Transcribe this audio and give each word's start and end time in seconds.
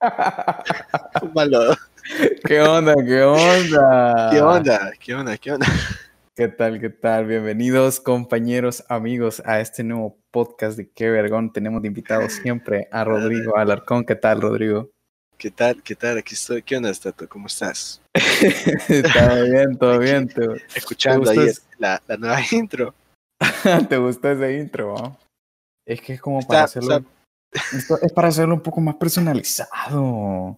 Malo. 1.34 1.76
¿Qué 2.46 2.60
onda? 2.62 2.94
¿Qué 3.04 3.22
onda? 3.22 4.30
¿Qué 4.30 4.40
onda? 4.40 4.92
¿Qué 4.98 5.14
onda? 5.14 5.36
¿Qué 5.38 5.52
onda? 5.52 5.66
¿Qué 6.34 6.48
tal? 6.48 6.80
¿Qué 6.80 6.88
tal? 6.88 7.26
Bienvenidos, 7.26 8.00
compañeros, 8.00 8.82
amigos, 8.88 9.42
a 9.44 9.60
este 9.60 9.84
nuevo 9.84 10.16
podcast 10.30 10.78
de 10.78 10.88
Qué 10.90 11.10
Vergón. 11.10 11.52
Tenemos 11.52 11.82
de 11.82 11.88
invitado 11.88 12.28
siempre 12.30 12.88
a 12.90 13.04
Rodrigo 13.04 13.58
Alarcón. 13.58 14.04
¿Qué 14.04 14.14
tal, 14.16 14.40
Rodrigo? 14.40 14.88
¿Qué 15.36 15.50
tal? 15.50 15.82
¿Qué 15.82 15.94
tal? 15.94 16.16
Aquí 16.16 16.34
estoy. 16.34 16.62
¿Qué 16.62 16.76
onda, 16.78 16.92
Stato? 16.94 17.28
¿Cómo 17.28 17.46
estás? 17.48 18.00
todo 18.14 19.44
bien, 19.44 19.76
todo 19.78 19.98
bien. 19.98 20.28
¿Te, 20.28 20.46
Escuchando 20.74 21.30
¿te 21.30 21.38
ahí 21.40 21.48
la, 21.78 22.02
la 22.06 22.16
nueva 22.16 22.38
intro. 22.52 22.94
¿Te 23.88 23.98
gustó 23.98 24.30
ese 24.30 24.58
intro? 24.58 24.94
va? 24.94 25.18
Es 25.86 26.00
que 26.00 26.14
es 26.14 26.20
como 26.22 26.38
Está- 26.38 26.48
para 26.48 26.64
hacerlo. 26.64 26.96
está- 26.96 27.10
esto 27.52 27.98
es 28.00 28.12
para 28.12 28.28
hacerlo 28.28 28.54
un 28.54 28.60
poco 28.62 28.80
más 28.80 28.94
personalizado. 28.96 30.56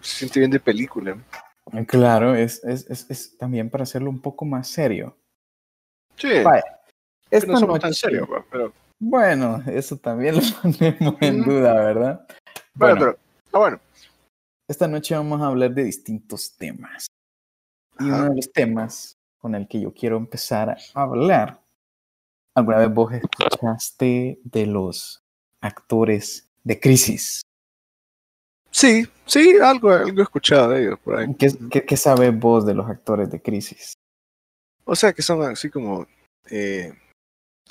Se 0.00 0.16
siente 0.18 0.40
bien 0.40 0.50
de 0.50 0.60
película. 0.60 1.16
Claro, 1.86 2.34
es, 2.34 2.62
es, 2.64 2.88
es, 2.90 3.06
es 3.08 3.38
también 3.38 3.70
para 3.70 3.84
hacerlo 3.84 4.10
un 4.10 4.20
poco 4.20 4.44
más 4.44 4.68
serio. 4.68 5.16
Sí. 6.16 6.28
Esta 7.30 7.52
no 7.52 7.58
somos 7.58 7.80
tan 7.80 7.90
noche- 7.90 8.20
va, 8.20 8.44
pero. 8.50 8.72
Bueno, 9.00 9.62
eso 9.66 9.96
también 9.96 10.36
lo 10.36 10.42
ponemos 10.62 11.16
en 11.22 11.42
duda, 11.42 11.74
¿verdad? 11.74 12.26
Bueno, 12.74 12.96
Bueno, 12.96 12.98
pero. 13.00 13.18
Ah, 13.54 13.58
bueno. 13.58 13.80
esta 14.68 14.88
noche 14.88 15.14
vamos 15.14 15.40
a 15.40 15.46
hablar 15.46 15.70
de 15.72 15.84
distintos 15.84 16.56
temas. 16.56 17.06
Y 18.00 18.08
Ajá. 18.08 18.16
uno 18.16 18.30
de 18.30 18.36
los 18.36 18.52
temas 18.52 19.14
con 19.38 19.54
el 19.54 19.66
que 19.68 19.80
yo 19.80 19.92
quiero 19.94 20.16
empezar 20.16 20.70
a 20.70 20.76
hablar. 21.02 21.61
¿Alguna 22.54 22.78
vez 22.78 22.92
vos 22.92 23.12
escuchaste 23.12 24.38
de 24.44 24.66
los 24.66 25.22
actores 25.60 26.48
de 26.64 26.78
crisis? 26.78 27.42
Sí, 28.70 29.06
sí, 29.26 29.56
algo, 29.62 29.90
algo 29.90 30.20
he 30.20 30.22
escuchado 30.22 30.70
de 30.70 30.82
ellos 30.82 30.98
por 31.00 31.18
ahí. 31.18 31.34
¿Qué, 31.38 31.48
qué, 31.70 31.84
qué 31.84 31.96
sabes 31.96 32.38
vos 32.38 32.64
de 32.66 32.74
los 32.74 32.88
actores 32.88 33.30
de 33.30 33.40
crisis? 33.40 33.94
O 34.84 34.94
sea, 34.96 35.12
que 35.12 35.22
son 35.22 35.42
así 35.42 35.70
como. 35.70 36.06
eh, 36.50 36.92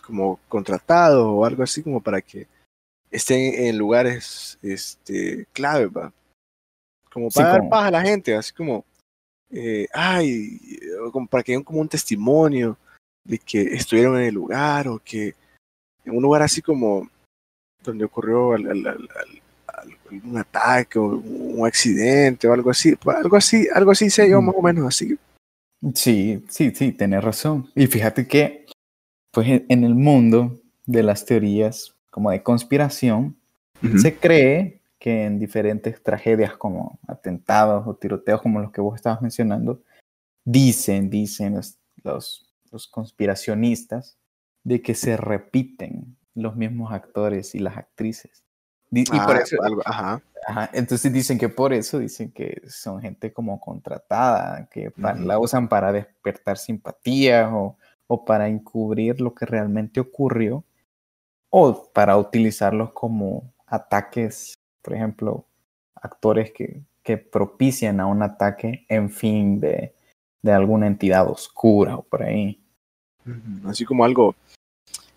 como 0.06 0.40
contratados 0.50 1.24
o 1.28 1.46
algo 1.46 1.62
así 1.64 1.84
como 1.84 2.02
para 2.02 2.22
que 2.22 2.48
estén 3.12 3.54
en 3.66 3.78
lugares 3.78 4.58
este, 4.62 5.46
clave, 5.54 5.86
va. 5.88 6.12
Como 7.14 7.30
Sí, 7.30 7.36
para 7.40 7.50
dar 7.50 7.60
como- 7.60 7.70
paz 7.70 7.86
a 7.88 7.92
la 7.92 8.02
gente, 8.02 8.36
así 8.36 8.52
como. 8.54 8.84
eh, 9.52 9.88
ay, 9.94 10.60
como 11.12 11.28
para 11.28 11.44
que 11.44 11.52
den 11.52 11.64
como 11.64 11.82
un 11.82 11.88
testimonio 11.90 12.78
de 13.24 13.38
que 13.40 13.62
estuvieron 13.76 14.18
en 14.18 14.24
el 14.24 14.34
lugar 14.36 14.88
o 14.88 15.00
que 15.04 15.36
en 16.06 16.16
un 16.16 16.24
lugar 16.24 16.42
así 16.42 16.62
como 16.62 17.08
donde 17.84 18.06
ocurrió 18.06 18.54
al- 18.54 18.68
al- 18.68 18.88
al- 18.88 19.10
al- 19.10 19.42
al- 19.68 19.98
algún 20.12 20.38
ataque 20.38 21.00
o 21.00 21.06
un 21.18 21.66
accidente 21.66 22.48
o 22.48 22.54
algo 22.54 22.70
así, 22.70 22.96
pues, 22.96 23.18
algo 23.18 23.36
así, 23.38 23.68
algo 23.74 23.92
así 23.92 24.10
sé 24.10 24.30
yo 24.30 24.42
más 24.42 24.56
o 24.58 24.62
menos 24.62 24.86
así. 24.88 25.18
Sí, 25.96 26.44
sí, 26.50 26.72
sí, 26.76 26.92
tenés 26.92 27.24
razón. 27.24 27.70
Y 27.76 27.88
fíjate 27.88 28.28
que, 28.28 28.66
pues 29.32 29.48
en- 29.48 29.66
en 29.70 29.84
el 29.84 29.96
mundo 29.96 30.60
de 30.86 31.02
las 31.04 31.26
teorías 31.26 31.96
como 32.12 32.30
de 32.32 32.44
conspiración, 32.44 33.36
se 33.98 34.16
cree 34.16 34.82
que 35.00 35.24
en 35.24 35.40
diferentes 35.40 36.04
tragedias 36.04 36.56
como 36.56 37.00
atentados 37.08 37.88
o 37.88 37.96
tiroteos 37.96 38.42
como 38.44 38.60
los 38.60 38.72
que 38.72 38.82
vos 38.82 38.96
estabas 38.96 39.22
mencionando, 39.24 39.82
dicen, 40.46 41.10
dicen 41.10 41.56
los, 41.56 41.78
los, 42.04 42.51
los 42.72 42.88
conspiracionistas 42.88 44.18
de 44.64 44.82
que 44.82 44.96
se 44.96 45.18
repiten 45.18 46.18
los 46.34 46.56
mismos 46.56 46.92
actores 46.92 47.56
y 47.56 47.60
las 47.60 47.78
actrices. 47.78 48.44
Y, 48.92 49.06
por 49.06 49.38
Ah, 49.38 49.42
eso, 49.44 49.62
algo, 49.62 49.82
ajá. 49.86 50.22
Ajá, 50.48 50.70
entonces 50.74 51.14
dicen 51.14 51.38
que 51.38 51.50
por 51.50 51.72
eso 51.72 52.00
dicen 52.00 52.32
que 52.32 52.64
son 52.68 53.00
gente 53.00 53.32
como 53.32 53.60
contratada, 53.60 54.68
que 54.72 54.92
la 54.98 55.38
usan 55.38 55.70
para 55.70 55.92
despertar 55.92 56.58
simpatía 56.58 57.54
o, 57.54 57.78
o 58.08 58.26
para 58.26 58.48
encubrir 58.48 59.22
lo 59.22 59.36
que 59.36 59.46
realmente 59.46 60.00
ocurrió 60.00 60.64
o 61.52 61.92
para 61.94 62.18
utilizarlos 62.18 62.92
como 62.94 63.54
ataques, 63.68 64.56
por 64.82 64.96
ejemplo, 64.96 65.46
actores 65.94 66.52
que, 66.52 66.82
que 67.04 67.18
propician 67.18 68.00
a 68.00 68.08
un 68.08 68.24
ataque 68.24 68.86
en 68.90 69.12
fin 69.12 69.60
de, 69.60 69.94
de 70.42 70.52
alguna 70.52 70.88
entidad 70.88 71.30
oscura 71.30 71.98
o 71.98 72.04
por 72.04 72.24
ahí. 72.24 72.61
Así 73.66 73.86
como 73.86 74.04
algo, 74.04 74.36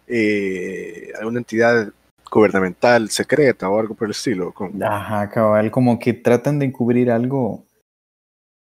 eh, 0.07 1.13
alguna 1.19 1.39
entidad 1.39 1.93
gubernamental 2.31 3.11
secreta 3.11 3.69
o 3.69 3.79
algo 3.79 3.95
por 3.95 4.07
el 4.07 4.13
estilo. 4.13 4.53
con- 4.53 4.83
Ajá, 4.83 5.29
cabal, 5.31 5.71
como 5.71 5.99
que 5.99 6.13
tratan 6.15 6.59
de 6.59 6.67
encubrir 6.67 7.11
algo 7.11 7.65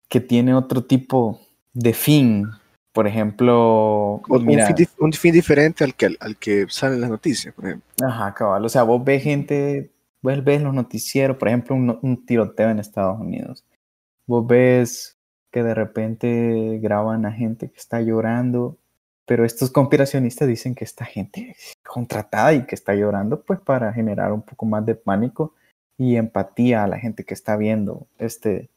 que 0.08 0.20
tiene 0.20 0.54
otro 0.54 0.84
tipo 0.84 1.40
de 1.72 1.92
fin. 1.94 2.46
Por 2.92 3.06
ejemplo, 3.06 4.20
un, 4.28 4.44
mira, 4.44 4.66
fin, 4.66 4.86
un 4.98 5.12
fin 5.14 5.32
diferente 5.32 5.82
al 5.82 5.94
que, 5.94 6.14
al 6.20 6.36
que 6.36 6.66
salen 6.68 7.00
las 7.00 7.08
noticias, 7.08 7.54
por 7.54 7.64
ejemplo. 7.64 7.88
ajá, 8.04 8.34
cabal, 8.34 8.64
o 8.64 8.68
sea, 8.68 8.82
vos 8.82 9.02
ves 9.02 9.22
gente, 9.22 9.90
vos 10.20 10.44
ves 10.44 10.60
los 10.60 10.74
noticieros, 10.74 11.38
por 11.38 11.48
ejemplo, 11.48 11.74
un 11.74 12.26
tiroteo 12.26 12.68
en 12.68 12.78
Estados 12.78 13.18
Unidos. 13.18 13.64
Vos 14.26 14.46
ves 14.46 15.16
que 15.50 15.62
de 15.62 15.74
repente 15.74 16.78
graban 16.82 17.24
a 17.24 17.32
gente 17.32 17.70
que 17.70 17.78
está 17.78 18.02
llorando, 18.02 18.76
pero 19.26 19.44
estos 19.44 19.70
conspiracionistas 19.70 20.48
dicen 20.48 20.74
que 20.74 20.84
esta 20.84 21.04
gente 21.04 21.50
es 21.50 21.72
contratada 21.84 22.54
y 22.54 22.66
que 22.66 22.74
está 22.74 22.94
llorando 22.94 23.42
pues 23.42 23.60
para 23.60 23.92
generar 23.92 24.32
un 24.32 24.42
poco 24.42 24.66
más 24.66 24.84
de 24.84 24.94
pánico 24.94 25.54
y 25.96 26.16
empatía 26.16 26.84
a 26.84 26.88
la 26.88 26.98
gente 26.98 27.24
que 27.24 27.34
está 27.34 27.56
viendo 27.56 28.06
este, 28.18 28.70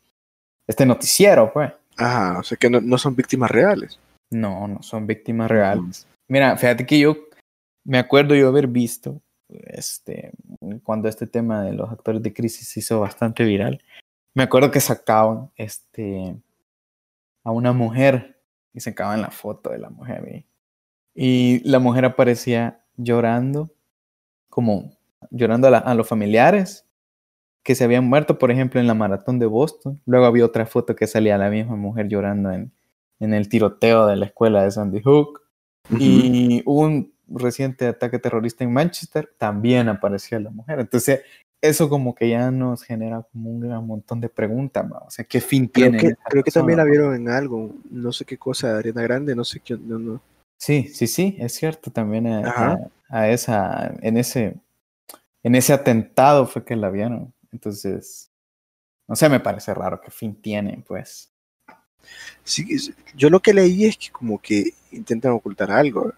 este 0.68 0.86
noticiero, 0.86 1.52
pues. 1.52 1.72
Ajá, 1.98 2.40
o 2.40 2.44
sea 2.44 2.58
que 2.58 2.70
no, 2.70 2.82
no 2.82 2.98
son 2.98 3.16
víctimas 3.16 3.50
reales. 3.50 4.00
No, 4.32 4.68
no 4.68 4.82
son 4.84 5.08
víctimas 5.08 5.50
reales. 5.50 6.08
Mira, 6.28 6.58
fíjate 6.58 6.86
que 6.86 7.00
yo 7.00 7.16
me 7.84 8.00
acuerdo 8.00 8.36
yo 8.36 8.48
haber 8.48 8.68
visto 8.68 9.22
este 9.50 10.32
cuando 10.84 11.08
este 11.08 11.28
tema 11.28 11.64
de 11.64 11.74
los 11.74 11.92
actores 11.92 12.22
de 12.22 12.34
crisis 12.34 12.68
se 12.68 12.80
hizo 12.80 13.00
bastante 13.00 13.44
viral. 13.44 13.82
Me 14.34 14.44
acuerdo 14.44 14.72
que 14.72 14.82
sacaban 14.82 15.52
este 15.56 16.36
a 17.44 17.52
una 17.52 17.72
mujer 17.72 18.35
y 18.76 18.82
sacaban 18.82 19.22
la 19.22 19.32
foto 19.32 19.72
de 19.72 19.80
la 19.80 19.90
mujer 19.90 20.28
y, 20.30 20.46
y 21.16 21.70
la 21.70 21.80
mujer 21.80 22.06
aparecía 22.06 22.84
llorando 22.98 23.72
como 24.50 24.92
llorando 25.32 25.68
a, 25.68 25.72
la- 25.72 25.78
a 25.80 25.96
los 25.96 26.08
familiares 26.08 26.86
que 27.64 27.74
se 27.74 27.84
habían 27.84 28.06
muerto, 28.08 28.38
por 28.38 28.52
ejemplo, 28.52 28.80
en 28.80 28.86
la 28.88 28.94
maratón 28.94 29.40
de 29.40 29.48
Boston. 29.48 30.00
Luego 30.06 30.26
había 30.28 30.46
otra 30.46 30.68
foto 30.68 30.96
que 30.96 31.08
salía 31.08 31.38
la 31.40 31.50
misma 31.50 31.76
mujer 31.76 32.08
llorando 32.08 32.52
en, 32.52 32.72
en 33.20 33.34
el 33.34 33.50
tiroteo 33.50 34.06
de 34.06 34.18
la 34.18 34.28
escuela 34.28 34.64
de 34.64 34.70
Sandy 34.70 35.02
Hook. 35.02 35.42
Y 36.00 36.62
hubo 36.66 36.82
un 36.82 37.14
reciente 37.28 37.88
ataque 37.88 38.20
terrorista 38.20 38.64
en 38.64 38.72
Manchester, 38.72 39.34
también 39.40 39.90
apareció 39.90 40.40
la 40.40 40.52
mujer. 40.52 40.80
Entonces, 40.80 41.22
eso 41.68 41.90
como 41.90 42.14
que 42.16 42.30
ya 42.30 42.52
nos 42.52 42.84
genera 42.84 43.24
como 43.32 43.50
un 43.50 43.60
gran 43.62 43.86
montón 43.86 44.22
de 44.22 44.30
preguntas, 44.30 44.86
¿va? 44.92 45.00
o 45.00 45.10
sea, 45.12 45.26
¿qué 45.26 45.42
fin 45.42 45.68
Creo 45.68 45.92
tiene? 45.92 45.98
que, 45.98 46.16
creo 46.30 46.44
que 46.44 46.52
también 46.52 46.78
la 46.78 46.84
vieron 46.86 47.16
en 47.16 47.30
algo, 47.30 47.74
no 47.90 48.12
sé 48.12 48.26
qué 48.26 48.38
cosa 48.38 48.78
Ariana 48.78 49.02
Grande, 49.02 49.36
no 49.36 49.44
sé 49.44 49.60
qué, 49.60 49.78
no, 49.78 50.00
no. 50.00 50.22
Sí, 50.58 50.88
sí, 50.88 51.08
sí, 51.08 51.36
es 51.40 51.54
cierto, 51.54 51.92
también 51.92 52.28
a, 52.28 52.48
Ajá. 52.48 52.72
a- 53.10 53.20
a 53.22 53.30
esa, 53.30 53.94
en 54.02 54.18
ese, 54.18 54.56
en 55.44 55.56
ese 55.56 55.74
atentado 55.74 56.48
fue 56.48 56.64
que 56.66 56.76
la 56.76 56.90
vieron. 56.90 57.34
Entonces, 57.52 58.32
no 59.08 59.16
sé, 59.16 59.30
me 59.30 59.40
parece 59.40 59.74
raro 59.74 60.02
qué 60.02 60.10
fin 60.12 60.36
tiene, 60.42 60.84
pues. 60.88 61.32
Sí, 62.44 62.66
yo 63.16 63.30
lo 63.30 63.40
que 63.40 63.54
leí 63.54 63.86
es 63.86 63.98
que 63.98 64.10
como 64.12 64.40
que 64.40 64.74
intentan 64.92 65.32
ocultar 65.34 65.72
algo 65.72 66.14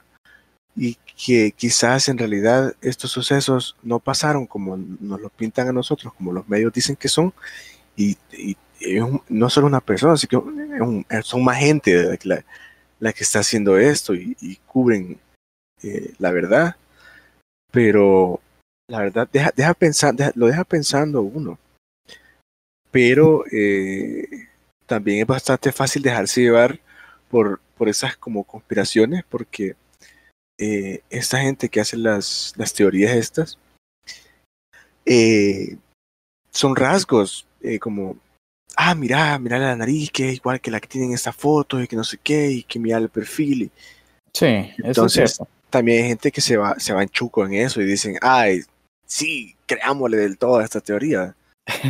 y 0.78 0.96
que 1.26 1.52
quizás 1.52 2.08
en 2.10 2.18
realidad 2.20 2.76
estos 2.82 3.12
sucesos 3.12 3.76
no 3.84 4.00
pasaron 4.00 4.46
como 4.46 4.78
nos 4.78 5.20
lo 5.20 5.30
pintan 5.30 5.68
a 5.68 5.74
nosotros, 5.74 6.14
como 6.14 6.32
los 6.32 6.48
medios 6.48 6.72
dicen 6.72 6.96
que 6.96 7.08
son, 7.10 7.34
y, 7.96 8.16
y 8.34 8.56
un- 9.00 9.22
no 9.30 9.50
solo 9.50 9.68
una 9.68 9.82
persona, 9.82 10.16
sino 10.18 10.30
que 10.30 10.38
un- 10.38 11.06
son 11.24 11.44
más 11.44 11.58
gente 11.58 12.18
la- 12.24 12.46
la 13.00 13.14
que 13.14 13.24
está 13.24 13.40
haciendo 13.40 13.78
esto 13.78 14.14
y, 14.16 14.38
y 14.42 14.56
cubren 14.68 15.20
eh, 15.84 16.14
la 16.20 16.32
verdad, 16.32 16.76
pero 17.72 18.40
la 18.90 19.00
verdad 19.02 19.28
deja, 19.32 19.52
deja 19.56 19.74
pensar, 19.74 20.14
deja- 20.16 20.32
lo 20.36 20.48
deja 20.48 20.64
pensando 20.64 21.22
uno, 21.22 21.60
pero 22.92 23.44
eh, 23.52 24.28
también 24.86 25.22
es 25.22 25.28
bastante 25.28 25.72
fácil 25.72 26.02
dejarse 26.02 26.42
llevar 26.42 26.80
por, 27.30 27.60
por 27.78 27.90
esas 27.90 28.16
como 28.18 28.44
conspiraciones, 28.44 29.24
porque 29.30 29.76
eh, 30.58 31.02
esta 31.10 31.40
gente 31.40 31.70
que 31.70 31.80
hace 31.80 31.98
las, 31.98 32.54
las 32.58 32.74
teorías 32.74 33.16
estas 33.16 33.60
eh, 35.06 35.78
son 36.52 36.76
rasgos 36.76 37.48
eh, 37.62 37.80
como, 37.80 38.18
ah, 38.76 38.96
mira, 38.96 39.38
mira 39.40 39.60
la 39.60 39.76
nariz, 39.76 40.12
que 40.12 40.30
es 40.30 40.36
igual 40.36 40.60
que 40.60 40.72
la 40.72 40.80
que 40.80 40.88
tienen 40.88 41.14
esta 41.14 41.32
foto, 41.32 41.82
y 41.82 41.88
que 41.88 41.96
no 41.96 42.04
sé 42.04 42.18
qué, 42.18 42.52
y 42.52 42.64
que 42.64 42.80
mira 42.80 42.98
el 42.98 43.10
perfil. 43.10 43.64
Y 43.64 43.72
Sí, 44.34 44.46
eso 44.46 44.74
Entonces, 44.84 45.24
es 45.24 45.36
cierto. 45.38 45.54
también 45.70 46.04
hay 46.04 46.10
gente 46.10 46.32
que 46.32 46.42
se 46.42 46.58
va, 46.58 46.80
se 46.80 46.94
va 46.94 47.02
en 47.02 47.10
chuco 47.10 47.46
en 47.46 47.54
eso 47.54 47.82
y 47.82 47.86
dicen, 47.86 48.18
ay, 48.22 48.62
sí, 49.06 49.56
creámosle 49.66 50.18
del 50.18 50.38
todo 50.38 50.58
a 50.58 50.64
esta 50.64 50.82
teoría. 50.82 51.36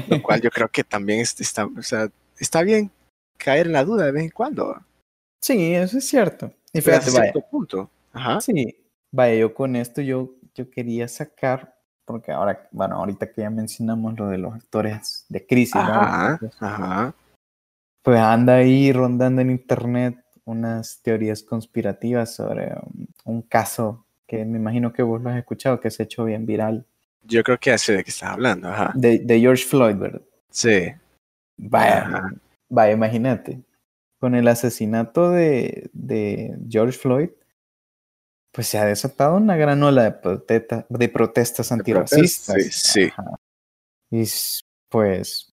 Lo 0.10 0.22
cual 0.24 0.42
yo 0.42 0.50
creo 0.50 0.70
que 0.70 0.84
también 0.84 1.20
está, 1.20 1.66
o 1.66 1.84
sea, 1.84 2.10
está 2.40 2.62
bien 2.62 2.90
caer 3.38 3.68
en 3.68 3.74
la 3.74 3.84
duda 3.84 4.06
de 4.06 4.12
vez 4.12 4.24
en 4.24 4.30
cuando. 4.30 4.82
Sí, 5.42 5.74
eso 5.74 5.98
es 5.98 6.08
cierto. 6.08 6.54
Y 6.72 6.82
fíjate, 6.82 7.12
vaya. 7.12 7.34
punto. 7.52 7.90
Ajá. 8.14 8.42
Sí, 8.42 8.76
vaya, 9.12 9.36
yo 9.36 9.54
con 9.54 9.76
esto 9.76 10.02
yo, 10.02 10.36
yo 10.56 10.70
quería 10.70 11.08
sacar, 11.08 11.76
porque 12.06 12.32
ahora, 12.32 12.68
bueno, 12.72 12.96
ahorita 12.96 13.32
que 13.32 13.42
ya 13.42 13.50
mencionamos 13.50 14.18
lo 14.18 14.28
de 14.30 14.38
los 14.38 14.54
actores 14.54 15.26
de 15.30 15.46
crisis, 15.46 15.76
ajá, 15.76 16.40
Ajá. 16.60 17.16
Pues 18.02 18.20
anda 18.20 18.56
ahí 18.56 18.94
rondando 18.94 19.42
en 19.42 19.52
internet 19.52 20.18
unas 20.46 21.02
teorías 21.02 21.44
conspirativas 21.44 22.34
sobre 22.34 22.74
un, 23.26 23.42
caso 23.42 24.06
que 24.26 24.46
me 24.46 24.58
imagino 24.58 24.94
que 24.94 25.04
vos 25.04 25.22
lo 25.22 25.30
has 25.30 25.38
escuchado, 25.38 25.82
que 25.82 25.92
se 25.92 26.04
ha 26.04 26.06
hecho 26.06 26.24
bien 26.24 26.46
viral. 26.46 26.86
Yo 27.24 27.44
creo 27.44 27.60
que 27.60 27.72
hace 27.72 27.92
de 27.92 28.04
qué 28.06 28.12
estás 28.12 28.30
hablando, 28.30 28.70
ajá. 28.70 28.94
De, 28.96 29.20
de 29.20 29.40
George 29.42 29.66
Floyd, 29.66 29.98
¿verdad? 29.98 30.22
Sí. 30.50 30.94
Vaya, 31.58 32.32
vaya, 32.70 32.94
imagínate. 32.94 33.62
Con 34.20 34.36
el 34.36 34.48
asesinato 34.48 35.32
de, 35.32 35.90
de, 35.94 36.58
George 36.70 36.98
Floyd, 36.98 37.30
pues 38.52 38.68
se 38.68 38.78
ha 38.78 38.86
desatado 38.86 39.38
una 39.38 39.56
gran 39.56 39.82
ola 39.84 40.20
de, 40.48 40.86
de 40.90 41.10
protestas 41.10 41.72
antirracistas. 41.72 42.56
sí, 42.56 42.72
sí. 42.72 43.12
Y 44.10 44.24
pues, 44.90 45.54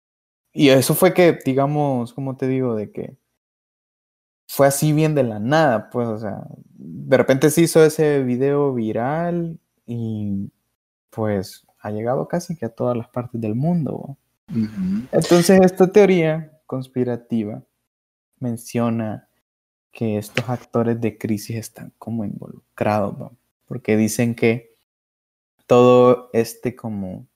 y 0.53 0.71
eso 0.71 0.95
fue 0.95 1.13
que, 1.13 1.39
digamos, 1.45 2.13
como 2.13 2.37
te 2.37 2.49
digo, 2.49 2.75
de 2.75 2.91
que 2.91 3.17
fue 4.49 4.67
así 4.67 4.93
bien 4.93 5.15
de 5.15 5.23
la 5.23 5.39
nada, 5.39 5.91
pues, 5.91 6.09
o 6.09 6.19
sea, 6.19 6.47
de 6.71 7.17
repente 7.17 7.51
se 7.51 7.61
hizo 7.61 7.85
ese 7.85 8.23
video 8.23 8.73
viral 8.73 9.61
y 9.87 10.51
pues 11.11 11.67
ha 11.81 11.91
llegado 11.91 12.27
casi 12.29 12.57
que 12.57 12.67
a 12.67 12.71
todas 12.71 12.97
las 12.97 13.09
partes 13.09 13.41
del 13.41 13.55
mundo. 13.55 14.17
Entonces, 15.13 15.61
esta 15.63 15.93
teoría 15.93 16.59
conspirativa 16.67 17.63
menciona 18.41 19.28
que 19.99 20.17
estos 20.17 20.49
actores 20.49 21.01
de 21.01 21.19
crisis 21.19 21.57
están 21.57 21.93
como 21.99 22.25
involucrados, 22.25 23.33
porque 23.67 23.97
dicen 23.97 24.37
que 24.37 24.73
todo 25.67 26.31
este 26.33 26.77
como, 26.77 27.27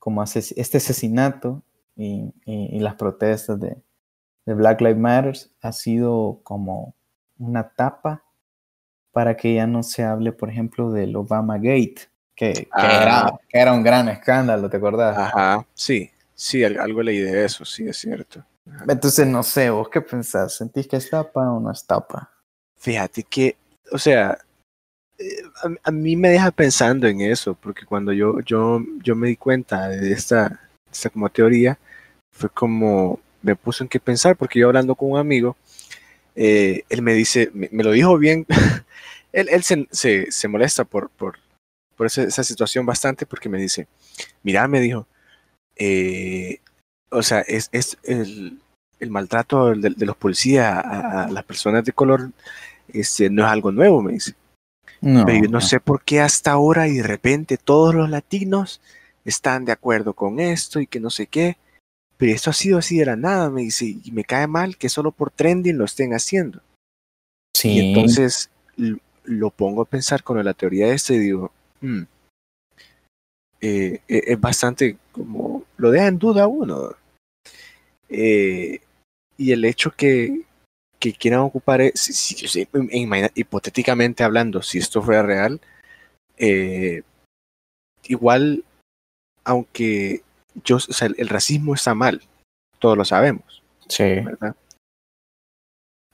como 0.00 0.24
este 0.24 0.76
asesinato 0.78 1.62
y 1.94 2.80
las 2.80 2.96
protestas 2.96 3.60
de, 3.60 3.76
de 4.44 4.54
Black 4.54 4.80
Lives 4.80 4.98
Matter 4.98 5.36
ha 5.62 5.70
sido 5.70 6.40
como 6.42 6.96
una 7.38 7.68
tapa 7.68 8.24
para 9.12 9.36
que 9.36 9.54
ya 9.54 9.68
no 9.68 9.84
se 9.84 10.02
hable, 10.02 10.32
por 10.32 10.50
ejemplo, 10.50 10.90
del 10.90 11.14
Obama 11.14 11.58
Gate, 11.58 12.08
que, 12.34 12.66
ah. 12.72 13.38
era, 13.52 13.72
un 13.72 13.84
gran 13.84 14.08
escándalo, 14.08 14.68
¿te 14.68 14.78
acordás? 14.78 15.16
Ajá, 15.16 15.64
sí, 15.74 16.10
sí, 16.34 16.64
algo 16.64 17.04
leí 17.04 17.18
de 17.18 17.44
eso, 17.44 17.64
sí, 17.64 17.86
es 17.86 17.98
cierto. 17.98 18.44
Entonces, 18.88 19.26
no 19.26 19.42
sé, 19.42 19.70
¿vos 19.70 19.88
qué 19.88 20.00
pensás? 20.00 20.56
¿Sentís 20.56 20.86
que 20.86 20.96
es 20.96 21.10
tapa 21.10 21.50
o 21.50 21.60
no 21.60 21.70
es 21.70 21.84
tapa? 21.84 22.30
Fíjate 22.76 23.22
que, 23.24 23.56
o 23.92 23.98
sea, 23.98 24.38
eh, 25.18 25.42
a, 25.82 25.90
mí 25.90 26.16
me 26.16 26.30
deja 26.30 26.50
pensando 26.50 27.06
en 27.06 27.20
eso, 27.20 27.54
porque 27.54 27.84
cuando 27.84 28.12
yo, 28.12 28.40
yo, 28.40 28.80
yo 29.02 29.14
me 29.14 29.28
di 29.28 29.36
cuenta 29.36 29.88
de 29.88 30.12
esta, 30.12 30.60
esta 30.90 31.10
como 31.10 31.28
teoría, 31.28 31.78
fue 32.30 32.48
como, 32.48 33.20
me 33.42 33.56
puso 33.56 33.84
en 33.84 33.88
qué 33.88 34.00
pensar, 34.00 34.36
porque 34.36 34.60
yo 34.60 34.68
hablando 34.68 34.94
con 34.94 35.12
un 35.12 35.18
amigo, 35.18 35.56
eh, 36.36 36.84
él 36.88 37.02
me 37.02 37.14
dice, 37.14 37.50
me, 37.52 37.68
lo 37.84 37.92
dijo 37.92 38.16
bien, 38.18 38.46
él, 39.32 39.48
él 39.50 39.62
se, 39.62 39.86
se, 40.30 40.48
molesta 40.48 40.84
por, 40.84 41.10
por, 41.10 41.38
por 41.96 42.06
esa, 42.06 42.22
esa, 42.22 42.44
situación 42.44 42.86
bastante, 42.86 43.26
porque 43.26 43.48
me 43.48 43.58
dice, 43.58 43.88
mira, 44.42 44.66
me 44.68 44.80
dijo, 44.80 45.06
eh, 45.76 46.60
o 47.10 47.22
sea, 47.22 47.40
es, 47.40 47.68
es 47.72 47.98
el, 48.02 48.58
el 48.98 49.10
maltrato 49.10 49.74
de, 49.74 49.90
de, 49.90 50.06
los 50.06 50.16
policías 50.16 50.72
a, 50.72 51.24
a, 51.24 51.30
las 51.30 51.44
personas 51.44 51.84
de 51.84 51.92
color, 51.92 52.30
este, 52.92 53.30
no 53.30 53.44
es 53.44 53.50
algo 53.50 53.72
nuevo, 53.72 54.02
me 54.02 54.12
dice. 54.12 54.34
No, 55.00 55.24
Pero 55.24 55.38
yo 55.38 55.44
no, 55.44 55.52
no 55.52 55.60
sé 55.60 55.80
por 55.80 56.02
qué 56.02 56.20
hasta 56.20 56.52
ahora 56.52 56.88
y 56.88 56.96
de 56.96 57.02
repente 57.02 57.56
todos 57.56 57.94
los 57.94 58.10
latinos 58.10 58.80
están 59.24 59.64
de 59.64 59.72
acuerdo 59.72 60.14
con 60.14 60.40
esto 60.40 60.80
y 60.80 60.86
que 60.86 61.00
no 61.00 61.10
sé 61.10 61.26
qué 61.26 61.56
pero 62.20 62.32
esto 62.32 62.50
ha 62.50 62.52
sido 62.52 62.76
así 62.76 62.98
de 62.98 63.06
la 63.06 63.16
nada, 63.16 63.48
me 63.48 63.62
dice, 63.62 63.96
y 64.04 64.12
me 64.12 64.24
cae 64.24 64.46
mal 64.46 64.76
que 64.76 64.90
solo 64.90 65.10
por 65.10 65.30
trending 65.30 65.78
lo 65.78 65.86
estén 65.86 66.12
haciendo. 66.12 66.60
Sí. 67.56 67.70
Y 67.70 67.80
entonces 67.80 68.50
lo 69.24 69.48
pongo 69.48 69.80
a 69.80 69.86
pensar 69.86 70.22
con 70.22 70.44
la 70.44 70.52
teoría 70.52 70.88
de 70.88 70.96
este 70.96 71.14
y 71.14 71.18
digo, 71.18 71.50
hmm, 71.80 72.02
eh, 73.62 74.02
es 74.06 74.38
bastante 74.38 74.98
como, 75.12 75.64
lo 75.78 75.90
deja 75.90 76.08
en 76.08 76.18
duda 76.18 76.46
uno. 76.46 76.90
Eh, 78.10 78.80
y 79.36 79.52
el 79.52 79.64
hecho 79.64 79.92
que, 79.92 80.42
que 80.98 81.12
quieran 81.12 81.40
ocupar, 81.40 81.80
e, 81.80 81.92
si, 81.94 82.68
hipotéticamente 83.34 84.22
hablando, 84.22 84.62
si 84.62 84.78
esto 84.78 85.00
fuera 85.02 85.22
real, 85.22 85.60
eh, 86.36 87.02
igual, 88.04 88.64
aunque 89.44 90.22
yo, 90.64 90.76
o 90.76 90.80
sea, 90.80 91.08
el 91.16 91.28
racismo 91.28 91.74
está 91.74 91.94
mal, 91.94 92.22
todos 92.78 92.96
lo 92.96 93.04
sabemos. 93.04 93.62
Sí. 93.88 94.04
¿verdad? 94.04 94.54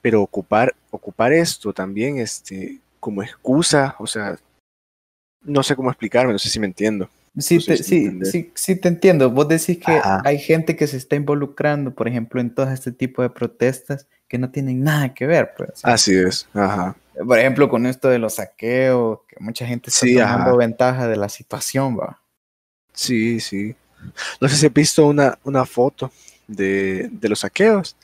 Pero 0.01 0.23
ocupar, 0.23 0.75
ocupar 0.91 1.33
esto 1.33 1.73
también 1.73 2.19
este, 2.19 2.81
como 3.01 3.23
excusa, 3.23 3.97
o 3.99 4.07
sea, 4.07 4.39
no 5.43 5.63
sé 5.63 5.75
cómo 5.77 5.91
explicarme, 5.91 6.33
no 6.33 6.39
sé 6.39 6.49
si 6.49 6.61
me 6.61 6.67
entiendo. 6.67 7.09
Sí, 7.39 7.57
no 7.57 7.61
sé 7.61 7.77
te, 7.77 7.83
sí, 7.83 8.19
sí, 8.25 8.51
sí, 8.55 8.77
te 8.77 8.89
entiendo. 8.89 9.31
Vos 9.31 9.47
decís 9.49 9.79
que 9.79 9.93
Ajá. 9.93 10.23
hay 10.25 10.39
gente 10.39 10.75
que 10.77 10.87
se 10.87 10.97
está 10.97 11.17
involucrando, 11.17 11.95
por 11.95 12.09
ejemplo, 12.09 12.41
en 12.41 12.55
todo 12.55 12.71
este 12.71 12.93
tipo 12.93 13.23
de 13.23 13.31
protestas 13.31 14.07
que 14.29 14.39
no 14.39 14.51
tienen 14.51 14.83
nada 14.83 15.13
que 15.13 15.27
ver. 15.27 15.53
Pues. 15.57 15.81
Así 15.83 16.15
es. 16.17 16.49
Ajá. 16.55 16.97
Por 17.27 17.39
ejemplo, 17.39 17.69
con 17.69 17.87
esto 17.87 18.09
de 18.09 18.19
los 18.19 18.35
saqueos, 18.37 19.21
que 19.29 19.37
mucha 19.41 19.67
gente 19.67 19.91
está 19.91 20.07
Sí, 20.07 20.15
tomando 20.15 20.51
ajá. 20.51 20.57
ventaja 20.57 21.09
de 21.09 21.17
la 21.17 21.29
situación, 21.29 21.99
va. 21.99 22.21
Sí, 22.93 23.41
sí. 23.41 23.75
No 24.41 24.49
sé 24.49 24.57
si 24.57 24.67
has 24.67 24.73
visto 24.73 25.07
una, 25.07 25.39
una 25.45 25.65
foto 25.67 26.11
de, 26.47 27.09
de 27.13 27.29
los 27.29 27.41
saqueos 27.41 27.97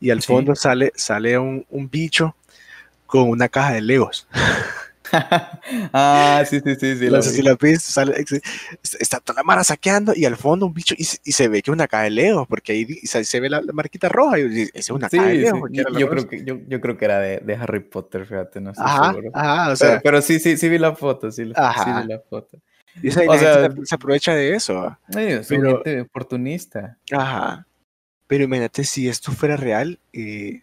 y 0.00 0.10
al 0.10 0.22
fondo 0.22 0.54
sale, 0.54 0.92
sale 0.96 1.38
un, 1.38 1.64
un 1.70 1.88
bicho 1.88 2.36
con 3.06 3.28
una 3.30 3.48
caja 3.48 3.72
de 3.72 3.80
legos. 3.80 4.28
ah, 5.92 6.44
sí, 6.48 6.60
sí, 6.64 6.74
sí, 6.76 6.98
sí. 6.98 7.10
No 7.10 7.22
sé 7.22 7.30
si 7.30 7.42
la 7.42 7.52
has 7.52 7.58
visto, 7.58 7.92
sale- 7.92 8.24
está 8.98 9.20
toda 9.20 9.38
la 9.40 9.42
mara 9.44 9.64
saqueando 9.64 10.12
y 10.14 10.24
al 10.24 10.36
fondo 10.36 10.66
un 10.66 10.74
bicho 10.74 10.94
y, 10.98 11.04
se- 11.04 11.18
y 11.24 11.32
se 11.32 11.48
ve 11.48 11.62
que 11.62 11.70
es 11.70 11.72
una 11.74 11.86
caja 11.88 12.04
de 12.04 12.10
legos 12.10 12.46
porque 12.48 12.72
ahí 12.72 12.86
se, 13.04 13.24
se 13.24 13.40
ve 13.40 13.48
la, 13.48 13.60
la 13.60 13.72
marquita 13.72 14.08
roja 14.08 14.38
y 14.38 14.68
es 14.74 14.90
una 14.90 15.08
Sí, 15.08 15.16
caja 15.18 15.28
de 15.28 15.34
sí. 15.36 15.40
legos. 15.42 15.60
porque 15.60 15.76
Yo, 15.98 16.08
creo 16.08 16.28
que, 16.28 16.44
yo, 16.44 16.58
yo 16.68 16.80
creo 16.80 16.96
que 16.96 17.04
era 17.04 17.18
de, 17.20 17.38
de 17.38 17.54
Harry 17.56 17.80
Potter, 17.80 18.26
fíjate, 18.26 18.60
no 18.60 18.70
estoy 18.70 18.84
Ajá, 18.86 19.10
seguro. 19.10 19.30
ajá, 19.34 19.62
o 19.62 19.64
Pero, 19.66 19.76
sea, 19.76 20.00
pero 20.02 20.22
sí, 20.22 20.38
sí, 20.40 20.56
sí 20.56 20.68
vi 20.68 20.78
la 20.78 20.94
foto, 20.94 21.30
sí, 21.30 21.50
Ajá. 21.54 22.02
vi 22.02 22.08
la 22.08 22.20
foto. 22.20 22.58
y 23.02 23.08
esa- 23.08 23.22
o 23.28 23.38
sea- 23.38 23.68
se, 23.84 23.94
aprovecha 23.94 24.34
de 24.34 24.54
eso. 24.54 24.96
son 25.10 25.44
Pero- 25.48 25.82
gente 25.84 26.00
oportunista. 26.02 26.98
Ajá. 27.12 27.66
Pero 28.26 28.44
imagínate 28.44 28.82
si 28.84 29.08
esto 29.08 29.30
fuera 29.32 29.56
real, 29.56 30.00
eh, 30.12 30.62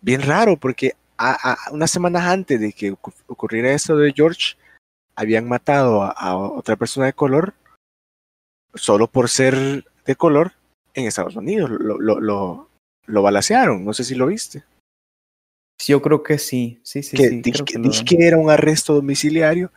bien 0.00 0.22
raro, 0.22 0.56
porque 0.56 0.94
a, 1.20 1.52
a- 1.52 1.70
unas 1.72 1.90
semanas 1.90 2.24
antes 2.24 2.58
de 2.58 2.72
que 2.72 2.92
ocu- 2.92 3.14
ocurriera 3.26 3.72
esto 3.72 3.96
de 3.96 4.12
George, 4.12 4.56
habían 5.14 5.46
matado 5.46 6.02
a, 6.02 6.10
a 6.10 6.36
otra 6.36 6.76
persona 6.76 7.06
de 7.06 7.12
color 7.12 7.52
solo 8.74 9.06
por 9.06 9.28
ser 9.28 9.84
de 10.06 10.16
color 10.16 10.52
en 10.94 11.06
Estados 11.06 11.36
Unidos. 11.36 11.70
Lo, 11.70 11.98
lo, 11.98 12.20
lo, 12.20 12.68
lo 13.06 13.22
balacearon, 13.22 13.84
no 13.84 13.92
sé 13.92 14.04
si 14.04 14.14
lo 14.14 14.26
viste. 14.26 14.64
Yo 15.86 16.00
creo 16.00 16.22
que 16.22 16.38
sí, 16.38 16.80
sí, 16.82 17.02
sí, 17.02 17.16
que, 17.16 17.28
sí. 17.28 17.40
dije, 17.42 17.64
que, 17.64 17.78
dije 17.78 18.04
que 18.04 18.26
era 18.26 18.36
un 18.36 18.50
arresto 18.50 18.94
domiciliario 18.94 19.72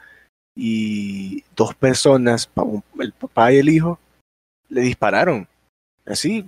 y 0.55 1.43
dos 1.55 1.73
personas, 1.75 2.50
el 3.00 3.13
papá 3.13 3.51
y 3.51 3.57
el 3.57 3.69
hijo, 3.69 4.00
le 4.69 4.81
dispararon. 4.81 5.47
Así, 6.05 6.45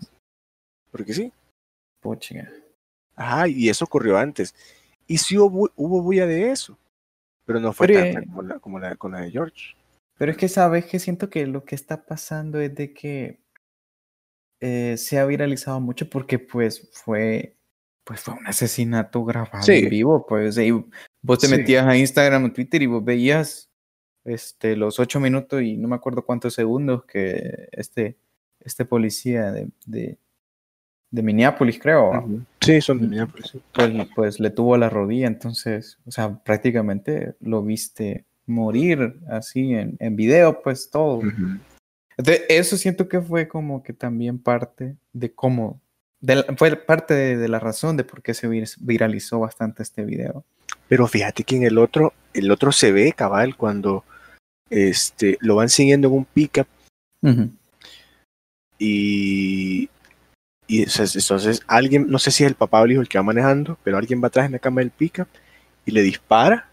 porque 0.91 1.13
sí. 1.13 1.31
Puchiga. 2.01 2.51
Ajá, 3.15 3.47
y 3.47 3.69
eso 3.69 3.85
ocurrió 3.85 4.17
antes. 4.17 4.53
Y 5.07 5.17
sí 5.17 5.37
hubo, 5.37 5.69
hubo 5.75 6.01
bulla 6.01 6.25
de 6.25 6.51
eso, 6.51 6.77
pero 7.45 7.59
no 7.59 7.73
fue 7.73 7.87
Pero, 7.87 7.99
tanta 8.03 8.19
eh, 8.19 8.25
como 8.25 8.41
la, 8.41 8.59
como 8.59 8.79
la, 8.79 8.95
con 8.95 9.11
la 9.11 9.21
de 9.21 9.31
George. 9.31 9.75
Pero 10.17 10.31
es 10.31 10.37
que 10.37 10.47
sabes 10.47 10.85
que 10.85 10.97
siento 10.99 11.29
que 11.29 11.45
lo 11.45 11.63
que 11.65 11.75
está 11.75 12.05
pasando 12.05 12.59
es 12.59 12.73
de 12.73 12.93
que 12.93 13.39
eh, 14.61 14.95
se 14.97 15.19
ha 15.19 15.25
viralizado 15.25 15.79
mucho 15.79 16.09
porque 16.09 16.39
pues 16.39 16.89
fue 16.93 17.55
pues 18.05 18.21
fue 18.21 18.35
un 18.35 18.45
asesinato 18.47 19.25
grabado 19.25 19.63
Sí. 19.63 19.73
en 19.79 19.89
vivo, 19.89 20.25
pues 20.27 20.57
y 20.57 20.71
vos 21.21 21.39
te 21.39 21.47
Sí. 21.47 21.55
metías 21.55 21.85
a 21.87 21.97
Instagram 21.97 22.45
o 22.45 22.51
Twitter 22.53 22.81
y 22.81 22.85
vos 22.85 23.03
veías 23.03 23.69
este 24.23 24.75
los 24.75 24.99
ocho 24.99 25.19
minutos 25.19 25.61
y 25.61 25.75
no 25.77 25.87
me 25.87 25.95
acuerdo 25.95 26.23
cuántos 26.25 26.53
segundos 26.53 27.03
que 27.05 27.67
este 27.71 28.15
este 28.61 28.85
policía 28.85 29.51
de, 29.51 29.69
de, 29.85 30.17
de 31.11 31.21
Minneapolis 31.21 31.77
creo. 31.79 32.27
Sí, 32.65 32.81
son 32.81 32.99
de 32.99 33.07
Minneapolis, 33.07 33.47
sí. 33.51 33.61
pues, 33.73 33.91
pues 34.15 34.39
le 34.39 34.49
tuvo 34.49 34.77
la 34.77 34.89
rodilla, 34.89 35.27
entonces, 35.27 35.99
o 36.05 36.11
sea, 36.11 36.43
prácticamente 36.43 37.35
lo 37.39 37.61
viste 37.61 38.25
morir 38.45 39.19
así 39.29 39.73
en, 39.73 39.97
en 39.99 40.15
video, 40.15 40.61
pues 40.61 40.89
todo. 40.89 41.21
Entonces, 42.17 42.43
eso 42.49 42.77
siento 42.77 43.07
que 43.07 43.21
fue 43.21 43.47
como 43.47 43.83
que 43.83 43.93
también 43.93 44.39
parte 44.39 44.95
de 45.13 45.33
cómo, 45.33 45.81
fue 46.57 46.75
parte 46.75 47.13
de, 47.13 47.47
la 47.47 47.59
razón 47.59 47.97
de 47.97 48.03
por 48.03 48.21
qué 48.21 48.33
se 48.33 48.47
viralizó 48.79 49.39
bastante 49.39 49.83
este 49.83 50.03
video. 50.05 50.45
Pero 50.87 51.07
fíjate 51.07 51.43
que 51.43 51.57
en 51.57 51.63
el 51.63 51.77
otro, 51.77 52.13
el 52.33 52.51
otro 52.51 52.71
se 52.71 52.91
ve 52.91 53.13
cabal 53.13 53.55
cuando 53.55 54.03
este, 54.69 55.37
lo 55.41 55.55
van 55.55 55.69
siguiendo 55.69 56.07
en 56.07 56.13
un 56.13 56.25
pickup. 56.25 56.67
Y, 58.77 59.89
y 60.67 60.81
entonces 60.81 61.61
alguien, 61.67 62.07
no 62.09 62.17
sé 62.17 62.31
si 62.31 62.43
es 62.43 62.49
el 62.49 62.55
papá 62.55 62.81
o 62.81 62.85
el 62.85 62.93
hijo 62.93 63.01
el 63.01 63.07
que 63.07 63.17
va 63.17 63.23
manejando, 63.23 63.77
pero 63.83 63.97
alguien 63.97 64.21
va 64.21 64.27
atrás 64.27 64.47
en 64.47 64.53
la 64.53 64.59
cama 64.59 64.81
del 64.81 64.91
pickup 64.91 65.27
y 65.85 65.91
le 65.91 66.01
dispara. 66.01 66.69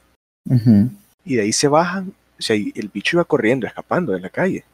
Y 1.25 1.37
de 1.37 1.42
ahí 1.42 1.52
se 1.52 1.68
bajan. 1.68 2.12
O 2.38 2.42
sea, 2.42 2.56
el 2.56 2.88
bicho 2.88 3.16
iba 3.16 3.25
corriendo, 3.25 3.66
escapando 3.66 4.12
de 4.12 4.20
la 4.20 4.30
calle. 4.30 4.64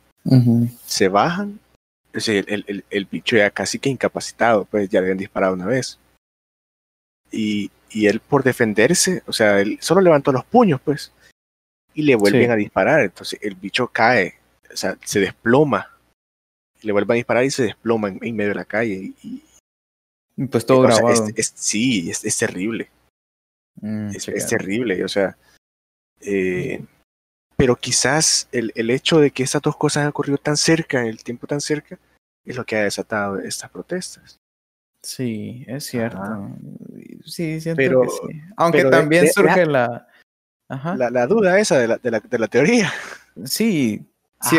Se 0.86 1.08
bajan. 1.08 1.58
O 2.14 2.20
sea, 2.20 2.38
el, 2.38 2.64
el, 2.66 2.84
el, 2.88 3.04
bicho 3.04 3.36
ya 3.36 3.50
casi 3.50 3.78
que 3.78 3.90
incapacitado, 3.90 4.64
pues 4.64 4.88
ya 4.88 5.00
le 5.00 5.06
habían 5.06 5.18
disparado 5.18 5.54
una 5.54 5.66
vez. 5.66 5.98
Y, 7.30 7.70
y 7.90 8.06
él 8.06 8.20
por 8.20 8.42
defenderse, 8.42 9.22
o 9.26 9.32
sea, 9.32 9.60
él 9.60 9.78
solo 9.80 10.00
levantó 10.00 10.32
los 10.32 10.44
puños, 10.44 10.80
pues, 10.80 11.12
y 11.92 12.02
le 12.02 12.14
vuelven 12.14 12.50
a 12.50 12.56
disparar. 12.56 13.02
Entonces 13.02 13.38
el 13.42 13.56
bicho 13.56 13.88
cae, 13.88 14.36
o 14.72 14.76
sea, 14.76 14.96
se 15.04 15.20
desploma. 15.20 15.90
Le 16.82 16.92
vuelven 16.92 17.14
a 17.14 17.16
disparar 17.16 17.44
y 17.44 17.50
se 17.50 17.64
desploma 17.64 18.08
en, 18.08 18.36
medio 18.36 18.50
de 18.50 18.54
la 18.54 18.64
calle. 18.64 19.12
Y, 19.22 19.42
pues 20.50 20.64
todo 20.64 20.82
grabado. 20.82 21.26
sí, 21.54 22.10
es, 22.10 22.24
es 22.24 22.38
terrible. 22.38 22.90
Mm, 23.80 24.10
es, 24.14 24.46
terrible, 24.46 25.04
o 25.04 25.08
sea. 25.08 25.36
Eh, 26.20 26.84
pero 27.56 27.76
quizás 27.76 28.48
el, 28.52 28.72
el, 28.74 28.90
hecho 28.90 29.20
de 29.20 29.30
que 29.30 29.42
estas 29.42 29.62
dos 29.62 29.76
cosas 29.76 30.02
han 30.02 30.10
ocurrido 30.10 30.38
tan 30.38 30.56
cerca, 30.56 31.00
en 31.00 31.08
el 31.08 31.22
tiempo 31.22 31.46
tan 31.46 31.60
cerca, 31.60 31.98
es 32.44 32.56
lo 32.56 32.64
que 32.64 32.76
ha 32.76 32.84
desatado 32.84 33.38
estas 33.38 33.70
protestas. 33.70 34.38
Sí, 35.02 35.64
es 35.68 35.84
cierto. 35.84 36.20
Sí, 37.24 37.60
siento 37.60 37.76
pero, 37.76 38.02
que 38.02 38.08
sí. 38.08 38.42
Aunque 38.56 38.84
también 38.84 39.28
surge 39.32 39.66
la, 39.66 40.08
la, 40.68 41.26
duda 41.26 41.58
esa 41.58 41.78
de 41.78 41.88
la, 41.88 41.98
de 41.98 42.10
la, 42.10 42.20
de 42.20 42.38
la 42.38 42.48
teoría. 42.48 42.92
Sí, 43.44 44.06
sí, 44.40 44.58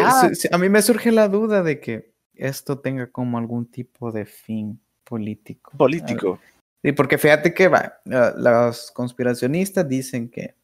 a 0.52 0.58
mí 0.58 0.70
me 0.70 0.82
surge 0.82 1.12
la 1.12 1.28
duda 1.28 1.62
de 1.62 1.80
que 1.80 2.09
esto 2.40 2.80
tenga 2.80 3.08
como 3.08 3.38
algún 3.38 3.66
tipo 3.66 4.12
de 4.12 4.26
fin 4.26 4.80
político. 5.04 5.78
Político. 5.78 6.40
Sí, 6.82 6.94
porque 6.94 7.18
fíjate 7.18 7.54
que 7.54 7.68
va, 7.68 8.00
los 8.06 8.92
conspiracionistas 8.92 9.88
dicen 9.88 10.30
que, 10.30 10.56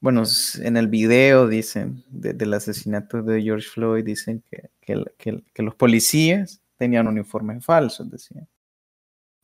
bueno, 0.00 0.22
en 0.62 0.76
el 0.76 0.88
video 0.88 1.46
dicen 1.46 2.04
del 2.08 2.54
asesinato 2.54 3.22
de 3.22 3.42
George 3.42 3.68
Floyd, 3.68 4.04
dicen 4.04 4.42
que, 4.50 4.70
que, 4.80 5.42
que, 5.52 5.62
los 5.62 5.74
policías 5.74 6.62
tenían 6.78 7.06
uniformes 7.06 7.64
falsos, 7.64 8.10
decían. 8.10 8.48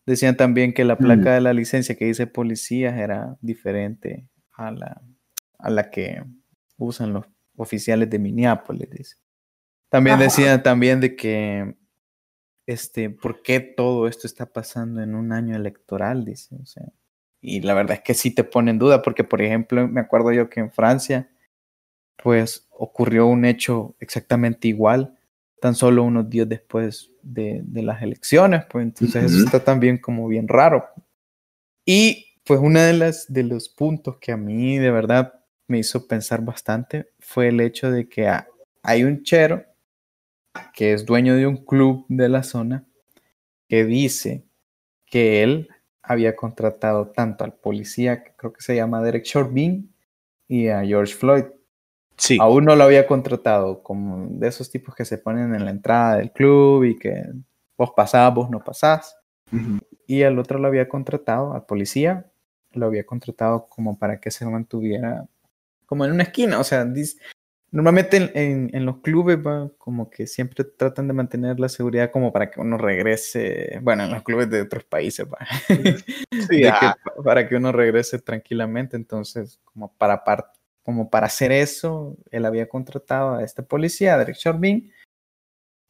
Decían 0.04 0.36
también 0.36 0.72
que 0.72 0.84
la 0.84 0.96
placa 0.96 1.30
mm. 1.30 1.34
de 1.34 1.40
la 1.42 1.52
licencia 1.52 1.94
que 1.94 2.06
dice 2.06 2.26
policías 2.26 2.98
era 2.98 3.36
diferente 3.40 4.26
a 4.52 4.72
la, 4.72 5.00
a 5.58 5.70
la 5.70 5.90
que 5.90 6.24
usan 6.76 7.12
los 7.12 7.26
oficiales 7.56 8.10
de 8.10 8.18
Minneapolis. 8.18 9.21
También 9.92 10.18
decían 10.18 10.62
también 10.62 11.00
de 11.00 11.14
que 11.14 11.76
este, 12.66 13.10
¿por 13.10 13.42
qué 13.42 13.60
todo 13.60 14.08
esto 14.08 14.26
está 14.26 14.46
pasando 14.46 15.02
en 15.02 15.14
un 15.14 15.32
año 15.32 15.54
electoral? 15.54 16.24
Dice, 16.24 16.56
o 16.56 16.64
sea, 16.64 16.84
y 17.42 17.60
la 17.60 17.74
verdad 17.74 17.98
es 17.98 18.02
que 18.02 18.14
sí 18.14 18.34
te 18.34 18.42
pone 18.42 18.70
en 18.70 18.78
duda, 18.78 19.02
porque 19.02 19.22
por 19.22 19.42
ejemplo, 19.42 19.86
me 19.86 20.00
acuerdo 20.00 20.32
yo 20.32 20.48
que 20.48 20.60
en 20.60 20.72
Francia, 20.72 21.28
pues 22.22 22.66
ocurrió 22.70 23.26
un 23.26 23.44
hecho 23.44 23.94
exactamente 24.00 24.66
igual, 24.66 25.18
tan 25.60 25.74
solo 25.74 26.04
unos 26.04 26.30
días 26.30 26.48
después 26.48 27.10
de, 27.20 27.60
de 27.62 27.82
las 27.82 28.00
elecciones, 28.00 28.64
pues 28.70 28.84
entonces 28.84 29.24
eso 29.24 29.44
está 29.44 29.62
también 29.62 29.98
como 29.98 30.26
bien 30.26 30.48
raro. 30.48 30.86
Y 31.84 32.38
pues 32.44 32.60
uno 32.62 32.80
de, 32.80 32.94
las, 32.94 33.30
de 33.30 33.42
los 33.42 33.68
puntos 33.68 34.16
que 34.16 34.32
a 34.32 34.38
mí 34.38 34.78
de 34.78 34.90
verdad 34.90 35.34
me 35.68 35.80
hizo 35.80 36.08
pensar 36.08 36.42
bastante 36.42 37.10
fue 37.20 37.48
el 37.48 37.60
hecho 37.60 37.90
de 37.90 38.08
que 38.08 38.26
hay 38.82 39.04
un 39.04 39.22
chero 39.22 39.66
que 40.74 40.92
es 40.92 41.06
dueño 41.06 41.36
de 41.36 41.46
un 41.46 41.56
club 41.56 42.04
de 42.08 42.28
la 42.28 42.42
zona, 42.42 42.84
que 43.68 43.84
dice 43.84 44.44
que 45.06 45.42
él 45.42 45.68
había 46.02 46.34
contratado 46.34 47.08
tanto 47.08 47.44
al 47.44 47.54
policía, 47.54 48.24
que 48.24 48.32
creo 48.36 48.52
que 48.52 48.62
se 48.62 48.76
llama 48.76 49.02
Derek 49.02 49.24
Chauvin, 49.24 49.92
y 50.48 50.68
a 50.68 50.84
George 50.84 51.14
Floyd. 51.14 51.44
Sí. 52.16 52.36
Aún 52.40 52.66
no 52.66 52.76
lo 52.76 52.84
había 52.84 53.06
contratado, 53.06 53.82
como 53.82 54.26
de 54.28 54.48
esos 54.48 54.70
tipos 54.70 54.94
que 54.94 55.04
se 55.04 55.18
ponen 55.18 55.54
en 55.54 55.64
la 55.64 55.70
entrada 55.70 56.16
del 56.16 56.30
club 56.30 56.84
y 56.84 56.98
que 56.98 57.24
vos 57.76 57.92
pasás, 57.96 58.34
vos 58.34 58.50
no 58.50 58.62
pasás. 58.62 59.16
Y 60.06 60.22
al 60.22 60.38
otro 60.38 60.58
lo 60.58 60.68
había 60.68 60.88
contratado, 60.88 61.54
al 61.54 61.64
policía, 61.64 62.30
lo 62.72 62.86
había 62.86 63.04
contratado 63.04 63.66
como 63.68 63.98
para 63.98 64.20
que 64.20 64.30
se 64.30 64.46
mantuviera 64.46 65.26
como 65.86 66.04
en 66.04 66.12
una 66.12 66.24
esquina. 66.24 66.58
O 66.58 66.64
sea, 66.64 66.86
Normalmente 67.72 68.30
en, 68.34 68.84
los 68.84 68.98
clubes, 68.98 69.38
como 69.78 70.10
que 70.10 70.26
siempre 70.26 70.62
tratan 70.62 71.08
de 71.08 71.14
mantener 71.14 71.58
la 71.58 71.70
seguridad 71.70 72.10
como 72.10 72.30
para 72.30 72.50
que 72.50 72.60
uno 72.60 72.76
regrese, 72.76 73.78
bueno, 73.80 74.04
en 74.04 74.10
los 74.10 74.22
clubes 74.22 74.50
de 74.50 74.60
otros 74.60 74.84
países, 74.84 75.26
para 77.24 77.48
que 77.48 77.56
uno 77.56 77.72
regrese 77.72 78.18
tranquilamente. 78.18 78.96
Entonces, 78.96 79.58
como 79.64 79.90
para, 79.94 80.22
como 80.82 81.08
para 81.08 81.28
hacer 81.28 81.50
eso, 81.50 82.18
él 82.30 82.44
había 82.44 82.68
contratado 82.68 83.36
a 83.36 83.42
este 83.42 83.62
policía, 83.62 84.18
Derek 84.18 84.36
Charbin, 84.36 84.92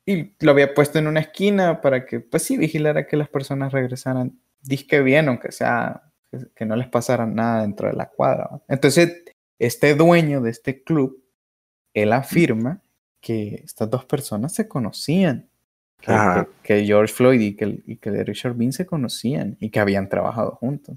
y 0.06 0.36
lo 0.38 0.52
había 0.52 0.74
puesto 0.74 1.00
en 1.00 1.08
una 1.08 1.18
esquina 1.18 1.80
para 1.80 2.06
que, 2.06 2.20
pues 2.20 2.44
sí, 2.44 2.56
vigilara 2.58 3.08
que 3.08 3.16
las 3.16 3.28
personas 3.28 3.72
regresaran 3.72 4.38
disque 4.60 5.02
bien, 5.02 5.28
aunque 5.28 5.50
sea 5.50 6.12
que 6.54 6.64
no 6.64 6.76
les 6.76 6.86
pasara 6.86 7.26
nada 7.26 7.62
dentro 7.62 7.88
de 7.88 7.94
la 7.94 8.08
cuadra. 8.08 8.62
Entonces, 8.68 9.24
este 9.58 9.96
dueño 9.96 10.40
de 10.40 10.50
este 10.50 10.84
club 10.84 11.21
él 11.94 12.12
afirma 12.12 12.80
que 13.20 13.62
estas 13.64 13.88
dos 13.88 14.04
personas 14.04 14.54
se 14.54 14.68
conocían. 14.68 15.48
Que, 16.64 16.84
George 16.84 17.14
Floyd 17.14 17.40
y 17.40 17.54
que, 17.54 17.80
y 17.86 17.96
que 17.96 18.24
Richard 18.24 18.54
Bean 18.54 18.72
se 18.72 18.84
conocían 18.84 19.56
y 19.60 19.70
que 19.70 19.78
habían 19.78 20.08
trabajado 20.08 20.56
juntos. 20.56 20.96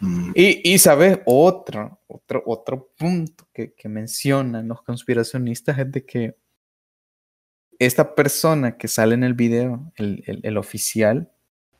Mm. 0.00 0.32
Y, 0.34 0.72
y, 0.72 0.78
sabes, 0.78 1.20
otro, 1.26 2.00
otro, 2.06 2.42
otro 2.46 2.88
punto 2.98 3.46
que, 3.52 3.74
que, 3.74 3.88
mencionan 3.88 4.68
los 4.68 4.80
conspiracionistas 4.82 5.78
es 5.78 5.92
de 5.92 6.06
que 6.06 6.36
esta 7.78 8.14
persona 8.14 8.76
que 8.76 8.88
sale 8.88 9.14
en 9.14 9.24
el 9.24 9.34
video, 9.34 9.92
el, 9.96 10.40
el, 10.42 10.56
oficial. 10.56 11.30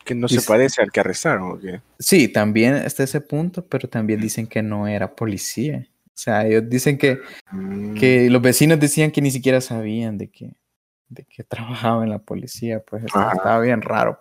Que 0.05 0.15
no 0.15 0.29
se 0.29 0.43
parece 0.43 0.83
al 0.83 0.93
que 0.93 1.01
arrestaron, 1.01 1.53
¿o 1.53 1.59
qué? 1.59 1.81
Sí, 1.99 2.29
también 2.29 2.75
está 2.75 3.03
ese 3.03 3.21
punto, 3.21 3.67
pero 3.67 3.89
también 3.89 4.21
dicen 4.21 4.47
que 4.47 4.63
no 4.63 4.87
era 4.87 5.17
policía. 5.17 5.89
O 6.17 6.19
sea, 6.19 6.47
ellos 6.47 6.63
dicen 6.67 6.97
que, 6.97 7.21
que 7.95 8.27
mm. 8.27 8.33
los 8.33 8.41
vecinos 8.41 8.81
decían 8.81 9.11
que 9.11 9.21
ni 9.21 9.31
siquiera 9.31 9.61
sabían 9.61 10.17
de 10.17 10.31
que, 10.31 10.57
de 11.11 11.25
que 11.25 11.45
trabajaba 11.45 12.05
en 12.05 12.11
la 12.11 12.19
policía, 12.19 12.81
pues 12.81 13.05
estaba 13.05 13.61
bien 13.61 13.83
raro. 13.83 14.19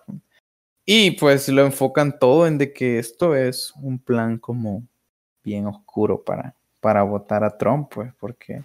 Y 0.85 1.11
pues 1.11 1.47
lo 1.47 1.65
enfocan 1.65 2.19
todo 2.19 2.47
en 2.47 2.57
de 2.57 2.73
que 2.73 2.99
esto 2.99 3.33
es 3.33 3.73
un 3.81 3.97
plan 3.97 4.37
como 4.37 4.83
bien 5.41 5.67
oscuro 5.67 6.21
para, 6.21 6.53
para 6.81 7.01
votar 7.03 7.45
a 7.45 7.57
Trump, 7.57 7.89
pues, 7.93 8.13
porque... 8.19 8.61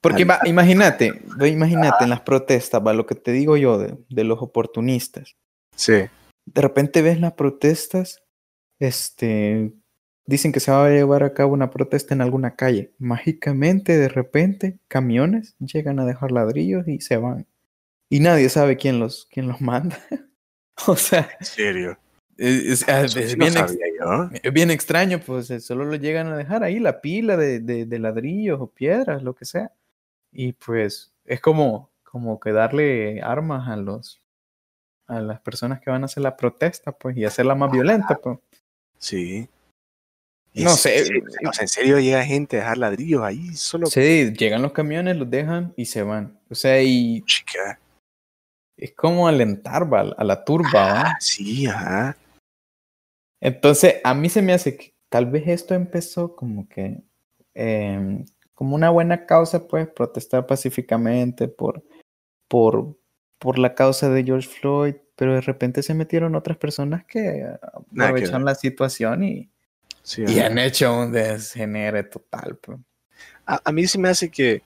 Porque 0.00 0.26
imagínate, 0.46 1.12
imagínate 1.46 2.04
en 2.04 2.10
las 2.10 2.22
protestas, 2.22 2.80
va, 2.84 2.94
lo 2.94 3.04
que 3.04 3.14
te 3.14 3.32
digo 3.32 3.58
yo 3.58 3.76
de, 3.76 3.98
de 4.08 4.24
los 4.24 4.40
oportunistas. 4.40 5.36
Sí. 5.76 6.06
De 6.46 6.62
repente 6.62 7.02
ves 7.02 7.20
las 7.20 7.34
protestas, 7.34 8.22
este, 8.78 9.74
Dicen 10.30 10.52
que 10.52 10.60
se 10.60 10.70
va 10.70 10.86
a 10.86 10.90
llevar 10.90 11.24
a 11.24 11.34
cabo 11.34 11.52
una 11.52 11.72
protesta 11.72 12.14
en 12.14 12.20
alguna 12.20 12.54
calle. 12.54 12.92
Mágicamente, 13.00 13.98
de 13.98 14.08
repente, 14.08 14.78
camiones 14.86 15.56
llegan 15.58 15.98
a 15.98 16.06
dejar 16.06 16.30
ladrillos 16.30 16.86
y 16.86 17.00
se 17.00 17.16
van. 17.16 17.48
Y 18.08 18.20
nadie 18.20 18.48
sabe 18.48 18.76
quién 18.76 19.00
los, 19.00 19.26
quién 19.28 19.48
los 19.48 19.60
manda. 19.60 19.98
o 20.86 20.94
sea. 20.94 21.28
¿En 21.40 21.44
serio? 21.44 21.98
Es, 22.36 22.86
bien, 24.52 24.70
extraño, 24.70 25.18
pues 25.18 25.50
eh, 25.50 25.58
solo 25.58 25.84
lo 25.84 25.96
llegan 25.96 26.28
a 26.28 26.36
dejar 26.36 26.62
ahí, 26.62 26.78
la 26.78 27.00
pila 27.00 27.36
de, 27.36 27.58
de, 27.58 27.98
ladrillos 27.98 28.60
o 28.60 28.68
piedras, 28.68 29.24
lo 29.24 29.34
que 29.34 29.46
sea. 29.46 29.72
Y 30.30 30.52
pues 30.52 31.12
es 31.24 31.40
como, 31.40 31.90
como 32.04 32.38
que 32.38 32.52
darle 32.52 33.20
armas 33.20 33.68
a 33.68 33.74
los 33.74 34.22
a 35.08 35.20
las 35.20 35.40
personas 35.40 35.80
que 35.80 35.90
van 35.90 36.02
a 36.02 36.04
hacer 36.04 36.22
la 36.22 36.36
protesta, 36.36 36.92
pues, 36.92 37.16
y 37.16 37.24
hacerla 37.24 37.56
más 37.56 37.72
violenta, 37.72 38.14
pues. 38.22 38.38
Sí. 38.96 39.48
No 40.54 40.70
sé. 40.70 41.22
O 41.48 41.52
sea, 41.52 41.62
en 41.62 41.68
serio 41.68 41.98
llega 41.98 42.24
gente 42.24 42.56
a 42.56 42.60
dejar 42.60 42.78
ladrillos 42.78 43.22
ahí 43.22 43.54
solo. 43.54 43.86
Sí, 43.86 44.32
llegan 44.36 44.62
los 44.62 44.72
camiones, 44.72 45.16
los 45.16 45.30
dejan 45.30 45.72
y 45.76 45.86
se 45.86 46.02
van. 46.02 46.38
O 46.50 46.54
sea, 46.54 46.82
y. 46.82 47.22
Chica. 47.22 47.78
Es 48.76 48.92
como 48.92 49.28
alentar 49.28 49.86
a 50.16 50.24
la 50.24 50.44
turba, 50.44 51.02
ah, 51.02 51.16
Sí, 51.20 51.66
ajá. 51.66 52.16
Entonces, 53.40 53.96
a 54.02 54.14
mí 54.14 54.28
se 54.30 54.42
me 54.42 54.54
hace 54.54 54.76
que 54.76 54.94
tal 55.08 55.26
vez 55.26 55.46
esto 55.46 55.74
empezó 55.74 56.34
como 56.34 56.68
que. 56.68 57.02
Em, 57.54 58.24
como 58.54 58.74
una 58.74 58.90
buena 58.90 59.26
causa, 59.26 59.68
pues, 59.68 59.88
protestar 59.88 60.46
pacíficamente 60.46 61.48
por, 61.48 61.82
por, 62.48 62.98
por 63.38 63.58
la 63.58 63.74
causa 63.74 64.10
de 64.10 64.24
George 64.24 64.48
Floyd, 64.48 64.96
pero 65.16 65.34
de 65.34 65.40
repente 65.40 65.82
se 65.82 65.94
metieron 65.94 66.34
otras 66.34 66.58
personas 66.58 67.04
que 67.04 67.46
aprovechan 67.62 68.44
la 68.44 68.54
situación 68.54 69.24
y, 69.24 69.50
y 70.16 70.40
han 70.40 70.58
hecho 70.58 70.98
un 70.98 71.12
desgenere 71.12 72.02
total. 72.04 72.56
Pues. 72.56 72.78
A, 73.46 73.72
mí 73.72 73.86
sí 73.86 73.98
me 73.98 74.08
hace 74.08 74.30
que, 74.30 74.62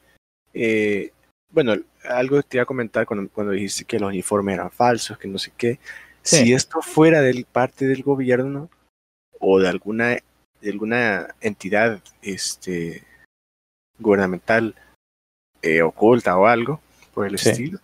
eh, 0.53 1.13
bueno, 1.51 1.75
algo 2.05 2.37
que 2.37 2.43
te 2.43 2.57
iba 2.59 2.63
a 2.63 2.67
comentar 2.67 3.07
cuando, 3.07 3.31
cuando 3.31 3.53
dijiste 3.53 3.85
que 3.85 3.99
los 3.99 4.09
uniformes 4.09 4.55
eran 4.55 4.71
falsos, 4.71 5.19
que 5.19 5.29
no 5.29 5.39
sé 5.39 5.53
qué. 5.57 5.79
Si 6.23 6.55
esto 6.55 6.81
fuera 6.81 7.21
de 7.21 7.45
parte 7.51 7.87
del 7.87 8.03
gobierno 8.03 8.71
o 9.39 9.59
de 9.59 9.69
alguna, 9.69 10.19
de 10.61 10.71
alguna 10.71 11.35
entidad 11.41 12.03
este, 12.23 13.03
gubernamental 13.99 14.75
eh, 15.61 15.83
oculta 15.83 16.39
o 16.39 16.47
algo 16.47 16.81
por 17.13 17.27
el 17.27 17.35
estilo, 17.35 17.79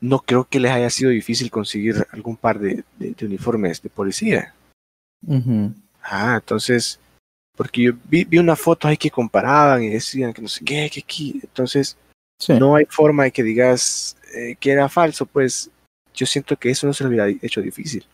no 0.00 0.18
creo 0.18 0.44
que 0.44 0.60
les 0.60 0.72
haya 0.72 0.90
sido 0.90 1.10
difícil 1.10 1.50
conseguir 1.50 2.06
algún 2.10 2.36
par 2.36 2.58
de, 2.58 2.84
de, 2.98 3.24
uniformes 3.24 3.80
de 3.80 3.88
policía. 3.88 4.54
Ah, 6.02 6.38
entonces, 6.40 6.98
porque 7.56 7.82
yo 7.82 7.92
vi, 8.04 8.24
vi 8.24 8.38
una 8.38 8.56
foto 8.56 8.88
ahí 8.88 8.96
que 8.96 9.10
comparaban 9.10 9.82
y 9.82 9.90
decían 9.90 10.32
que 10.32 10.42
no 10.42 10.48
sé 10.48 10.64
qué, 10.64 10.90
que 10.92 11.00
aquí, 11.00 11.40
entonces 11.42 11.96
no 12.48 12.74
hay 12.74 12.86
forma 12.86 13.24
de 13.24 13.30
que 13.30 13.42
digas 13.42 14.16
eh, 14.34 14.56
que 14.58 14.72
era 14.72 14.88
falso, 14.88 15.26
pues 15.26 15.70
yo 16.12 16.26
siento 16.26 16.56
que 16.56 16.70
eso 16.70 16.86
no 16.86 16.92
se 16.92 17.04
lo 17.04 17.10
hubiera 17.10 17.28
hecho 17.28 17.60
difícil. 17.60 18.04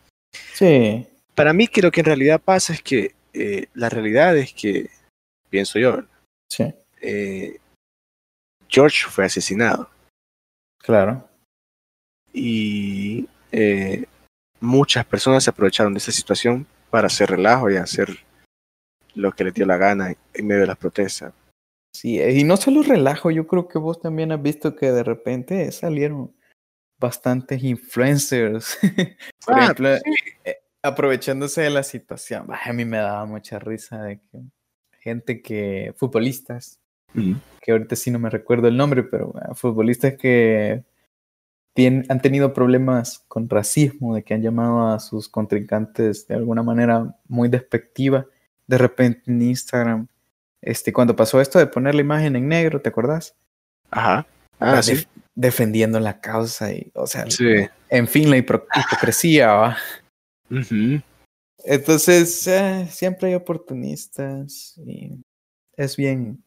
Sí. 0.53 1.05
Para 1.33 1.53
mí 1.53 1.67
que 1.67 1.81
lo 1.81 1.91
que 1.91 2.01
en 2.01 2.05
realidad 2.05 2.39
pasa 2.39 2.73
es 2.73 2.81
que 2.81 3.15
eh, 3.33 3.67
la 3.73 3.89
realidad 3.89 4.37
es 4.37 4.53
que, 4.53 4.89
pienso 5.49 5.79
yo, 5.79 6.03
sí. 6.49 6.71
Eh, 7.01 7.57
George 8.67 9.07
fue 9.09 9.25
asesinado. 9.25 9.89
Claro 10.77 11.29
y 12.33 13.27
eh, 13.51 14.05
muchas 14.59 15.05
personas 15.05 15.43
se 15.43 15.49
aprovecharon 15.49 15.93
de 15.93 15.99
esa 15.99 16.11
situación 16.11 16.65
para 16.89 17.07
hacer 17.07 17.29
relajo 17.29 17.69
y 17.69 17.77
hacer 17.77 18.09
lo 19.15 19.31
que 19.31 19.43
les 19.43 19.53
dio 19.53 19.65
la 19.65 19.77
gana 19.77 20.13
en 20.33 20.47
medio 20.47 20.61
de 20.61 20.67
las 20.67 20.77
protestas. 20.77 21.33
Sí, 21.93 22.21
y 22.21 22.43
no 22.43 22.57
solo 22.57 22.83
relajo, 22.83 23.31
yo 23.31 23.47
creo 23.47 23.67
que 23.67 23.79
vos 23.79 23.99
también 23.99 24.31
has 24.31 24.41
visto 24.41 24.75
que 24.75 24.91
de 24.91 25.03
repente 25.03 25.71
salieron 25.71 26.33
bastantes 26.99 27.63
influencers, 27.63 28.77
por 29.45 29.55
ah, 29.55 29.63
ejemplo, 29.63 29.89
eh, 29.89 30.57
aprovechándose 30.83 31.61
de 31.61 31.69
la 31.69 31.83
situación. 31.83 32.47
a 32.49 32.73
mí 32.73 32.85
me 32.85 32.97
daba 32.97 33.25
mucha 33.25 33.57
risa 33.57 34.03
de 34.03 34.19
que 34.19 34.39
gente 34.99 35.41
que, 35.41 35.93
futbolistas, 35.95 36.79
que 37.61 37.71
ahorita 37.71 37.95
sí 37.95 38.11
no 38.11 38.19
me 38.19 38.29
recuerdo 38.29 38.67
el 38.67 38.77
nombre, 38.77 39.03
pero 39.03 39.33
ah, 39.41 39.55
futbolistas 39.55 40.15
que 40.15 40.83
han 41.77 42.21
tenido 42.21 42.53
problemas 42.53 43.23
con 43.27 43.49
racismo, 43.49 44.15
de 44.15 44.23
que 44.23 44.33
han 44.33 44.41
llamado 44.41 44.87
a 44.89 44.99
sus 44.99 45.29
contrincantes 45.29 46.27
de 46.27 46.35
alguna 46.35 46.63
manera 46.63 47.15
muy 47.27 47.47
despectiva. 47.47 48.25
De 48.67 48.77
repente 48.77 49.21
en 49.27 49.41
Instagram, 49.41 50.07
este, 50.61 50.91
cuando 50.91 51.15
pasó 51.15 51.39
esto 51.39 51.59
de 51.59 51.67
poner 51.67 51.95
la 51.95 52.01
imagen 52.01 52.35
en 52.35 52.47
negro, 52.47 52.81
¿te 52.81 52.89
acordás? 52.89 53.35
Ajá. 53.91 54.27
Ah, 54.59 54.83
sí. 54.83 55.07
defendiendo 55.35 56.01
la 56.01 56.19
causa 56.19 56.73
y, 56.73 56.91
o 56.93 57.07
sea, 57.07 57.25
en 57.89 58.07
fin, 58.09 58.29
la 58.29 58.37
hipocresía, 58.37 59.53
¿va? 59.53 59.77
Entonces, 61.63 62.45
eh, 62.47 62.87
siempre 62.89 63.29
hay 63.29 63.35
oportunistas 63.35 64.77
y 64.85 65.13
es 65.77 65.95
bien, 65.95 66.43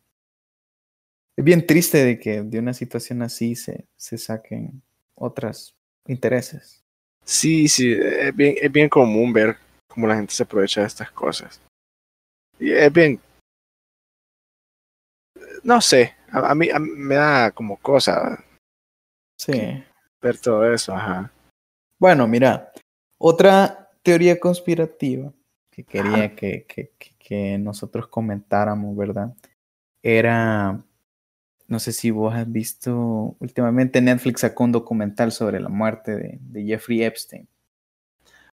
es 1.36 1.44
bien 1.44 1.66
triste 1.66 2.04
de 2.04 2.18
que 2.18 2.42
de 2.42 2.58
una 2.58 2.74
situación 2.74 3.22
así 3.22 3.54
se, 3.54 3.86
se 3.96 4.18
saquen 4.18 4.82
otros 5.22 5.74
intereses. 6.06 6.82
Sí, 7.24 7.68
sí, 7.68 7.92
es 7.92 8.34
bien, 8.34 8.56
es 8.60 8.70
bien 8.72 8.88
común 8.88 9.32
ver 9.32 9.56
cómo 9.88 10.06
la 10.06 10.16
gente 10.16 10.34
se 10.34 10.42
aprovecha 10.42 10.80
de 10.80 10.88
estas 10.88 11.10
cosas. 11.10 11.60
Y 12.58 12.72
es 12.72 12.92
bien... 12.92 13.20
No 15.62 15.80
sé, 15.80 16.16
a, 16.32 16.54
mí, 16.56 16.68
me 16.80 17.14
da 17.14 17.52
como 17.52 17.76
cosa. 17.76 18.44
Sí. 19.38 19.84
Ver 20.20 20.38
todo 20.38 20.72
eso, 20.72 20.92
ajá. 20.92 21.30
Bueno, 21.98 22.26
mira, 22.26 22.72
otra 23.18 23.90
teoría 24.02 24.40
conspirativa 24.40 25.32
que 25.70 25.84
quería 25.84 26.34
que, 26.34 26.64
que, 26.64 26.90
que 27.16 27.58
nosotros 27.58 28.08
comentáramos, 28.08 28.96
¿verdad? 28.96 29.32
Era 30.02 30.82
no 31.72 31.80
sé 31.80 31.94
si 31.94 32.10
vos 32.10 32.34
has 32.34 32.52
visto, 32.52 33.34
últimamente 33.40 34.02
Netflix 34.02 34.42
sacó 34.42 34.64
un 34.64 34.72
documental 34.72 35.32
sobre 35.32 35.58
la 35.58 35.70
muerte 35.70 36.38
de, 36.38 36.64
Jeffrey 36.66 37.02
Epstein. 37.02 37.48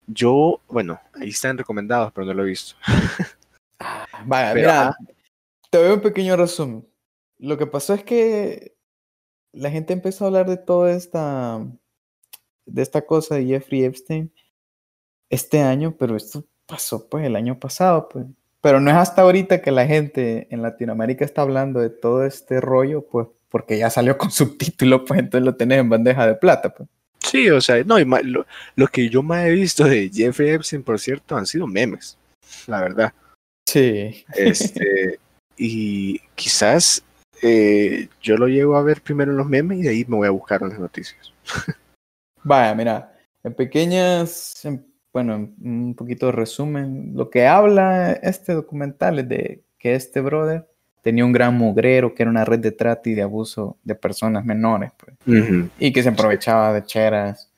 Yo, 0.07 0.63
bueno, 0.67 0.99
ahí 1.21 1.29
están 1.29 1.59
recomendados, 1.59 2.11
pero 2.15 2.27
no 2.27 2.33
lo 2.33 2.43
he 2.43 2.47
visto. 2.47 2.75
Ah, 3.85 4.07
vaya, 4.25 4.55
mira, 4.55 4.97
te 5.69 5.79
doy 5.79 5.93
un 5.93 6.01
pequeño 6.01 6.37
resumen. 6.37 6.89
Lo 7.39 7.59
que 7.59 7.67
pasó 7.67 7.95
es 7.95 8.05
que 8.05 8.77
la 9.53 9.71
gente 9.71 9.93
empezó 9.93 10.25
a 10.25 10.29
hablar 10.29 10.49
de 10.49 10.57
toda 10.57 10.93
esta, 10.93 11.67
de 12.65 12.81
esta 12.81 13.05
cosa 13.05 13.35
de 13.35 13.47
Jeffrey 13.47 13.83
Epstein 13.83 14.33
este 15.29 15.61
año, 15.61 15.97
pero 15.99 16.17
esto 16.17 16.47
pasó 16.65 17.09
pues 17.09 17.27
el 17.27 17.35
año 17.35 17.59
pasado, 17.59 18.09
pues. 18.09 18.25
Pero 18.63 18.81
no 18.81 18.91
es 18.91 18.97
hasta 18.97 19.23
ahorita 19.23 19.61
que 19.61 19.73
la 19.73 19.87
gente 19.87 20.47
en 20.51 20.63
Latinoamérica 20.63 21.25
está 21.25 21.43
hablando 21.43 21.81
de 21.81 21.91
todo 21.91 22.25
este 22.25 22.61
rollo, 22.61 23.07
pues 23.07 23.27
porque 23.51 23.77
ya 23.77 23.91
salió 23.91 24.17
con 24.17 24.31
subtítulo, 24.33 25.05
pues 25.05 25.21
entonces 25.21 25.45
lo 25.45 25.55
tenés 25.55 25.81
en 25.81 25.91
bandeja 25.91 26.27
de 26.27 26.35
plata. 26.35 26.73
Pues. 26.73 26.89
Sí, 27.19 27.51
o 27.51 27.61
sea, 27.61 27.83
no, 27.85 27.99
lo, 27.99 28.87
que 28.89 29.09
yo 29.09 29.23
más 29.23 29.47
he 29.47 29.51
visto 29.51 29.85
de 29.85 30.11
Jeffrey 30.13 30.51
Epstein, 30.51 30.83
por 30.83 30.99
cierto, 30.99 31.37
han 31.37 31.47
sido 31.47 31.67
memes, 31.67 32.17
la 32.67 32.81
verdad. 32.81 33.13
Sí. 33.69 34.25
Este, 34.35 35.19
y 35.57 36.19
quizás 36.35 37.03
eh, 37.43 38.09
yo 38.21 38.37
lo 38.37 38.49
llego 38.49 38.77
a 38.77 38.83
ver 38.83 39.03
primero 39.03 39.33
en 39.33 39.39
los 39.39 39.49
memes 39.49 39.79
y 39.79 39.83
de 39.83 39.89
ahí 39.91 40.05
me 40.07 40.17
voy 40.17 40.29
a 40.29 40.33
buscar 40.33 40.63
en 40.63 40.71
las 40.71 40.79
noticias. 40.79 41.33
Vaya, 42.45 42.75
mira, 42.75 43.17
en 43.43 43.55
pequeñas, 43.55 44.53
bueno, 45.13 45.53
un 45.61 45.95
poquito 45.95 46.27
de 46.27 46.33
resumen, 46.33 47.13
lo 47.15 47.29
que 47.29 47.47
habla 47.47 48.13
este 48.13 48.55
documental 48.55 49.19
es 49.19 49.29
de 49.29 49.65
que 49.79 49.95
este 49.95 50.21
brother 50.21 50.67
tenía 51.03 51.25
un 51.25 51.33
gran 51.33 51.55
mugrero, 51.57 52.15
que 52.15 52.23
era 52.23 52.31
una 52.31 52.45
red 52.45 52.61
de 52.61 52.73
trata 52.73 53.11
y 53.11 53.15
de 53.15 53.23
abuso 53.23 53.79
de 53.83 53.95
personas 53.95 54.45
menores, 54.45 54.93
pues, 54.97 55.17
y 55.79 55.93
que 55.93 56.03
se 56.03 56.09
aprovechaba 56.09 56.73
de 56.73 56.85
cheras. 56.85 57.51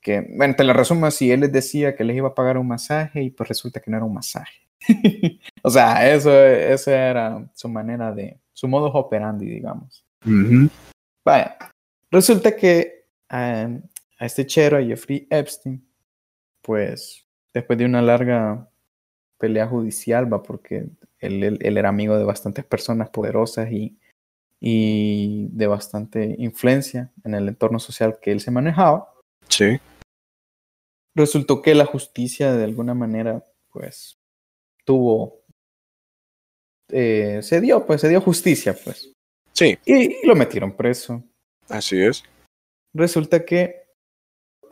Que, 0.00 0.26
bueno, 0.36 0.54
te 0.54 0.64
lo 0.64 0.72
resumo 0.72 1.06
así, 1.06 1.30
él 1.30 1.40
les 1.40 1.52
decía 1.52 1.96
que 1.96 2.04
les 2.04 2.16
iba 2.16 2.28
a 2.28 2.34
pagar 2.34 2.58
un 2.58 2.68
masaje 2.68 3.22
y 3.22 3.30
pues 3.30 3.48
resulta 3.48 3.80
que 3.80 3.90
no 3.90 3.96
era 3.96 4.06
un 4.06 4.14
masaje. 4.14 4.60
o 5.62 5.70
sea, 5.70 6.10
eso, 6.10 6.32
esa 6.32 7.10
era 7.10 7.50
su 7.54 7.68
manera 7.68 8.12
de, 8.12 8.38
su 8.52 8.68
modo 8.68 8.86
operandi, 8.86 9.46
digamos. 9.46 10.04
Vaya, 11.24 11.56
resulta 12.10 12.54
que 12.54 13.06
a 13.28 13.68
este 14.20 14.46
chero, 14.46 14.76
a 14.76 14.82
Jeffrey 14.82 15.26
Epstein, 15.30 15.82
pues 16.64 17.26
después 17.52 17.78
de 17.78 17.84
una 17.84 18.02
larga 18.02 18.68
pelea 19.38 19.68
judicial, 19.68 20.32
va, 20.32 20.42
porque 20.42 20.86
él, 21.20 21.58
era 21.60 21.90
amigo 21.90 22.16
de 22.16 22.24
bastantes 22.24 22.64
personas 22.64 23.10
poderosas 23.10 23.70
y, 23.70 23.98
y 24.60 25.48
de 25.50 25.66
bastante 25.66 26.34
influencia 26.38 27.12
en 27.22 27.34
el 27.34 27.48
entorno 27.48 27.78
social 27.78 28.18
que 28.20 28.32
él 28.32 28.40
se 28.40 28.50
manejaba. 28.50 29.12
Sí. 29.48 29.78
Resultó 31.14 31.60
que 31.60 31.74
la 31.74 31.84
justicia 31.84 32.54
de 32.54 32.64
alguna 32.64 32.94
manera, 32.94 33.44
pues, 33.70 34.18
tuvo, 34.84 35.42
eh, 36.90 37.40
se 37.42 37.60
dio, 37.60 37.84
pues, 37.86 38.00
se 38.00 38.08
dio 38.08 38.20
justicia, 38.22 38.74
pues. 38.82 39.12
Sí. 39.52 39.78
y 39.84 40.26
lo 40.26 40.34
metieron 40.34 40.72
preso. 40.72 41.22
Así 41.68 42.02
es. 42.02 42.24
Resulta 42.94 43.44
que 43.44 43.83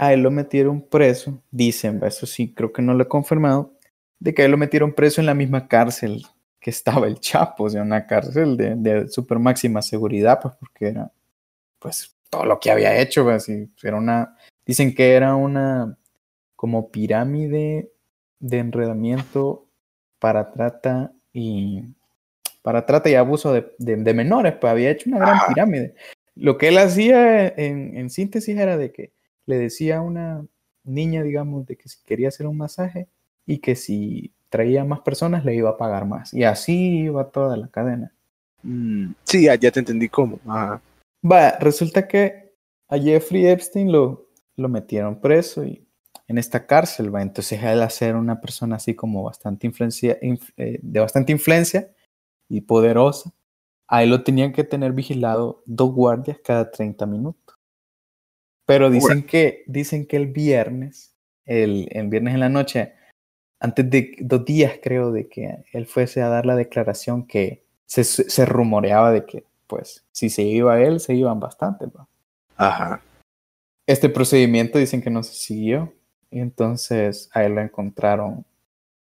a 0.02 0.12
él 0.12 0.22
lo 0.22 0.32
metieron 0.32 0.82
preso, 0.82 1.40
dicen, 1.52 2.00
eso 2.02 2.26
sí, 2.26 2.52
creo 2.52 2.72
que 2.72 2.82
no 2.82 2.92
lo 2.92 3.04
he 3.04 3.08
confirmado, 3.08 3.72
de 4.18 4.34
que 4.34 4.42
a 4.42 4.44
él 4.46 4.50
lo 4.50 4.58
metieron 4.58 4.94
preso 4.94 5.20
en 5.20 5.26
la 5.26 5.34
misma 5.34 5.68
cárcel 5.68 6.26
que 6.58 6.70
estaba 6.70 7.06
el 7.06 7.20
Chapo, 7.20 7.64
o 7.64 7.70
sea, 7.70 7.82
una 7.82 8.04
cárcel 8.08 8.56
de, 8.56 8.74
de 8.74 9.08
super 9.08 9.38
máxima 9.38 9.80
seguridad, 9.80 10.40
pues 10.42 10.56
porque 10.58 10.88
era, 10.88 11.12
pues, 11.78 12.16
todo 12.30 12.44
lo 12.46 12.58
que 12.58 12.72
había 12.72 12.98
hecho, 12.98 13.22
pues, 13.22 13.48
era 13.48 13.96
una, 13.96 14.36
dicen 14.66 14.92
que 14.92 15.14
era 15.14 15.36
una 15.36 15.96
como 16.56 16.90
pirámide 16.90 17.92
de 18.40 18.58
enredamiento 18.58 19.68
para 20.18 20.50
trata 20.50 21.12
y 21.32 21.82
para 22.62 22.86
trata 22.86 23.08
y 23.08 23.14
abuso 23.14 23.52
de, 23.52 23.72
de, 23.78 24.14
menores, 24.14 24.54
pues 24.60 24.68
había 24.68 24.90
hecho 24.90 25.10
una 25.10 25.18
gran 25.20 25.38
pirámide. 25.46 25.94
Lo 26.34 26.58
que 26.58 26.68
él 26.68 26.78
hacía 26.78 27.46
en, 27.46 27.96
en 27.96 28.10
síntesis 28.10 28.58
era 28.58 28.76
de 28.76 28.90
que 28.90 29.12
le 29.46 29.58
decía 29.58 29.98
a 29.98 30.00
una 30.02 30.44
niña, 30.84 31.22
digamos, 31.22 31.66
de 31.66 31.76
que 31.76 31.88
si 31.88 32.02
quería 32.04 32.28
hacer 32.28 32.46
un 32.46 32.56
masaje 32.56 33.08
y 33.46 33.58
que 33.58 33.74
si 33.74 34.32
traía 34.48 34.84
más 34.84 35.00
personas 35.00 35.44
le 35.44 35.54
iba 35.54 35.70
a 35.70 35.76
pagar 35.76 36.06
más. 36.06 36.34
Y 36.34 36.44
así 36.44 37.04
iba 37.04 37.30
toda 37.30 37.56
la 37.56 37.68
cadena. 37.68 38.12
Mm, 38.62 39.12
sí, 39.24 39.44
ya, 39.44 39.54
ya, 39.54 39.70
te 39.70 39.80
entendí 39.80 40.08
cómo. 40.08 40.38
Ajá. 40.46 40.80
Va, 41.24 41.52
resulta 41.58 42.06
que 42.06 42.52
a 42.88 42.98
Jeffrey 42.98 43.46
Epstein 43.46 43.90
lo, 43.90 44.28
lo 44.56 44.68
metieron 44.68 45.20
preso 45.20 45.64
y 45.64 45.86
en 46.28 46.38
esta 46.38 46.66
cárcel, 46.66 47.14
va. 47.14 47.22
Entonces 47.22 47.62
él 47.62 47.88
ser 47.90 48.16
una 48.16 48.40
persona 48.40 48.76
así 48.76 48.94
como 48.94 49.22
bastante 49.22 49.66
influencia, 49.66 50.18
eh, 50.20 50.78
de 50.82 51.00
bastante 51.00 51.32
influencia 51.32 51.90
y 52.48 52.62
poderosa, 52.62 53.32
a 53.88 54.02
él 54.02 54.10
lo 54.10 54.22
tenían 54.22 54.52
que 54.52 54.64
tener 54.64 54.92
vigilado 54.92 55.62
dos 55.66 55.92
guardias 55.92 56.38
cada 56.42 56.70
30 56.70 57.06
minutos. 57.06 57.51
Pero 58.66 58.90
dicen 58.90 59.24
que, 59.24 59.64
dicen 59.66 60.06
que 60.06 60.16
el 60.16 60.26
viernes, 60.28 61.14
el, 61.44 61.88
el 61.90 62.08
viernes 62.08 62.34
en 62.34 62.40
la 62.40 62.48
noche, 62.48 62.94
antes 63.60 63.88
de 63.90 64.16
dos 64.20 64.44
días 64.44 64.74
creo 64.82 65.12
de 65.12 65.28
que 65.28 65.64
él 65.72 65.86
fuese 65.86 66.22
a 66.22 66.28
dar 66.28 66.46
la 66.46 66.56
declaración 66.56 67.26
que 67.26 67.64
se, 67.86 68.04
se 68.04 68.44
rumoreaba 68.46 69.12
de 69.12 69.24
que 69.24 69.44
pues 69.72 70.04
si 70.12 70.28
se 70.28 70.42
iba 70.42 70.80
él, 70.82 71.00
se 71.00 71.14
iban 71.14 71.40
bastante. 71.40 71.86
Ajá. 72.56 73.00
Este 73.86 74.10
procedimiento 74.10 74.78
dicen 74.78 75.00
que 75.00 75.08
no 75.08 75.22
se 75.22 75.34
siguió. 75.34 75.94
Y 76.30 76.40
entonces 76.40 77.30
a 77.32 77.44
él 77.44 77.54
lo 77.54 77.60
encontraron, 77.60 78.44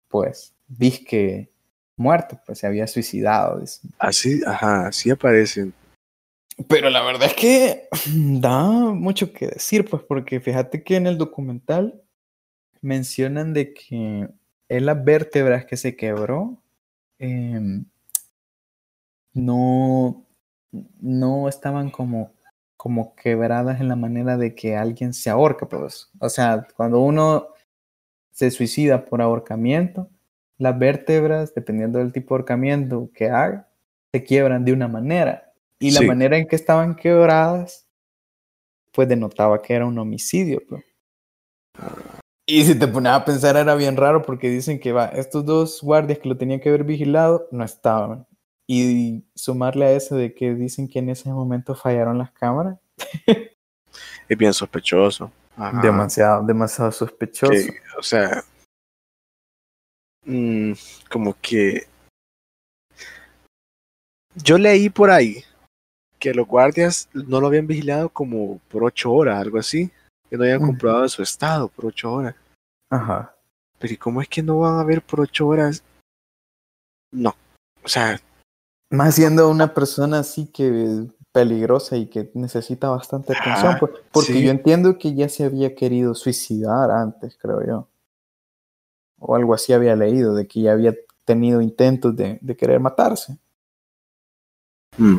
pues, 0.08 0.54
disque 0.68 1.50
muerto, 1.96 2.40
pues 2.46 2.60
se 2.60 2.68
había 2.68 2.86
suicidado. 2.86 3.64
Así, 3.98 4.42
ajá, 4.46 4.88
así 4.88 5.10
aparecen. 5.10 5.74
Pero 6.68 6.90
la 6.90 7.02
verdad 7.02 7.28
es 7.28 7.34
que 7.34 7.88
da 8.16 8.64
mucho 8.70 9.34
que 9.34 9.48
decir, 9.48 9.90
pues, 9.90 10.04
porque 10.04 10.40
fíjate 10.40 10.84
que 10.84 10.96
en 10.96 11.08
el 11.08 11.18
documental 11.18 12.02
mencionan 12.82 13.54
de 13.54 13.74
que 13.74 14.30
en 14.70 14.86
las 14.86 15.04
vértebras 15.04 15.66
que 15.66 15.78
se 15.78 15.96
quebró 15.96 16.62
em, 17.20 17.86
no, 19.34 20.26
no 20.72 21.50
estaban 21.50 21.90
como, 21.90 22.34
como 22.78 23.16
quebradas 23.16 23.80
en 23.82 23.88
la 23.88 23.96
manera 23.96 24.38
de 24.38 24.56
que 24.56 24.76
alguien 24.76 25.14
se 25.14 25.30
ahorca, 25.30 25.68
pues. 25.68 26.10
O 26.20 26.30
sea, 26.30 26.68
cuando 26.76 27.00
uno 27.00 27.48
se 28.32 28.50
suicida 28.52 29.06
por 29.06 29.22
ahorcamiento, 29.22 30.10
las 30.58 30.78
vértebras, 30.78 31.54
dependiendo 31.54 32.00
del 32.00 32.14
tipo 32.14 32.36
de 32.36 32.40
ahorcamiento 32.40 33.10
que 33.14 33.30
haga, 33.30 33.68
se 34.12 34.24
quiebran 34.24 34.66
de 34.66 34.74
una 34.74 34.88
manera. 34.88 35.51
Y 35.82 35.92
la 35.92 36.02
manera 36.02 36.38
en 36.38 36.48
que 36.48 36.56
estaban 36.56 36.96
quebradas, 36.96 37.88
pues 38.94 39.10
denotaba 39.10 39.62
que 39.62 39.74
era 39.74 39.86
un 39.86 39.98
homicidio. 39.98 40.62
Pues. 40.70 40.86
Y 42.46 42.64
si 42.64 42.78
te 42.78 42.88
pones 42.88 43.12
a 43.12 43.26
pensar 43.26 43.58
era 43.58 43.74
bien 43.76 43.98
raro 43.98 44.22
porque 44.22 44.50
dicen 44.50 44.80
que 44.80 44.92
va, 44.92 45.08
estos 45.08 45.44
dos 45.44 45.82
guardias 45.82 46.20
que 46.20 46.30
lo 46.30 46.38
tenían 46.38 46.60
que 46.60 46.70
haber 46.70 46.84
vigilado 46.84 47.48
no 47.52 47.64
estaban. 47.64 48.28
Y 48.68 49.26
sumarle 49.36 49.86
a 49.86 49.92
eso 49.94 50.16
de 50.16 50.34
que 50.36 50.54
dicen 50.54 50.88
que 50.88 51.00
en 51.00 51.10
ese 51.10 51.30
momento 51.30 51.74
fallaron 51.74 52.20
las 52.20 52.32
cámaras. 52.32 52.78
es 54.30 54.38
bien 54.38 54.54
sospechoso. 54.54 55.32
Demasiado, 55.82 56.44
demasiado 56.46 56.92
sospechoso. 56.92 57.72
o 57.98 58.04
sea, 58.04 58.44
mm, 60.26 60.74
como 61.10 61.36
que 61.42 61.88
yo 64.36 64.58
leí 64.58 64.90
por 64.90 65.10
ahí 65.10 65.44
que 66.22 66.34
los 66.36 66.48
guardias 66.48 67.10
no 67.14 67.42
lo 67.42 67.48
habían 67.48 67.66
vigilado 67.66 68.08
como 68.10 68.60
por 68.70 68.84
ocho 68.84 69.12
horas, 69.12 69.42
algo 69.42 69.58
así, 69.58 69.92
que 70.30 70.38
no 70.38 70.44
habían 70.44 70.62
comprobado 70.62 71.10
su 71.10 71.24
estado 71.24 71.68
por 71.68 71.88
ocho 71.88 72.14
horas. 72.14 72.36
Ajá. 72.92 73.36
Pero 73.80 73.94
¿y 73.94 73.98
cómo 73.98 74.22
es 74.22 74.30
que 74.30 74.44
no 74.44 74.60
van 74.60 74.80
a 74.80 74.84
ver 74.84 75.02
por 75.02 75.22
ocho 75.22 75.48
horas? 75.48 75.84
No, 77.12 77.36
o 77.84 77.88
sea, 77.88 78.22
más 78.92 79.16
siendo 79.16 79.50
una 79.50 79.74
persona 79.74 80.20
así 80.20 80.46
que 80.46 81.08
peligrosa 81.32 81.98
y 81.98 82.08
que 82.08 82.30
necesita 82.36 82.90
bastante 82.90 83.36
atención, 83.36 83.78
pues, 83.80 83.94
porque 84.12 84.44
yo 84.44 84.52
entiendo 84.52 85.00
que 85.00 85.16
ya 85.16 85.28
se 85.28 85.46
había 85.46 85.74
querido 85.74 86.14
suicidar 86.14 86.92
antes, 86.92 87.36
creo 87.42 87.66
yo. 87.66 87.88
O 89.20 89.36
algo 89.36 89.56
así 89.56 89.74
había 89.74 89.96
leído, 89.96 90.36
de 90.36 90.48
que 90.48 90.62
ya 90.62 90.74
había 90.74 90.94
tenido 91.26 91.62
intentos 91.62 92.16
de, 92.16 92.40
querer 92.58 92.80
matarse. 92.80 93.38
Mm. 94.98 95.18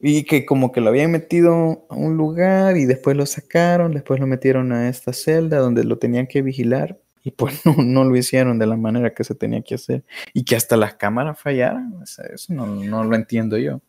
Y 0.00 0.24
que 0.24 0.46
como 0.46 0.70
que 0.70 0.80
lo 0.80 0.90
habían 0.90 1.10
metido 1.10 1.86
a 1.88 1.94
un 1.94 2.16
lugar 2.16 2.76
y 2.76 2.84
después 2.84 3.16
lo 3.16 3.26
sacaron, 3.26 3.92
después 3.92 4.20
lo 4.20 4.26
metieron 4.26 4.72
a 4.72 4.88
esta 4.88 5.12
celda 5.12 5.58
donde 5.58 5.82
lo 5.84 5.98
tenían 5.98 6.28
que 6.28 6.42
vigilar 6.42 7.00
y 7.28 7.30
pues 7.30 7.60
no, 7.76 8.04
lo 8.04 8.16
hicieron 8.16 8.58
de 8.58 8.66
la 8.66 8.76
manera 8.76 9.12
que 9.12 9.24
se 9.24 9.34
tenía 9.34 9.62
que 9.62 9.74
hacer. 9.74 10.04
Y 10.32 10.44
que 10.44 10.56
hasta 10.56 10.76
las 10.76 10.94
cámaras 10.94 11.38
fallaran, 11.38 11.94
eso 12.02 12.52
no, 12.52 12.66
no 12.66 13.04
lo 13.04 13.16
entiendo 13.16 13.58
yo. 13.58 13.80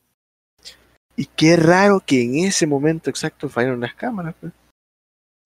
Y 1.15 1.25
qué 1.25 1.55
raro 1.55 2.01
que 2.05 2.23
en 2.23 2.35
ese 2.45 2.65
momento 2.67 3.09
exacto 3.09 3.49
fallaron 3.49 3.81
las 3.81 3.93
cámaras. 3.93 4.35
Pues. 4.39 4.53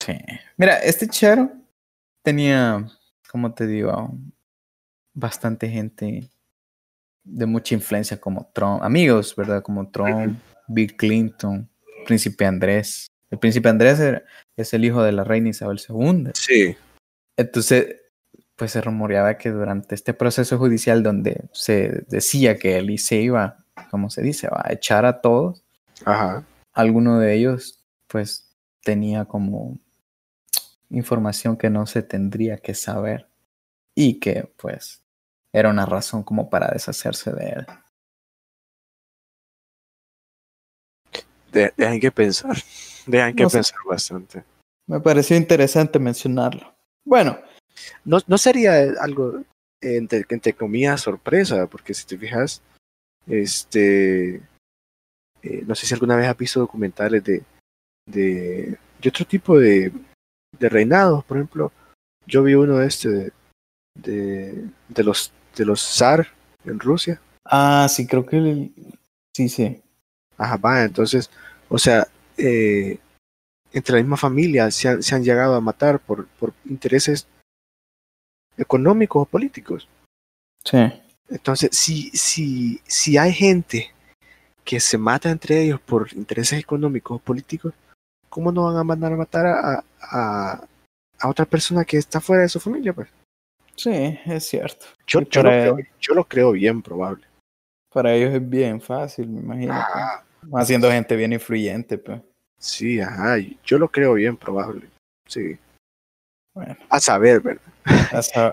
Sí. 0.04 0.16
Mira, 0.56 0.78
este 0.78 1.08
Charo 1.08 1.50
tenía, 2.22 2.86
como 3.30 3.54
te 3.54 3.66
digo, 3.66 4.12
bastante 5.12 5.68
gente 5.68 6.28
de 7.24 7.46
mucha 7.46 7.74
influencia 7.74 8.20
como 8.20 8.50
Trump, 8.52 8.82
amigos, 8.82 9.34
¿verdad? 9.34 9.62
Como 9.62 9.88
Trump, 9.88 10.38
Bill 10.68 10.96
Clinton, 10.96 11.68
Príncipe 12.06 12.46
Andrés. 12.46 13.06
El 13.30 13.38
Príncipe 13.38 13.68
Andrés 13.68 14.00
es 14.56 14.74
el 14.74 14.84
hijo 14.84 15.02
de 15.02 15.12
la 15.12 15.24
reina 15.24 15.48
Isabel 15.48 15.80
II. 15.88 16.30
Sí. 16.34 16.76
Entonces, 17.36 17.96
pues 18.56 18.72
se 18.72 18.80
rumoreaba 18.80 19.36
que 19.36 19.50
durante 19.50 19.94
este 19.94 20.14
proceso 20.14 20.58
judicial 20.58 21.02
donde 21.02 21.44
se 21.52 22.04
decía 22.08 22.58
que 22.58 22.78
él 22.78 22.96
se 22.98 23.16
iba, 23.16 23.64
como 23.90 24.10
se 24.10 24.22
dice, 24.22 24.48
a 24.50 24.72
echar 24.72 25.04
a 25.04 25.20
todos, 25.20 25.64
Ajá. 26.04 26.44
alguno 26.72 27.18
de 27.18 27.34
ellos 27.34 27.80
pues 28.06 28.54
tenía 28.82 29.24
como 29.24 29.78
información 30.90 31.56
que 31.56 31.70
no 31.70 31.86
se 31.86 32.02
tendría 32.02 32.58
que 32.58 32.74
saber 32.74 33.26
y 33.94 34.20
que 34.20 34.52
pues 34.56 35.02
era 35.52 35.70
una 35.70 35.86
razón 35.86 36.22
como 36.22 36.50
para 36.50 36.68
deshacerse 36.68 37.32
de 37.32 37.48
él. 37.50 37.66
Dejan 41.76 42.00
que 42.00 42.10
pensar, 42.10 42.56
dejan 43.06 43.34
que 43.34 43.46
pensar 43.46 43.78
bastante. 43.88 44.44
Me 44.86 45.00
pareció 45.00 45.36
interesante 45.36 45.98
mencionarlo. 45.98 46.74
Bueno. 47.04 47.38
No, 48.04 48.18
no 48.28 48.38
sería 48.38 48.74
algo, 49.00 49.42
entre, 49.80 50.24
entre 50.28 50.52
comillas, 50.52 51.00
sorpresa, 51.00 51.66
porque 51.66 51.92
si 51.92 52.06
te 52.06 52.16
fijas, 52.16 52.62
este, 53.26 54.36
eh, 55.42 55.64
no 55.66 55.74
sé 55.74 55.86
si 55.86 55.94
alguna 55.94 56.16
vez 56.16 56.28
has 56.28 56.36
visto 56.36 56.60
documentales 56.60 57.24
de, 57.24 57.42
de, 58.06 58.78
de 59.00 59.08
otro 59.08 59.26
tipo 59.26 59.58
de, 59.58 59.92
de 60.58 60.68
reinados, 60.68 61.24
por 61.24 61.36
ejemplo, 61.36 61.72
yo 62.26 62.42
vi 62.42 62.54
uno 62.54 62.78
de 62.78 62.86
este, 62.86 63.32
de, 63.94 64.68
de, 64.88 65.04
los, 65.04 65.32
de 65.56 65.64
los 65.64 65.80
zar 65.80 66.28
en 66.64 66.78
Rusia. 66.78 67.20
Ah, 67.44 67.86
sí, 67.90 68.06
creo 68.06 68.24
que 68.24 68.70
sí, 69.34 69.48
sí. 69.48 69.82
Ajá, 70.36 70.56
va, 70.56 70.84
entonces, 70.84 71.30
o 71.68 71.78
sea, 71.78 72.06
eh, 72.36 72.98
entre 73.72 73.96
la 73.96 74.02
misma 74.02 74.16
familia 74.16 74.70
se 74.70 74.88
han, 74.88 75.02
se 75.02 75.14
han 75.14 75.24
llegado 75.24 75.54
a 75.54 75.60
matar 75.60 76.00
por, 76.00 76.26
por 76.26 76.52
intereses 76.64 77.26
económicos 78.56 79.22
o 79.22 79.26
políticos. 79.26 79.88
Sí. 80.64 80.78
Entonces, 81.28 81.70
si, 81.72 82.10
si, 82.10 82.80
si 82.86 83.18
hay 83.18 83.32
gente 83.32 83.92
que 84.64 84.80
se 84.80 84.96
mata 84.98 85.30
entre 85.30 85.62
ellos 85.62 85.80
por 85.80 86.12
intereses 86.14 86.58
económicos 86.58 87.16
o 87.16 87.18
políticos, 87.18 87.74
¿cómo 88.28 88.50
no 88.50 88.64
van 88.64 88.76
a 88.76 88.84
mandar 88.84 89.12
a 89.12 89.16
matar 89.16 89.46
a, 89.46 89.84
a, 90.00 90.66
a 91.18 91.28
otra 91.28 91.44
persona 91.44 91.84
que 91.84 91.98
está 91.98 92.20
fuera 92.20 92.42
de 92.42 92.48
su 92.48 92.60
familia? 92.60 92.92
Pues? 92.92 93.08
Sí, 93.76 94.18
es 94.26 94.44
cierto. 94.44 94.86
Yo, 95.06 95.20
yo, 95.22 95.42
lo, 95.42 95.50
creo, 95.50 95.78
yo 96.00 96.14
lo, 96.14 96.24
creo, 96.24 96.52
bien 96.52 96.82
probable. 96.82 97.26
Para 97.94 98.12
ellos 98.12 98.34
es 98.34 98.50
bien 98.50 98.80
fácil, 98.80 99.28
me 99.28 99.40
imagino. 99.40 99.72
Pues. 100.40 100.62
Haciendo 100.62 100.90
gente 100.90 101.14
bien 101.14 101.32
influyente, 101.32 101.96
pues. 101.96 102.20
Sí, 102.58 103.00
ajá, 103.00 103.36
yo 103.64 103.78
lo 103.78 103.88
creo 103.88 104.14
bien 104.14 104.36
probable. 104.36 104.90
Sí. 105.28 105.56
Bueno. 106.52 106.76
A 106.88 106.98
saber, 106.98 107.40
¿verdad? 107.40 107.62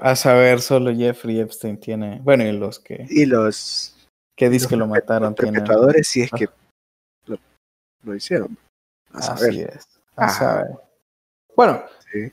A, 0.01 0.15
saber, 0.15 0.61
solo 0.61 0.93
Jeffrey 0.93 1.39
Epstein 1.39 1.79
tiene. 1.79 2.19
Bueno, 2.21 2.43
y 2.43 2.51
los 2.51 2.77
que. 2.77 3.07
Y 3.09 3.25
los. 3.25 3.97
Que 4.35 4.47
dicen 4.47 4.69
que 4.69 4.75
lo 4.75 4.85
mataron. 4.85 5.33
Los 5.35 5.51
perpetradores, 5.51 6.07
si 6.07 6.21
es 6.21 6.29
que 6.29 6.47
lo, 7.25 7.39
lo, 8.03 8.15
hicieron. 8.15 8.55
A 9.11 9.23
saber. 9.23 9.49
Así 9.49 9.61
es. 9.61 9.87
A 10.17 10.29
saber. 10.29 10.67
Bueno, 11.55 11.83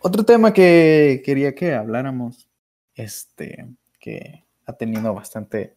otro 0.03 0.25
tema 0.25 0.53
que 0.53 1.23
quería 1.25 1.55
que 1.55 1.75
habláramos, 1.75 2.49
este, 2.94 3.66
que 3.99 4.44
ha 4.66 4.75
tenido 4.75 5.14
bastante 5.14 5.75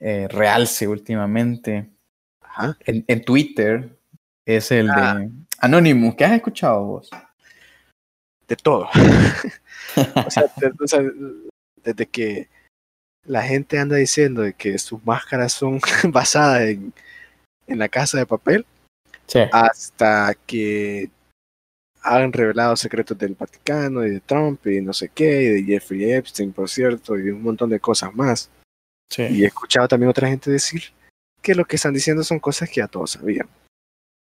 eh, 0.00 0.28
realce 0.28 0.86
últimamente 0.86 1.90
Ajá. 2.40 2.76
En, 2.86 3.04
en 3.06 3.24
Twitter, 3.24 3.98
es 4.46 4.70
el 4.72 4.90
ah. 4.90 5.16
de 5.18 5.30
Anonymous. 5.58 6.14
¿Qué 6.16 6.24
has 6.24 6.32
escuchado 6.32 6.84
vos? 6.84 7.10
De 8.46 8.56
todo. 8.56 8.88
o, 10.26 10.30
sea, 10.30 11.02
desde 11.84 12.06
que 12.06 12.48
la 13.24 13.42
gente 13.42 13.78
anda 13.78 13.96
diciendo 13.96 14.42
de 14.42 14.54
que 14.54 14.78
sus 14.78 15.04
máscaras 15.04 15.52
son 15.52 15.80
basadas 16.10 16.62
en, 16.62 16.92
en 17.66 17.78
la 17.78 17.88
casa 17.88 18.18
de 18.18 18.26
papel, 18.26 18.64
Sí. 19.26 19.40
hasta 19.52 20.34
que 20.46 21.10
han 22.02 22.32
revelado 22.32 22.74
secretos 22.76 23.18
del 23.18 23.34
Vaticano 23.34 24.06
y 24.06 24.10
de 24.10 24.20
Trump 24.20 24.66
y 24.66 24.80
no 24.80 24.94
sé 24.94 25.10
qué, 25.10 25.42
y 25.42 25.48
de 25.48 25.62
Jeffrey 25.64 26.10
Epstein, 26.10 26.52
por 26.52 26.70
cierto, 26.70 27.18
y 27.18 27.28
un 27.28 27.42
montón 27.42 27.68
de 27.68 27.78
cosas 27.78 28.14
más. 28.14 28.48
Sí. 29.08 29.22
Y 29.30 29.44
he 29.44 29.46
escuchado 29.46 29.88
también 29.88 30.10
otra 30.10 30.28
gente 30.28 30.50
decir 30.50 30.82
que 31.42 31.54
lo 31.54 31.64
que 31.64 31.76
están 31.76 31.94
diciendo 31.94 32.22
son 32.24 32.40
cosas 32.40 32.68
que 32.68 32.80
ya 32.80 32.88
todos 32.88 33.12
sabían. 33.12 33.48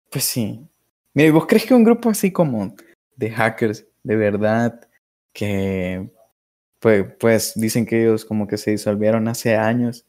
Pues 0.10 0.24
sí. 0.24 0.68
Mira, 1.14 1.30
¿y 1.30 1.32
¿vos 1.32 1.46
crees 1.48 1.66
que 1.66 1.74
un 1.74 1.84
grupo 1.84 2.10
así 2.10 2.32
como 2.32 2.76
de 3.16 3.32
hackers, 3.32 3.86
de 4.04 4.16
verdad, 4.16 4.88
que 5.34 6.10
pues, 6.80 7.06
pues 7.20 7.54
dicen 7.56 7.86
que 7.86 8.02
ellos 8.02 8.26
como 8.26 8.48
que 8.48 8.58
se 8.58 8.72
disolvieron 8.72 9.28
hace 9.28 9.56
años, 9.56 10.06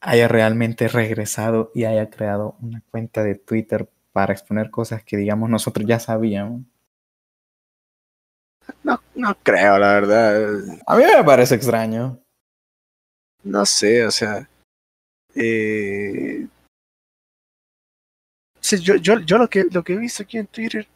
haya 0.00 0.28
realmente 0.28 0.88
regresado 0.88 1.72
y 1.74 1.84
haya 1.84 2.08
creado 2.10 2.56
una 2.60 2.82
cuenta 2.90 3.24
de 3.24 3.34
Twitter 3.34 3.88
para 4.12 4.32
exponer 4.32 4.70
cosas 4.70 5.02
que 5.02 5.16
digamos 5.16 5.50
nosotros 5.50 5.86
ya 5.86 5.98
sabíamos? 5.98 6.62
No, 8.82 9.00
no 9.14 9.36
creo, 9.42 9.78
la 9.78 9.94
verdad. 9.94 10.60
A 10.86 10.96
mí 10.96 11.04
me 11.04 11.24
parece 11.24 11.54
extraño. 11.54 12.20
No 13.44 13.64
sé, 13.66 14.04
o 14.04 14.10
sea. 14.10 14.48
Eh, 15.34 16.46
yo, 18.82 18.96
yo, 18.96 19.20
yo 19.20 19.38
lo 19.38 19.48
que 19.48 19.64
lo 19.70 19.82
que 19.84 19.94
he 19.94 19.96
visto 19.96 20.22
aquí 20.22 20.38
en 20.38 20.46
Twitter 20.46 20.86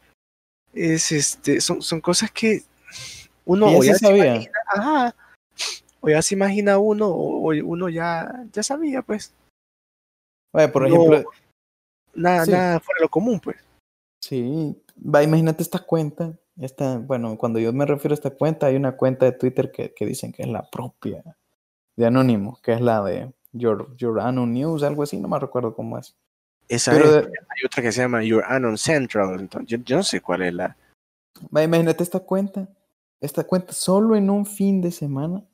es 0.72 1.12
este, 1.12 1.60
son, 1.60 1.82
son 1.82 2.00
cosas 2.00 2.30
que 2.30 2.62
uno 3.44 3.66
o 3.66 3.82
ya 3.82 3.94
se 3.94 4.08
imagina, 4.08 4.50
ajá, 4.68 5.14
o 6.00 6.08
ya 6.08 6.22
se 6.22 6.34
imagina 6.34 6.78
uno, 6.78 7.08
o, 7.08 7.50
o 7.50 7.66
uno 7.66 7.88
ya, 7.88 8.44
ya 8.52 8.62
sabía, 8.62 9.02
pues. 9.02 9.32
Oye, 10.52 10.68
por 10.68 10.88
No, 10.88 10.88
ejemplo, 10.88 11.30
Nada, 12.14 12.44
Sí. 12.44 12.50
nada 12.50 12.80
fuera 12.80 12.98
de 12.98 13.04
lo 13.04 13.08
común, 13.08 13.40
pues. 13.40 13.56
Sí, 14.22 14.76
va, 14.96 15.22
imagínate 15.22 15.62
esta 15.62 15.78
cuenta. 15.78 16.38
Esta, 16.60 16.98
bueno, 16.98 17.38
cuando 17.38 17.58
yo 17.58 17.72
me 17.72 17.86
refiero 17.86 18.12
a 18.12 18.16
esta 18.16 18.30
cuenta, 18.30 18.66
hay 18.66 18.76
una 18.76 18.96
cuenta 18.96 19.24
de 19.24 19.32
Twitter 19.32 19.72
que, 19.72 19.94
que 19.94 20.04
dicen 20.04 20.32
que 20.32 20.42
es 20.42 20.48
la 20.48 20.68
propia 20.68 21.24
de 21.96 22.06
Anónimo, 22.06 22.58
que 22.62 22.72
es 22.72 22.80
la 22.80 23.02
de 23.02 23.32
Your, 23.52 23.94
Your 23.96 24.20
Anon 24.20 24.52
News, 24.52 24.82
algo 24.82 25.02
así, 25.02 25.18
no 25.18 25.28
me 25.28 25.38
recuerdo 25.38 25.74
cómo 25.74 25.98
es. 25.98 26.14
Esa 26.68 26.92
Pero 26.92 27.04
es. 27.06 27.12
de- 27.12 27.18
Hay 27.20 27.66
otra 27.66 27.82
que 27.82 27.92
se 27.92 28.00
llama 28.02 28.22
Your 28.22 28.44
Anon 28.46 28.78
Central. 28.78 29.38
Entonces, 29.40 29.68
yo, 29.68 29.78
yo 29.84 29.96
no 29.96 30.02
sé 30.02 30.20
cuál 30.20 30.42
es 30.42 30.54
la. 30.54 30.76
imagínate 31.50 32.02
esta 32.02 32.20
cuenta. 32.20 32.68
Esta 33.20 33.44
cuenta 33.44 33.72
solo 33.72 34.16
en 34.16 34.30
un 34.30 34.46
fin 34.46 34.80
de 34.80 34.90
semana 34.90 35.44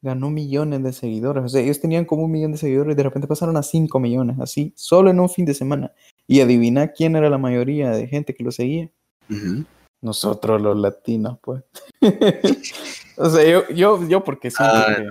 ganó 0.00 0.30
millones 0.30 0.82
de 0.82 0.92
seguidores. 0.92 1.44
O 1.44 1.48
sea, 1.48 1.60
ellos 1.60 1.80
tenían 1.80 2.04
como 2.04 2.24
un 2.24 2.30
millón 2.32 2.52
de 2.52 2.58
seguidores 2.58 2.92
y 2.92 2.96
de 2.96 3.02
repente 3.02 3.28
pasaron 3.28 3.56
a 3.56 3.62
5 3.62 4.00
millones, 4.00 4.36
así, 4.40 4.72
solo 4.76 5.10
en 5.10 5.20
un 5.20 5.28
fin 5.28 5.44
de 5.44 5.54
semana. 5.54 5.92
Y 6.26 6.40
adivina 6.40 6.88
quién 6.88 7.14
era 7.16 7.28
la 7.28 7.38
mayoría 7.38 7.90
de 7.90 8.06
gente 8.08 8.34
que 8.34 8.42
lo 8.44 8.50
seguía. 8.50 8.88
Ujú. 9.30 9.64
Nosotros 10.00 10.60
los 10.60 10.76
latinos, 10.76 11.38
pues. 11.42 11.62
o 13.16 13.30
sea, 13.30 13.44
yo, 13.48 13.68
yo, 13.70 14.08
yo 14.08 14.24
porque 14.24 14.50
siento 14.50 14.74
Ah, 14.74 14.94
que, 14.96 15.10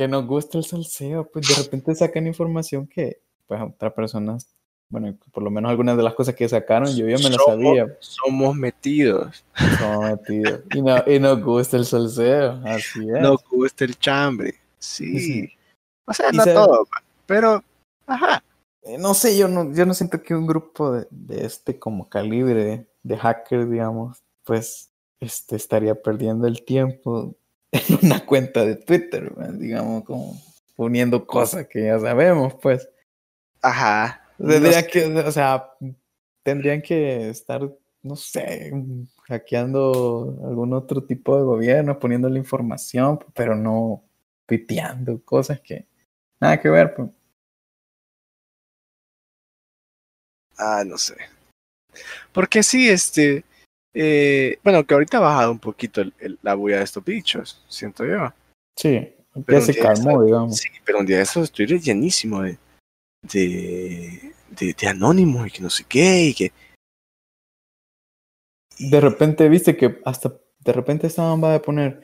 que 0.00 0.08
nos 0.08 0.26
gusta 0.26 0.56
el 0.56 0.64
salseo, 0.64 1.28
pues 1.30 1.46
de 1.46 1.62
repente 1.62 1.94
sacan 1.94 2.26
información 2.26 2.86
que, 2.86 3.20
pues, 3.46 3.60
otras 3.60 3.92
personas, 3.92 4.46
bueno, 4.88 5.14
por 5.30 5.42
lo 5.42 5.50
menos 5.50 5.68
algunas 5.70 5.94
de 5.98 6.02
las 6.02 6.14
cosas 6.14 6.34
que 6.34 6.48
sacaron, 6.48 6.88
yo 6.96 7.06
ya 7.06 7.18
me 7.18 7.28
las 7.28 7.44
sabía, 7.44 7.86
Somos 8.00 8.56
metidos. 8.56 9.44
somos 9.78 10.10
metidos. 10.10 10.60
Y, 10.74 10.80
no, 10.80 10.96
y 11.06 11.18
nos 11.18 11.42
gusta 11.42 11.76
el 11.76 11.84
salseo, 11.84 12.62
así 12.64 13.00
es. 13.00 13.20
Nos 13.20 13.44
gusta 13.44 13.84
el 13.84 13.98
chambre. 13.98 14.54
Sí. 14.78 15.18
Sí. 15.20 15.48
O 16.06 16.14
sea, 16.14 16.30
Y 16.32 16.36
no 16.38 16.44
sabe- 16.44 16.54
todo, 16.54 16.88
pero. 17.26 17.62
Ajá. 18.06 18.42
Eh, 18.82 18.96
No 18.98 19.12
sé, 19.12 19.36
yo 19.36 19.48
no, 19.48 19.70
yo 19.74 19.84
no 19.84 19.92
siento 19.92 20.22
que 20.22 20.34
un 20.34 20.46
grupo 20.46 20.92
de, 20.92 21.06
de 21.10 21.44
este 21.44 21.78
como 21.78 22.08
calibre 22.08 22.64
de, 22.64 22.86
de 23.02 23.16
hackers, 23.18 23.70
digamos, 23.70 24.22
pues 24.44 24.90
este, 25.20 25.56
estaría 25.56 25.94
perdiendo 25.94 26.46
el 26.46 26.64
tiempo 26.64 27.34
en 27.72 27.98
una 28.02 28.24
cuenta 28.24 28.64
de 28.64 28.76
Twitter, 28.76 29.32
digamos, 29.52 30.04
como 30.04 30.40
poniendo 30.76 31.26
cosas 31.26 31.66
que 31.68 31.84
ya 31.84 31.98
sabemos, 31.98 32.54
pues. 32.54 32.88
Ajá. 33.62 34.22
Tendría 34.38 34.80
No 34.82 34.88
que, 34.88 35.06
o 35.06 35.32
sea, 35.32 35.70
tendrían 36.42 36.80
que 36.80 37.28
estar, 37.28 37.60
no 38.02 38.16
sé, 38.16 38.72
hackeando 39.28 40.38
algún 40.44 40.72
otro 40.72 41.04
tipo 41.04 41.36
de 41.36 41.42
gobierno, 41.42 41.98
poniéndole 41.98 42.38
información, 42.38 43.18
pero 43.34 43.54
no 43.54 44.02
tuiteando 44.46 45.22
cosas 45.22 45.60
que 45.60 45.86
nada 46.40 46.58
que 46.60 46.70
ver, 46.70 46.94
pues. 46.94 47.10
Ah, 50.56 50.82
no 50.86 50.98
sé. 50.98 51.16
Porque 52.32 52.62
sí, 52.62 52.88
este. 52.88 53.44
Eh, 53.94 54.58
bueno, 54.62 54.84
que 54.86 54.94
ahorita 54.94 55.18
ha 55.18 55.20
bajado 55.20 55.50
un 55.52 55.58
poquito 55.58 56.00
el- 56.00 56.14
el- 56.18 56.38
la 56.42 56.54
bulla 56.54 56.78
de 56.78 56.84
estos 56.84 57.04
bichos, 57.04 57.64
siento 57.68 58.04
yo. 58.04 58.32
Sí, 58.76 59.14
ya 59.48 59.60
se 59.60 59.78
calmó, 59.78 60.22
digamos. 60.22 60.56
Sí, 60.56 60.68
pero 60.84 61.00
un 61.00 61.06
día 61.06 61.16
de 61.18 61.22
esos 61.24 61.50
Twitter 61.50 61.80
llenísimo 61.80 62.42
de, 62.42 62.58
de, 63.22 64.32
de, 64.50 64.74
de 64.80 64.88
anónimos 64.88 65.46
y 65.46 65.50
que 65.50 65.62
no 65.62 65.70
sé 65.70 65.84
qué, 65.88 66.24
y 66.26 66.34
que. 66.34 66.52
de 68.78 69.00
repente 69.00 69.48
viste 69.48 69.76
que 69.76 70.00
hasta 70.04 70.32
de 70.60 70.72
repente 70.72 71.06
estaban 71.06 71.42
va 71.42 71.54
a 71.54 71.60
poner 71.62 72.00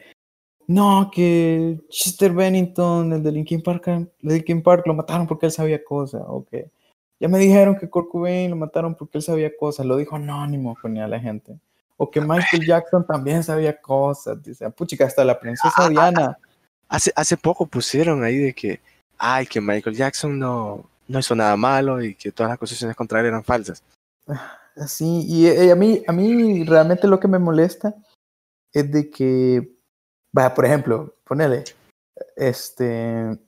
no 0.66 1.10
que 1.10 1.80
Chester 1.88 2.32
Bennington 2.32 3.12
el 3.14 3.22
de 3.22 3.32
Linkin 3.32 3.62
Park 3.62 3.88
el 3.88 4.10
de 4.20 4.34
Linkin 4.34 4.62
Park 4.62 4.86
lo 4.86 4.94
mataron 4.94 5.26
porque 5.26 5.46
él 5.46 5.52
sabía 5.52 5.82
cosas 5.82 6.22
o 6.26 6.44
que 6.44 6.70
ya 7.18 7.28
me 7.28 7.38
dijeron 7.38 7.78
que 7.78 7.88
Kurt 7.88 8.10
Cobain 8.10 8.50
lo 8.50 8.56
mataron 8.56 8.94
porque 8.94 9.16
él 9.18 9.22
sabía 9.22 9.56
cosas 9.56 9.86
lo 9.86 9.96
dijo 9.96 10.16
anónimo 10.16 10.76
ponía 10.82 11.08
la 11.08 11.18
gente 11.18 11.58
o 11.96 12.10
que 12.10 12.20
Michael 12.20 12.66
Jackson 12.66 13.06
también 13.06 13.42
sabía 13.42 13.80
cosas 13.80 14.42
dice 14.42 14.68
puchica 14.70 15.06
hasta 15.06 15.24
la 15.24 15.38
princesa 15.38 15.88
Diana 15.88 16.38
Hace, 16.88 17.12
hace 17.16 17.36
poco 17.36 17.66
pusieron 17.66 18.22
ahí 18.22 18.38
de 18.38 18.52
que. 18.54 18.80
Ay, 19.18 19.46
que 19.46 19.60
Michael 19.60 19.96
Jackson 19.96 20.38
no, 20.38 20.84
no 21.08 21.18
hizo 21.18 21.34
nada 21.34 21.56
malo 21.56 22.02
y 22.02 22.14
que 22.14 22.30
todas 22.30 22.50
las 22.50 22.56
acusaciones 22.56 22.96
contra 22.96 23.20
él 23.20 23.26
eran 23.26 23.42
falsas. 23.44 23.82
así 24.76 25.24
y, 25.26 25.46
eh, 25.46 25.72
a 25.72 25.74
mí 25.74 26.02
a 26.06 26.12
mí 26.12 26.64
realmente 26.64 27.08
lo 27.08 27.18
que 27.18 27.28
me 27.28 27.38
molesta 27.38 27.94
es 28.72 28.90
de 28.92 29.10
que 29.10 29.74
vaya 30.32 30.52
por 30.52 30.66
ejemplo 30.66 31.14
ponele 31.24 31.64
este 32.36 33.38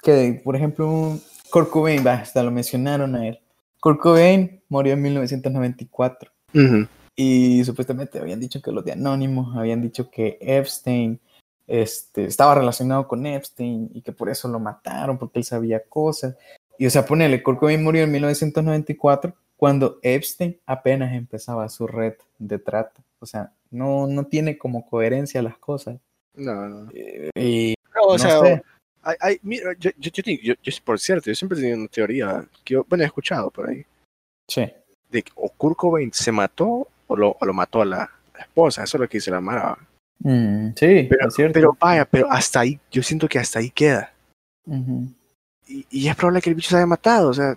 que 0.00 0.40
por 0.42 0.56
ejemplo 0.56 1.18
Kurt 1.50 1.68
Cobain 1.68 2.06
hasta 2.08 2.42
lo 2.42 2.50
mencionaron 2.50 3.14
a 3.16 3.28
él 3.28 3.38
Kurt 3.80 4.00
Cobain 4.00 4.62
murió 4.70 4.94
en 4.94 5.02
1994 5.02 6.32
Ujú. 6.54 6.86
Y 7.16 7.62
supuestamente 7.64 8.18
habían 8.18 8.40
dicho 8.40 8.60
que 8.62 8.72
los 8.72 8.84
de 8.84 8.92
Anonymous 8.92 9.56
habían 9.56 9.82
dicho 9.82 10.10
que 10.10 10.38
Epstein 10.40 11.20
este, 11.66 12.24
estaba 12.24 12.54
relacionado 12.54 13.06
con 13.06 13.24
Epstein 13.26 13.90
y 13.94 14.02
que 14.02 14.12
por 14.12 14.28
eso 14.28 14.48
lo 14.48 14.58
mataron 14.58 15.18
porque 15.18 15.38
él 15.38 15.44
sabía 15.44 15.82
cosas. 15.84 16.36
Y 16.78 16.86
o 16.86 16.90
sea 16.90 17.04
ponele 17.06 17.42
Kurt 17.42 17.58
Cobain 17.60 17.82
murió 17.82 18.02
en 18.04 18.12
1994 18.12 19.34
cuando 19.56 19.98
Epstein 20.02 20.58
apenas 20.66 21.12
empezaba 21.14 21.68
su 21.68 21.86
red 21.86 22.14
de 22.38 22.58
trata 22.58 23.00
o 23.20 23.26
sea 23.26 23.52
no 23.70 24.06
no 24.06 24.26
tiene 24.26 24.58
como 24.58 24.86
coherencia 24.88 25.42
las 25.42 25.58
cosas. 25.58 25.98
No, 26.34 26.68
no. 26.68 26.90
Eh, 26.94 27.30
y 27.36 27.74
No, 27.94 28.02
o 28.08 28.12
no 28.12 28.18
sea, 28.18 28.40
sé. 28.40 28.62
hay- 29.02 29.16
hay- 29.20 29.40
mira, 29.42 29.72
yo, 29.78 29.90
yo, 29.98 30.10
yo, 30.10 30.22
yo- 30.42 30.54
yo- 30.62 30.72
por 30.84 30.98
cierto, 30.98 31.26
yo 31.26 31.34
siempre 31.34 31.58
he 31.58 31.60
tenido 31.60 31.78
una 31.78 31.88
teoría 31.88 32.44
que 32.64 32.74
yo, 32.74 32.84
bueno, 32.88 33.04
he 33.04 33.06
escuchado 33.06 33.50
por 33.50 33.68
ahí, 33.68 33.84
sí. 34.48 34.66
De 35.10 35.22
que 35.22 35.30
o 35.36 35.48
Kurt 35.50 35.76
Cobain 35.76 36.10
se 36.12 36.32
mató 36.32 36.88
o 37.12 37.16
lo, 37.16 37.36
o 37.40 37.46
lo 37.46 37.52
mató 37.54 37.82
a 37.82 37.84
la, 37.84 38.10
la 38.34 38.40
esposa, 38.40 38.82
eso 38.84 38.96
es 38.96 39.00
lo 39.00 39.08
que 39.08 39.18
dice 39.18 39.30
la 39.30 39.40
Mara. 39.40 39.76
Mm, 40.20 40.68
sí 40.76 41.06
Pero, 41.10 41.28
es 41.28 41.34
cierto 41.34 41.54
pero 41.54 41.76
vaya, 41.80 42.04
pero 42.04 42.30
hasta 42.30 42.60
ahí, 42.60 42.78
yo 42.90 43.02
siento 43.02 43.28
que 43.28 43.38
hasta 43.38 43.58
ahí 43.58 43.70
queda. 43.70 44.12
Y, 45.66 45.86
y 45.90 46.08
es 46.08 46.16
probable 46.16 46.40
que 46.42 46.50
el 46.50 46.56
bicho 46.56 46.70
se 46.70 46.76
haya 46.76 46.86
matado, 46.86 47.30
o 47.30 47.34
sea, 47.34 47.56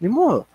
ni 0.00 0.08
modo. 0.08 0.46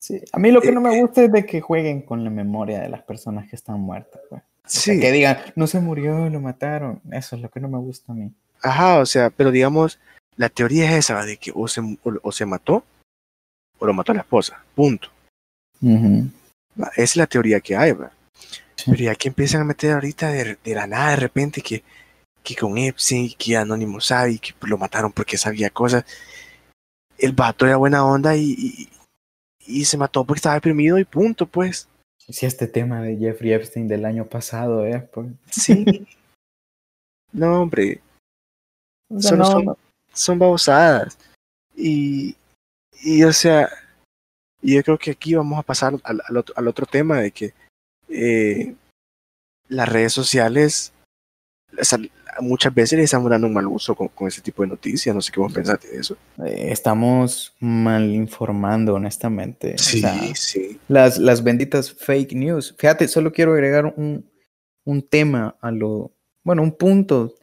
Sí, 0.00 0.20
a 0.32 0.38
mí 0.38 0.50
lo 0.50 0.60
que 0.60 0.68
Eh, 0.68 0.72
no 0.72 0.80
me 0.80 1.00
gusta 1.00 1.22
es 1.24 1.32
de 1.32 1.44
que 1.46 1.60
jueguen 1.60 2.02
con 2.02 2.22
la 2.24 2.30
memoria 2.30 2.80
de 2.80 2.88
las 2.88 3.02
personas 3.02 3.48
que 3.48 3.56
están 3.56 3.80
muertas. 3.80 4.20
pues. 4.28 4.42
O 4.42 4.68
sea, 4.68 4.94
Sí, 4.94 5.00
que 5.00 5.12
digan, 5.12 5.38
no 5.54 5.66
se 5.66 5.80
murió, 5.80 6.28
lo 6.28 6.40
mataron. 6.40 7.00
Eso 7.12 7.36
es 7.36 7.42
lo 7.42 7.48
que 7.50 7.60
no 7.60 7.68
me 7.68 7.78
gusta 7.78 8.12
a 8.12 8.14
mí. 8.14 8.32
ajá, 8.62 8.98
o 8.98 9.06
sea, 9.06 9.30
pero 9.30 9.50
digamos, 9.50 9.98
la 10.36 10.48
teoría 10.48 10.90
es 10.90 10.98
esa, 11.10 11.24
de 11.24 11.36
que 11.36 11.52
o 11.54 11.68
se, 11.68 11.80
o, 11.80 11.96
o 12.22 12.32
se 12.32 12.46
mató 12.46 12.82
o 13.78 13.86
lo 13.86 13.92
mató 13.94 14.12
a 14.12 14.16
la 14.16 14.22
esposa, 14.22 14.62
punto. 14.74 15.08
Esa 15.82 16.24
es 16.96 17.16
la 17.16 17.26
teoría 17.26 17.60
que 17.60 17.76
hay. 17.76 17.92
Sí. 18.76 18.90
Pero 18.90 19.04
ya 19.04 19.14
que 19.14 19.28
empiezan 19.28 19.62
a 19.62 19.64
meter 19.64 19.92
ahorita 19.92 20.30
de, 20.30 20.58
de 20.62 20.74
la 20.74 20.86
nada, 20.86 21.10
de 21.10 21.16
repente, 21.16 21.60
que, 21.60 21.82
que 22.42 22.54
con 22.54 22.76
Epstein, 22.78 23.32
que 23.38 23.56
Anónimo 23.56 24.00
sabe, 24.00 24.32
y 24.32 24.38
que 24.38 24.54
lo 24.62 24.78
mataron 24.78 25.12
porque 25.12 25.38
sabía 25.38 25.70
cosas. 25.70 26.04
El 27.18 27.32
vato 27.32 27.66
era 27.66 27.76
buena 27.76 28.04
onda 28.04 28.36
y, 28.36 28.54
y, 28.58 28.88
y 29.66 29.84
se 29.84 29.96
mató 29.96 30.24
porque 30.24 30.38
estaba 30.38 30.56
deprimido 30.56 30.98
y 30.98 31.04
punto, 31.04 31.46
pues. 31.46 31.88
Si 32.28 32.44
este 32.44 32.66
tema 32.66 33.00
de 33.02 33.16
Jeffrey 33.16 33.52
Epstein 33.52 33.88
del 33.88 34.04
año 34.04 34.26
pasado, 34.26 34.84
¿eh? 34.84 35.08
Pues, 35.12 35.28
Sí. 35.50 36.06
no, 37.32 37.62
hombre. 37.62 38.00
Solo 39.20 39.44
son, 39.44 39.76
son 40.12 40.38
babosadas. 40.38 41.18
Y, 41.76 42.36
y, 43.02 43.22
o 43.22 43.32
sea, 43.32 43.68
yo 44.62 44.82
creo 44.82 44.98
que 44.98 45.12
aquí 45.12 45.34
vamos 45.34 45.58
a 45.58 45.62
pasar 45.62 45.94
al, 46.02 46.22
al, 46.26 46.36
otro, 46.36 46.54
al 46.56 46.68
otro, 46.68 46.86
tema 46.86 47.20
de 47.20 47.30
que 47.30 47.54
eh, 48.08 48.74
las 49.68 49.88
redes 49.88 50.12
sociales 50.12 50.92
muchas 52.40 52.74
veces 52.74 52.98
le 52.98 53.04
estamos 53.04 53.30
dando 53.30 53.46
un 53.46 53.52
mal 53.52 53.66
uso 53.66 53.94
con, 53.94 54.08
con, 54.08 54.28
ese 54.28 54.40
tipo 54.40 54.62
de 54.62 54.68
noticias. 54.68 55.14
No 55.14 55.20
sé 55.20 55.32
qué 55.32 55.40
vos 55.40 55.52
pensás 55.52 55.80
de 55.80 55.98
eso. 55.98 56.16
Eh, 56.44 56.68
estamos 56.70 57.54
mal 57.60 58.12
informando, 58.12 58.94
honestamente. 58.94 59.76
Sí, 59.78 60.02
sí. 60.34 60.78
Las, 60.88 61.18
las 61.18 61.42
benditas 61.42 61.92
fake 61.92 62.32
news. 62.32 62.74
Fíjate, 62.78 63.08
solo 63.08 63.32
quiero 63.32 63.52
agregar 63.52 63.92
un, 63.96 64.28
un 64.84 65.02
tema 65.02 65.56
a 65.60 65.70
lo. 65.70 66.12
Bueno, 66.42 66.62
un 66.62 66.72
punto 66.72 67.34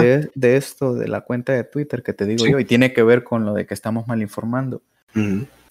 de, 0.00 0.30
de, 0.34 0.56
esto 0.56 0.94
de 0.94 1.08
la 1.08 1.22
cuenta 1.22 1.52
de 1.52 1.64
Twitter 1.64 2.02
que 2.02 2.12
te 2.12 2.26
digo 2.26 2.46
yo, 2.46 2.58
y 2.58 2.64
tiene 2.64 2.92
que 2.92 3.02
ver 3.02 3.24
con 3.24 3.44
lo 3.44 3.54
de 3.54 3.66
que 3.66 3.74
estamos 3.74 4.06
mal 4.06 4.22
informando. 4.22 4.82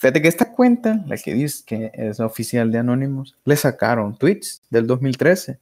Fíjate 0.01 0.19
que 0.23 0.29
esta 0.29 0.51
cuenta, 0.51 1.03
la 1.05 1.15
que 1.15 1.35
dice 1.35 1.63
que 1.63 1.91
es 1.93 2.19
oficial 2.19 2.71
de 2.71 2.79
Anonymous, 2.79 3.37
le 3.45 3.55
sacaron 3.55 4.17
tweets 4.17 4.63
del 4.71 4.87
2013. 4.87 5.59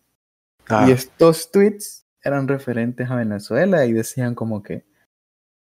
Ah. 0.70 0.86
Y 0.88 0.94
estos 0.94 1.52
tweets 1.52 2.06
eran 2.24 2.48
referentes 2.48 3.10
a 3.10 3.18
Venezuela 3.18 3.86
y 3.86 3.92
decían 3.92 4.36
como 4.36 4.64
que, 4.64 4.86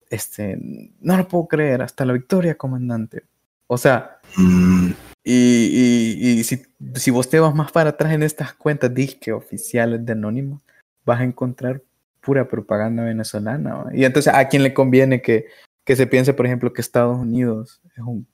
este, 0.10 0.58
no 1.02 1.18
lo 1.18 1.28
puedo 1.28 1.48
creer, 1.48 1.82
hasta 1.82 2.06
la 2.06 2.14
victoria, 2.14 2.56
comandante. 2.56 3.24
O 3.68 3.78
sea, 3.78 4.22
mm. 4.38 4.92
y, 5.26 5.36
y, 5.36 6.40
y 6.40 6.44
si, 6.46 6.64
si, 6.96 7.12
vos 7.12 7.30
te 7.30 7.42
vas 7.42 7.54
más 7.54 7.74
para 7.74 7.90
atrás 7.90 8.14
en 8.14 8.24
estas 8.24 8.54
cuentas 8.54 8.94
disque 8.94 9.34
oficiales 9.34 10.06
de 10.06 10.14
Anónimo, 10.14 10.62
vas 11.04 11.20
a 11.20 11.26
encontrar 11.26 11.82
pura 12.22 12.48
propaganda 12.48 13.04
venezolana. 13.04 13.88
Y 13.92 14.06
entonces, 14.06 14.34
¿a 14.34 14.48
quién 14.48 14.64
le 14.64 14.74
conviene 14.74 15.22
que, 15.22 15.48
que 15.84 15.98
se 15.98 16.08
piense, 16.08 16.34
por 16.34 16.46
ejemplo, 16.46 16.72
que 16.72 16.80
Estados 16.80 17.18
Unidos 17.18 17.82
es 17.98 18.04
un 18.06 18.26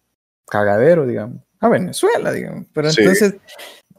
cagadero, 0.48 1.06
digamos? 1.06 1.42
A 1.60 1.70
Venezuela, 1.70 2.32
digamos. 2.32 2.66
Pero 2.74 2.92
sí. 2.92 3.02
entonces, 3.02 3.36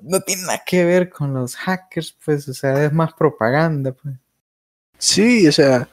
no 0.02 0.20
tiene 0.20 0.42
nada 0.42 0.62
que 0.64 0.84
ver 0.84 1.10
con 1.10 1.34
los 1.34 1.56
hackers, 1.56 2.16
pues, 2.24 2.48
o 2.48 2.54
sea, 2.54 2.84
es 2.84 2.92
más 2.92 3.12
propaganda, 3.14 3.92
pues. 3.92 4.14
Sí, 4.98 5.46
o 5.46 5.52
sea, 5.52 5.88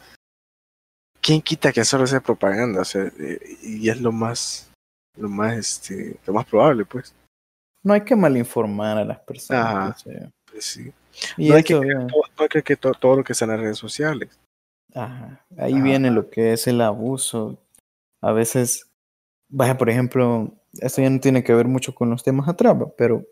¿quién 1.21 1.41
quita 1.41 1.71
que 1.71 1.83
solo 1.83 2.07
sea 2.07 2.19
propaganda? 2.19 2.81
O 2.81 2.85
sea, 2.85 3.11
eh, 3.19 3.39
y 3.61 3.89
es 3.89 3.99
lo 3.99 4.11
más, 4.11 4.69
lo 5.17 5.29
más, 5.29 5.57
este, 5.57 6.17
lo 6.25 6.33
más 6.33 6.45
probable, 6.45 6.85
pues. 6.85 7.13
No 7.81 7.93
hay 7.93 8.01
que 8.01 8.15
malinformar 8.15 8.97
a 8.97 9.05
las 9.05 9.19
personas. 9.19 9.65
Ajá, 9.65 9.89
o 9.89 9.99
sea. 9.99 10.31
pues 10.49 10.65
sí. 10.65 10.93
Y 11.37 11.49
no, 11.49 11.55
hay 11.55 11.63
que, 11.63 11.77
creer, 11.77 12.07
todo, 12.07 12.21
no 12.37 12.43
hay 12.43 12.49
que 12.49 12.63
creer 12.63 12.79
todo, 12.79 12.93
todo, 12.93 13.15
lo 13.17 13.23
que 13.23 13.33
está 13.33 13.45
en 13.45 13.51
las 13.51 13.59
redes 13.59 13.77
sociales. 13.77 14.39
Ajá, 14.93 15.45
ahí 15.57 15.73
Ajá. 15.73 15.83
viene 15.83 16.11
lo 16.11 16.29
que 16.29 16.53
es 16.53 16.67
el 16.67 16.81
abuso. 16.81 17.57
A 18.21 18.31
veces, 18.31 18.87
vaya, 19.53 19.77
por 19.77 19.89
ejemplo, 19.89 20.51
esto 20.73 21.01
ya 21.01 21.09
no 21.09 21.19
tiene 21.19 21.43
que 21.43 21.53
ver 21.53 21.67
mucho 21.67 21.93
con 21.93 22.09
los 22.09 22.23
temas 22.23 22.49
atrás, 22.49 22.75
pero 22.97 23.23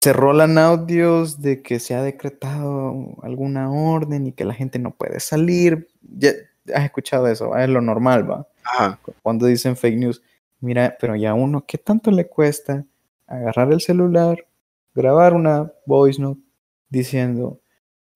se 0.00 0.12
rolan 0.12 0.56
audios 0.56 1.40
de 1.42 1.62
que 1.62 1.78
se 1.80 1.94
ha 1.94 2.02
decretado 2.02 3.16
alguna 3.22 3.70
orden 3.70 4.28
y 4.28 4.32
que 4.32 4.44
la 4.44 4.54
gente 4.54 4.78
no 4.78 4.92
puede 4.92 5.20
salir. 5.20 5.88
Ya 6.02 6.30
has 6.74 6.84
escuchado 6.84 7.26
eso, 7.28 7.56
es 7.56 7.68
lo 7.68 7.80
normal, 7.80 8.30
va. 8.30 8.46
Ajá. 8.64 9.00
Cuando 9.22 9.46
dicen 9.46 9.76
fake 9.76 9.98
news, 9.98 10.22
mira, 10.60 10.96
pero 11.00 11.16
ya 11.16 11.34
uno, 11.34 11.64
¿qué 11.66 11.78
tanto 11.78 12.10
le 12.10 12.28
cuesta 12.28 12.84
agarrar 13.26 13.72
el 13.72 13.80
celular, 13.80 14.46
grabar 14.94 15.34
una 15.34 15.72
voice 15.86 16.20
note 16.20 16.40
diciendo, 16.88 17.58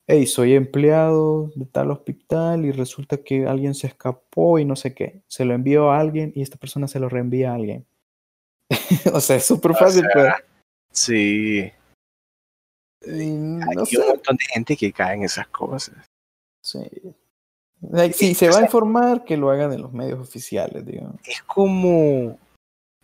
hey, 0.06 0.26
soy 0.26 0.54
empleado 0.54 1.50
de 1.54 1.66
tal 1.66 1.90
hospital 1.90 2.64
y 2.64 2.72
resulta 2.72 3.18
que 3.18 3.46
alguien 3.46 3.74
se 3.74 3.88
escapó 3.88 4.58
y 4.58 4.64
no 4.64 4.76
sé 4.76 4.94
qué. 4.94 5.22
Se 5.26 5.44
lo 5.44 5.54
envió 5.54 5.90
a 5.90 6.00
alguien 6.00 6.32
y 6.34 6.42
esta 6.42 6.56
persona 6.56 6.88
se 6.88 7.00
lo 7.00 7.08
reenvía 7.08 7.52
a 7.52 7.54
alguien. 7.54 7.86
o 9.12 9.20
sea, 9.20 9.36
es 9.36 9.44
súper 9.44 9.74
fácil, 9.74 10.06
o 10.06 10.10
sea, 10.12 10.12
pero 10.14 10.34
Sí. 10.96 11.70
No 13.06 13.66
Hay 13.66 13.86
sé. 13.86 14.00
un 14.00 14.08
montón 14.08 14.36
de 14.36 14.44
gente 14.46 14.76
que 14.76 14.92
cae 14.92 15.16
en 15.16 15.24
esas 15.24 15.46
cosas. 15.48 15.94
Sí. 16.62 16.80
Si 18.14 18.34
se 18.34 18.48
va 18.48 18.58
a 18.58 18.62
informar, 18.62 19.24
que 19.24 19.36
lo 19.36 19.50
haga 19.50 19.68
de 19.68 19.78
los 19.78 19.92
medios 19.92 20.18
oficiales, 20.18 20.84
digamos. 20.84 21.16
Es 21.24 21.42
como. 21.42 22.38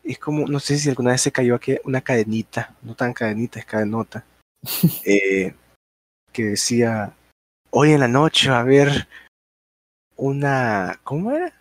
Es 0.03 0.19
como, 0.19 0.47
no 0.49 0.59
sé 0.59 0.79
si 0.79 0.89
alguna 0.89 1.13
vez 1.13 1.21
se 1.21 1.31
cayó 1.31 1.55
aquí 1.55 1.77
una 1.85 2.01
cadenita, 2.01 2.75
no 2.83 2.97
tan 2.97 3.13
cadenita, 3.13 3.61
es 3.61 3.67
cadenota, 3.67 4.25
eh, 5.05 5.55
que 6.33 6.45
decía, 6.45 7.15
hoy 7.71 7.93
en 7.93 8.01
la 8.01 8.09
noche 8.09 8.51
va 8.51 8.59
a 8.59 8.61
haber 8.61 9.09
una, 10.17 10.99
¿cómo 11.05 11.31
era? 11.31 11.53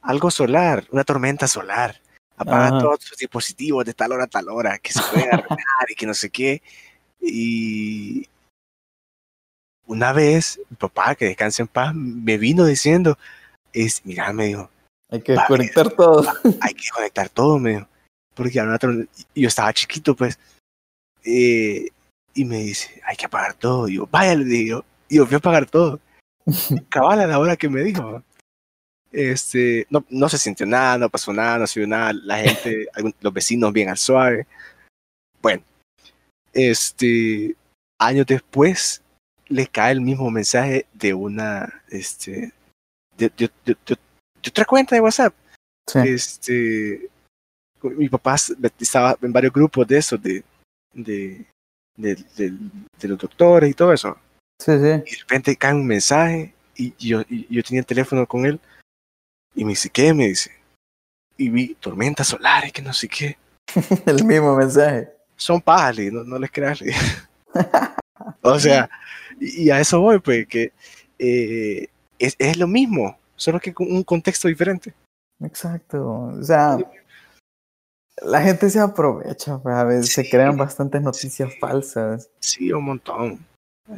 Algo 0.00 0.30
solar, 0.30 0.86
una 0.90 1.04
tormenta 1.04 1.46
solar 1.46 2.00
apaga 2.36 2.68
Ajá. 2.68 2.78
todos 2.80 3.04
sus 3.04 3.18
dispositivos 3.18 3.84
de 3.84 3.94
tal 3.94 4.12
hora 4.12 4.24
a 4.24 4.28
tal 4.28 4.48
hora, 4.48 4.78
que 4.78 4.92
se 4.92 5.00
pueden 5.02 5.28
arreglar 5.32 5.90
y 5.90 5.94
que 5.94 6.06
no 6.06 6.14
sé 6.14 6.30
qué. 6.30 6.62
Y 7.20 8.28
una 9.86 10.12
vez, 10.12 10.60
mi 10.70 10.76
papá, 10.76 11.14
que 11.14 11.26
descanse 11.26 11.62
en 11.62 11.68
paz, 11.68 11.94
me 11.94 12.38
vino 12.38 12.64
diciendo, 12.64 13.18
es, 13.72 14.04
mira, 14.04 14.32
me 14.32 14.46
dijo, 14.46 14.70
hay 15.10 15.20
que 15.20 15.36
conectar 15.46 15.90
todo. 15.90 16.24
Hay 16.62 16.72
que 16.72 16.88
conectar 16.88 17.28
todo, 17.28 17.58
me 17.58 17.72
dijo. 17.72 17.88
Porque 18.32 18.58
yo 19.34 19.48
estaba 19.48 19.72
chiquito, 19.74 20.16
pues. 20.16 20.38
Eh, 21.22 21.88
y 22.34 22.44
me 22.44 22.58
dice, 22.58 23.00
hay 23.06 23.16
que 23.16 23.26
apagar 23.26 23.54
todo. 23.54 23.88
Y 23.88 23.96
yo, 23.96 24.08
vaya, 24.10 24.34
le 24.34 24.44
digo, 24.44 24.84
y 25.08 25.16
yo 25.16 25.26
fui 25.26 25.34
a 25.34 25.38
apagar 25.38 25.66
todo. 25.66 26.00
Cabal 26.88 27.20
a 27.20 27.26
la 27.26 27.38
hora 27.38 27.56
que 27.56 27.68
me 27.68 27.82
dijo. 27.82 28.22
Este, 29.10 29.86
no, 29.90 30.04
no 30.08 30.28
se 30.28 30.38
sintió 30.38 30.64
nada, 30.64 30.96
no 30.96 31.10
pasó 31.10 31.32
nada, 31.32 31.58
no 31.58 31.66
se 31.66 31.80
vio 31.80 31.86
nada, 31.86 32.14
la 32.14 32.38
gente, 32.38 32.86
los 33.20 33.32
vecinos 33.32 33.72
bien 33.72 33.88
al 33.88 33.98
suave. 33.98 34.46
Bueno, 35.42 35.62
este, 36.52 37.54
años 37.98 38.26
después 38.26 39.02
le 39.48 39.66
cae 39.66 39.92
el 39.92 40.00
mismo 40.00 40.30
mensaje 40.30 40.86
de 40.94 41.12
una, 41.12 41.82
este, 41.90 42.52
de, 43.18 43.30
de, 43.36 43.50
de, 43.66 43.76
de 43.84 43.98
otra 44.48 44.64
cuenta 44.64 44.94
de 44.94 45.02
WhatsApp. 45.02 45.34
Sí. 45.86 45.98
Este, 45.98 47.10
mi 47.82 48.08
papá 48.08 48.36
estaba 48.78 49.16
en 49.20 49.32
varios 49.32 49.52
grupos 49.52 49.86
de 49.86 49.98
eso, 49.98 50.16
de, 50.16 50.42
de, 50.94 51.44
de, 51.96 52.14
de, 52.36 52.52
de 52.98 53.08
los 53.08 53.18
doctores 53.18 53.70
y 53.70 53.74
todo 53.74 53.92
eso. 53.92 54.16
Sí, 54.58 54.72
sí. 54.72 55.02
Y 55.06 55.10
de 55.10 55.16
repente 55.20 55.56
cae 55.56 55.74
un 55.74 55.86
mensaje 55.86 56.54
y 56.76 56.94
yo, 56.98 57.22
y 57.28 57.54
yo 57.54 57.62
tenía 57.62 57.80
el 57.80 57.86
teléfono 57.86 58.26
con 58.26 58.46
él 58.46 58.60
y 59.54 59.64
me 59.64 59.70
dice, 59.70 59.90
¿qué? 59.90 60.14
Me 60.14 60.28
dice. 60.28 60.50
Y 61.36 61.48
vi 61.48 61.74
tormentas 61.74 62.28
solares, 62.28 62.72
que 62.72 62.82
no 62.82 62.92
sé 62.92 63.08
qué. 63.08 63.36
El 64.06 64.24
mismo 64.24 64.56
mensaje. 64.56 65.10
Son 65.36 65.60
pájales, 65.60 66.12
no, 66.12 66.24
no 66.24 66.38
les 66.38 66.50
creas. 66.50 66.82
o 68.42 68.58
sea, 68.58 68.88
y, 69.40 69.64
y, 69.64 69.70
a 69.70 69.80
eso 69.80 70.00
voy, 70.00 70.18
pues, 70.20 70.46
que 70.46 70.72
eh, 71.18 71.88
es, 72.18 72.36
es, 72.38 72.56
lo 72.58 72.66
mismo, 72.66 73.18
solo 73.34 73.58
que 73.60 73.74
con 73.74 73.90
un 73.90 74.04
contexto 74.04 74.48
diferente. 74.48 74.94
Exacto. 75.42 76.32
O 76.38 76.42
sea, 76.42 76.78
la 78.20 78.42
gente 78.42 78.68
se 78.68 78.80
aprovecha, 78.80 79.58
pues, 79.58 79.74
a 79.74 79.84
veces 79.84 80.08
sí, 80.08 80.22
se 80.22 80.30
crean 80.30 80.56
bastantes 80.56 81.00
noticias 81.00 81.52
sí, 81.52 81.58
falsas. 81.58 82.30
Sí, 82.40 82.72
un 82.72 82.84
montón. 82.84 83.46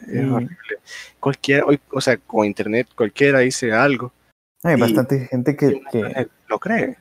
Es 0.09 0.25
mm. 0.25 0.33
horrible. 0.33 0.79
Cualquiera, 1.21 1.67
o 1.91 2.01
sea, 2.01 2.17
con 2.17 2.47
internet 2.47 2.89
cualquiera 2.95 3.41
dice 3.41 3.73
algo 3.73 4.13
hay 4.65 4.81
bastante 4.81 5.27
gente 5.27 5.57
que, 5.57 5.83
que, 5.93 6.29
lo 6.49 6.59
cree. 6.59 6.97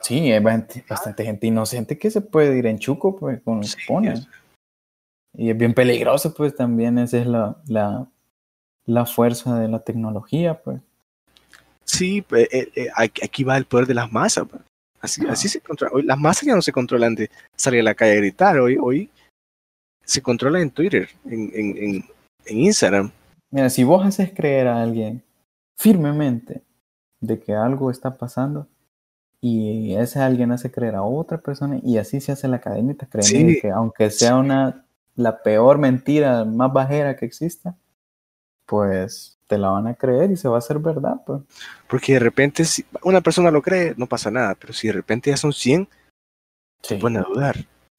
Sí, 0.00 0.30
hay 0.32 0.40
bastante 0.40 1.24
gente 1.24 1.46
inocente 1.46 1.98
que 1.98 2.10
se 2.10 2.20
puede 2.20 2.56
ir 2.58 2.66
en 2.66 2.78
chuco, 2.78 3.16
pues, 3.16 3.40
con 3.42 3.64
sí, 3.64 3.76
pone. 3.88 4.12
Es. 4.12 4.28
Y 5.34 5.50
es 5.50 5.56
bien 5.56 5.72
peligroso, 5.72 6.34
pues, 6.34 6.54
también 6.54 6.98
esa 6.98 7.18
es 7.18 7.26
la, 7.26 7.56
la, 7.66 8.06
la 8.84 9.06
fuerza 9.06 9.58
de 9.58 9.68
la 9.68 9.80
tecnología, 9.80 10.62
pues. 10.62 10.80
Sí, 11.84 12.20
pues, 12.20 12.48
eh, 12.52 12.70
eh, 12.76 12.88
aquí 12.96 13.44
va 13.44 13.56
el 13.56 13.64
poder 13.64 13.86
de 13.86 13.94
las 13.94 14.12
masas, 14.12 14.46
pues. 14.50 14.62
Así, 15.06 15.24
así 15.28 15.48
se 15.48 15.60
controla. 15.60 15.94
Hoy, 15.94 16.02
las 16.02 16.18
masas 16.18 16.42
ya 16.42 16.54
no 16.56 16.62
se 16.62 16.72
controlan 16.72 17.14
de 17.14 17.30
salir 17.54 17.80
a 17.80 17.84
la 17.84 17.94
calle 17.94 18.12
a 18.12 18.16
gritar. 18.16 18.58
Hoy, 18.58 18.76
hoy 18.76 19.08
se 20.04 20.20
controla 20.20 20.60
en 20.60 20.70
Twitter, 20.70 21.08
en, 21.24 21.50
en, 21.54 21.76
en, 21.76 22.04
en 22.44 22.58
Instagram. 22.58 23.12
Mira, 23.50 23.70
si 23.70 23.84
vos 23.84 24.04
haces 24.04 24.32
creer 24.34 24.66
a 24.66 24.82
alguien 24.82 25.22
firmemente 25.76 26.62
de 27.20 27.38
que 27.38 27.54
algo 27.54 27.90
está 27.90 28.18
pasando 28.18 28.66
y 29.40 29.94
ese 29.94 30.18
alguien 30.18 30.50
hace 30.50 30.72
creer 30.72 30.96
a 30.96 31.02
otra 31.02 31.38
persona 31.38 31.78
y 31.84 31.98
así 31.98 32.20
se 32.20 32.32
hace 32.32 32.48
la 32.48 32.60
cadenita, 32.60 33.06
creyendo 33.06 33.52
sí. 33.52 33.60
que 33.60 33.70
aunque 33.70 34.10
sea 34.10 34.36
una 34.36 34.84
la 35.14 35.42
peor 35.42 35.78
mentira 35.78 36.44
más 36.44 36.72
bajera 36.72 37.16
que 37.16 37.26
exista, 37.26 37.76
pues 38.66 39.38
te 39.46 39.58
la 39.58 39.70
van 39.70 39.86
a 39.86 39.94
creer 39.94 40.30
y 40.30 40.36
se 40.36 40.48
va 40.48 40.56
a 40.56 40.58
hacer 40.58 40.78
verdad. 40.78 41.22
Pues. 41.24 41.42
Porque 41.88 42.14
de 42.14 42.18
repente 42.18 42.64
si 42.64 42.84
una 43.02 43.20
persona 43.20 43.50
lo 43.50 43.62
cree, 43.62 43.94
no 43.96 44.06
pasa 44.06 44.30
nada, 44.30 44.54
pero 44.54 44.72
si 44.72 44.88
de 44.88 44.92
repente 44.92 45.30
ya 45.30 45.36
son 45.36 45.52
100, 45.52 45.88
sí. 46.82 46.94
se 46.94 46.96
pueden 46.96 47.18
a 47.18 47.22
dudar. 47.22 47.56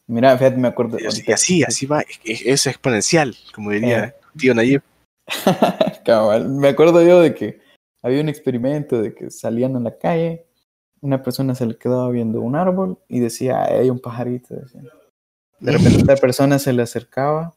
Mira, 0.07 0.38
fíjate, 0.38 0.57
me 0.57 0.70
acuerdo. 0.70 0.97
Y 0.99 1.05
así, 1.05 1.32
así, 1.32 1.63
así 1.63 1.86
va, 1.86 2.03
es 2.24 2.65
exponencial, 2.68 3.36
como 3.53 3.72
diría 3.72 4.05
eh, 4.05 4.15
tío 4.38 4.53
Nayib. 4.53 4.82
Cabal. 6.05 6.49
Me 6.49 6.70
acuerdo 6.70 7.05
yo 7.05 7.20
de 7.20 7.34
que 7.34 7.59
había 8.01 8.22
un 8.22 8.30
experimento 8.30 9.01
de 9.01 9.13
que 9.13 9.30
salían 9.30 9.76
a 9.76 9.82
la 9.82 9.97
calle, 9.97 10.45
una 11.01 11.22
persona 11.22 11.55
se 11.55 11.65
le 11.65 11.78
quedaba 11.78 12.09
viendo 12.09 12.41
un 12.41 12.55
árbol 12.55 12.99
y 13.09 13.20
decía, 13.20 13.63
"Ahí 13.63 13.80
hay 13.80 13.89
un 13.89 13.99
pajarito. 13.99 14.55
decía. 14.55 14.82
De 15.59 15.72
repente 15.72 16.05
la 16.05 16.15
persona 16.15 16.57
se 16.59 16.72
le 16.72 16.84
acercaba. 16.84 17.53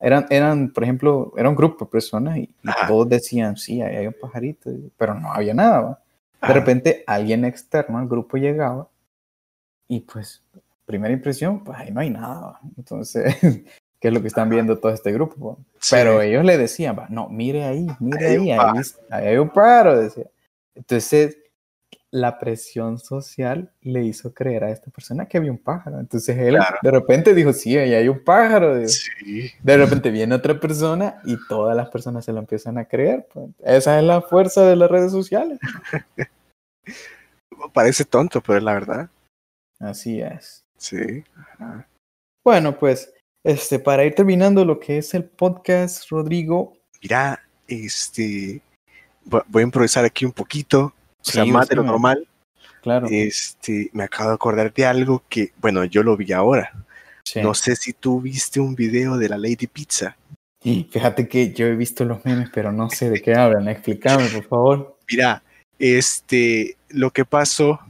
Eran, 0.00 0.26
eran, 0.28 0.70
por 0.72 0.82
ejemplo, 0.84 1.32
era 1.36 1.48
un 1.48 1.54
grupo 1.56 1.84
de 1.86 1.90
personas 1.90 2.36
y, 2.36 2.42
y 2.42 2.86
todos 2.86 3.08
decían, 3.08 3.56
sí, 3.56 3.80
ahí 3.80 3.96
hay 3.96 4.06
un 4.06 4.16
pajarito, 4.20 4.70
pero 4.98 5.14
no 5.14 5.32
había 5.32 5.54
nada. 5.54 5.80
¿va? 5.80 6.02
De 6.48 6.52
repente 6.52 7.04
alguien 7.06 7.44
externo 7.44 7.98
al 7.98 8.06
grupo 8.08 8.36
llegaba 8.36 8.88
y 9.88 10.00
pues, 10.00 10.42
primera 10.84 11.12
impresión, 11.14 11.62
pues 11.64 11.78
ahí 11.78 11.90
no 11.90 12.00
hay 12.00 12.10
nada. 12.10 12.40
¿va? 12.40 12.60
Entonces, 12.76 13.34
¿qué 14.00 14.08
es 14.08 14.12
lo 14.14 14.20
que 14.20 14.28
están 14.28 14.50
viendo 14.50 14.78
todo 14.78 14.92
este 14.92 15.12
grupo? 15.12 15.52
¿va? 15.52 15.56
Sí. 15.78 15.94
Pero 15.96 16.20
ellos 16.20 16.44
le 16.44 16.58
decían, 16.58 16.96
"Va, 16.98 17.06
no, 17.08 17.28
mire 17.28 17.64
ahí, 17.64 17.86
mire 18.00 18.26
Ahí 18.26 18.32
ahí, 18.34 18.38
un 18.38 18.50
ahí, 18.50 18.56
pájaro". 18.58 18.80
es- 18.80 19.00
ahí 19.10 19.26
hay 19.28 19.36
un 19.38 19.48
pájaro, 19.50 19.98
decía. 20.00 20.24
Entonces, 20.74 21.38
la 22.14 22.38
presión 22.38 22.98
social 22.98 23.72
le 23.82 24.04
hizo 24.04 24.32
creer 24.32 24.62
a 24.62 24.70
esta 24.70 24.88
persona 24.92 25.26
que 25.26 25.36
había 25.36 25.50
un 25.50 25.58
pájaro. 25.58 25.98
Entonces 25.98 26.38
él 26.38 26.54
Claro. 26.54 26.76
de 26.80 26.90
repente 26.92 27.34
dijo, 27.34 27.52
sí, 27.52 27.76
ahí 27.76 27.92
hay 27.92 28.08
un 28.08 28.22
pájaro. 28.22 28.86
Sí. 28.86 29.50
De 29.60 29.76
repente 29.76 30.10
viene 30.12 30.32
otra 30.32 30.60
persona 30.60 31.20
y 31.24 31.36
todas 31.48 31.76
las 31.76 31.88
personas 31.90 32.24
se 32.24 32.32
lo 32.32 32.38
empiezan 32.38 32.78
a 32.78 32.84
creer. 32.84 33.26
pues. 33.32 33.48
Esa 33.64 33.98
es 33.98 34.04
la 34.04 34.22
fuerza 34.22 34.62
de 34.64 34.76
las 34.76 34.88
redes 34.88 35.10
sociales. 35.10 35.58
Parece 37.72 38.04
tonto, 38.04 38.40
pero 38.40 38.58
es 38.58 38.64
la 38.64 38.74
verdad. 38.74 39.10
Así 39.80 40.20
es. 40.20 40.64
Sí. 40.76 41.24
Ajá. 41.36 41.88
Bueno, 42.44 42.78
pues, 42.78 43.12
este, 43.44 43.78
para 43.78 44.04
ir 44.04 44.14
terminando 44.14 44.64
lo 44.64 44.78
que 44.78 44.98
es 44.98 45.14
el 45.14 45.24
podcast, 45.24 46.08
Rodrigo. 46.10 46.74
Mira, 47.02 47.42
este. 47.66 48.60
vo- 49.26 49.44
Voy 49.48 49.62
a 49.62 49.64
improvisar 49.64 50.04
aquí 50.04 50.24
un 50.24 50.32
poquito. 50.32 50.92
O 51.26 51.30
sea, 51.30 51.44
Sí, 51.44 51.50
más 51.50 51.68
de 51.68 51.76
lo 51.76 51.82
normal. 51.82 52.26
Claro. 52.82 53.06
Este, 53.10 53.88
me 53.92 54.04
acabo 54.04 54.28
de 54.30 54.34
acordar 54.34 54.72
de 54.72 54.84
algo 54.86 55.22
que, 55.28 55.52
bueno, 55.60 55.84
yo 55.84 56.02
lo 56.02 56.16
vi 56.16 56.32
ahora. 56.32 56.72
sí. 57.24 57.40
No 57.40 57.54
sé 57.54 57.74
si 57.76 57.94
tú 57.94 58.20
viste 58.20 58.60
un 58.60 58.74
video 58.74 59.16
de 59.16 59.28
la 59.30 59.38
Lady 59.38 59.66
Pizza. 59.66 60.16
Y 60.62 60.84
fíjate 60.90 61.26
que 61.28 61.52
yo 61.52 61.66
he 61.66 61.74
visto 61.76 62.04
los 62.04 62.24
memes, 62.24 62.50
pero 62.52 62.70
no 62.72 62.90
sé 62.90 63.08
de 63.10 63.20
qué 63.22 63.34
hablan. 63.34 63.68
Explícame, 63.68 64.28
por 64.28 64.44
favor. 64.44 64.98
Mira, 65.10 65.42
este, 65.78 66.76
lo 66.90 67.10
que 67.10 67.24
pasó, 67.24 67.80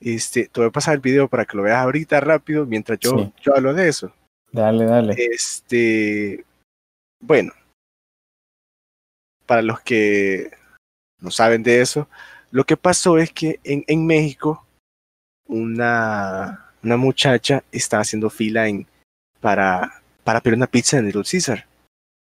este, 0.00 0.48
te 0.48 0.60
voy 0.60 0.68
a 0.68 0.72
pasar 0.72 0.94
el 0.94 1.00
video 1.00 1.28
para 1.28 1.44
que 1.44 1.56
lo 1.56 1.62
veas 1.64 1.78
ahorita 1.78 2.20
rápido 2.20 2.66
mientras 2.66 2.98
yo, 2.98 3.16
Sí. 3.18 3.32
yo 3.42 3.56
hablo 3.56 3.72
de 3.74 3.88
eso. 3.88 4.12
Dale, 4.52 4.84
dale. 4.84 5.14
Este, 5.18 6.44
bueno, 7.20 7.52
para 9.46 9.62
los 9.62 9.80
que 9.80 10.50
no 11.20 11.30
saben 11.30 11.62
de 11.62 11.80
eso, 11.80 12.08
lo 12.56 12.64
que 12.64 12.78
pasó 12.78 13.18
es 13.18 13.30
que 13.32 13.60
en, 13.64 13.84
en 13.86 14.06
México 14.06 14.64
una, 15.46 16.72
una 16.82 16.96
muchacha 16.96 17.62
estaba 17.70 18.00
haciendo 18.00 18.30
fila 18.30 18.66
en, 18.66 18.86
para, 19.40 20.02
para 20.24 20.40
pedir 20.40 20.56
una 20.56 20.66
pizza 20.66 20.96
en 20.96 21.04
Little 21.04 21.22
Caesar. 21.30 21.66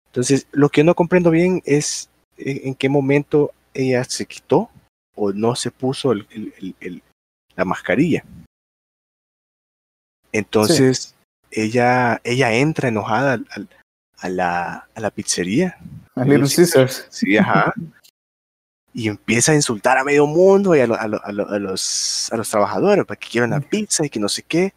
Entonces, 0.07 0.47
lo 0.53 0.69
que 0.69 0.79
yo 0.79 0.85
no 0.85 0.95
comprendo 0.95 1.29
bien 1.29 1.61
es 1.65 2.09
en, 2.37 2.67
en 2.69 2.75
qué 2.75 2.87
momento 2.87 3.51
ella 3.73 4.01
se 4.05 4.25
quitó 4.25 4.69
o 5.15 5.33
no 5.33 5.55
se 5.55 5.71
puso 5.71 6.13
el- 6.13 6.25
el- 6.31 6.53
el- 6.57 6.75
el- 6.79 7.03
la 7.57 7.65
mascarilla. 7.65 8.23
Entonces, 10.31 11.15
ella, 11.51 12.21
ella 12.23 12.53
entra 12.53 12.87
enojada 12.87 13.33
al- 13.33 13.47
al- 13.51 13.69
a, 14.19 14.29
la, 14.29 14.87
a 14.95 14.99
la 15.01 15.11
pizzería. 15.11 15.77
A 16.15 16.23
Little 16.23 16.47
Caesars. 16.55 17.07
Sí, 17.09 17.37
ajá. 17.37 17.73
Y 18.93 19.07
empieza 19.07 19.51
a 19.51 19.55
insultar 19.55 19.97
a 19.97 20.03
medio 20.03 20.27
mundo 20.27 20.75
y 20.75 20.79
a, 20.81 20.87
lo- 20.87 20.95
a 20.99 21.07
lo- 21.07 21.23
a 21.25 21.31
lo- 21.31 21.49
a 21.49 21.57
los, 21.59 22.29
a 22.31 22.37
los 22.37 22.49
trabajadores 22.49 23.05
para 23.05 23.19
que 23.19 23.27
quieran 23.27 23.49
la 23.49 23.59
pizza 23.59 24.05
y 24.05 24.09
que 24.09 24.19
no 24.19 24.29
sé 24.29 24.43
qué. 24.43 24.73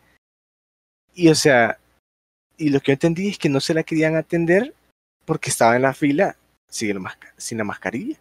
Y 1.15 1.29
o 1.29 1.35
sea, 1.35 1.79
y 2.57 2.71
lo 2.71 2.81
que 2.81 2.87
yo 2.87 2.93
entendí 2.95 3.29
es 3.29 3.39
que 3.39 3.49
no 3.51 3.61
se 3.61 3.75
la 3.75 3.83
querían 3.83 4.17
atender 4.17 4.75
porque 5.27 5.51
estaba 5.51 5.77
en 5.77 5.83
la 5.83 5.93
fila 5.93 6.37
sin, 6.69 6.91
el 6.91 7.03
sin 7.37 7.59
la 7.59 7.65
mascarilla. 7.65 8.17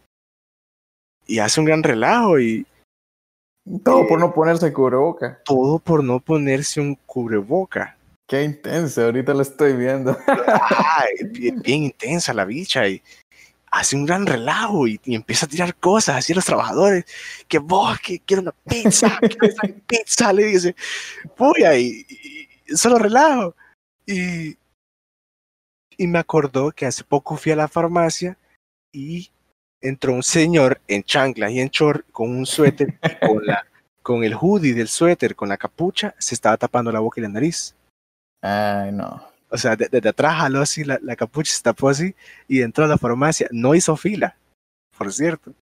Y 1.28 1.40
hace 1.40 1.60
un 1.60 1.66
gran 1.66 1.82
relajo 1.82 2.40
y 2.40 2.66
Todo 3.84 4.06
por 4.08 4.20
no 4.20 4.34
ponerse 4.34 4.72
cubreboca. 4.74 5.42
todo 5.46 5.80
por 5.80 6.04
no 6.04 6.20
ponerse 6.20 6.82
un 6.82 6.96
cubreboca. 7.06 7.98
Qué 8.28 8.44
intenso, 8.44 9.04
ahorita 9.06 9.34
lo 9.34 9.42
estoy 9.44 9.74
viendo. 9.78 10.18
Ay, 10.28 11.16
bien, 11.30 11.62
bien 11.62 11.84
intensa 11.84 12.34
la 12.34 12.44
bicha 12.46 12.88
y 12.88 13.02
hace 13.76 13.96
un 13.96 14.06
gran 14.06 14.26
relajo 14.26 14.88
y, 14.88 15.00
empieza 15.06 15.46
a 15.46 15.50
tirar 15.50 15.76
cosas 15.76 16.18
así 16.18 16.32
a 16.32 16.36
los 16.38 16.46
trabajadores, 16.46 17.06
que 17.48 17.60
vos, 17.60 18.00
que 18.00 18.20
quiero 18.20 18.42
una 18.42 18.54
pizza, 18.54 19.20
esa 19.22 19.62
pizza, 19.86 20.34
le 20.34 20.46
dice, 20.46 20.76
puya, 21.36 21.78
y, 21.78 22.06
y- 22.08 22.76
solo 22.76 22.98
relajo. 22.98 23.56
Y, 24.06 24.58
y 25.98 26.08
me 26.08 26.20
acordó 26.20 26.72
que 26.72 26.86
hace 26.86 27.04
poco 27.04 27.36
fui 27.36 27.52
a 27.52 27.56
la 27.56 27.68
farmacia 27.68 28.38
y 28.94 29.30
entró 29.82 30.14
un 30.14 30.24
señor 30.24 30.80
en 30.88 31.04
chanclas 31.04 31.52
y 31.52 31.60
en 31.60 31.70
short 31.70 32.10
con 32.12 32.30
un 32.30 32.46
suéter 32.46 32.98
con, 33.20 33.46
la, 33.46 33.66
con 34.02 34.24
el 34.24 34.36
hoodie 34.36 34.74
del 34.74 34.88
suéter, 34.88 35.36
con 35.36 35.50
la 35.50 35.58
capucha, 35.58 36.16
se 36.18 36.34
estaba 36.34 36.58
tapando 36.58 36.92
la 36.92 37.02
boca 37.02 37.20
y 37.20 37.24
la 37.24 37.30
nariz. 37.30 37.76
Ay, 38.42 38.92
no. 38.94 39.35
O 39.56 39.58
sea, 39.58 39.76
de- 39.76 39.88
desde 39.90 40.10
atrás 40.10 40.36
jaló 40.36 40.62
así, 40.62 40.84
la, 40.84 41.00
la 41.02 41.16
capucha 41.16 41.54
se 41.54 41.64
tapó 41.64 41.90
así 41.90 42.14
y 42.48 42.62
entró 42.62 42.86
a 42.86 42.88
la 42.88 42.98
farmacia. 42.98 43.48
No 43.52 43.74
hizo 43.74 43.96
fila, 43.98 44.36
por 44.98 45.12
cierto. 45.12 45.54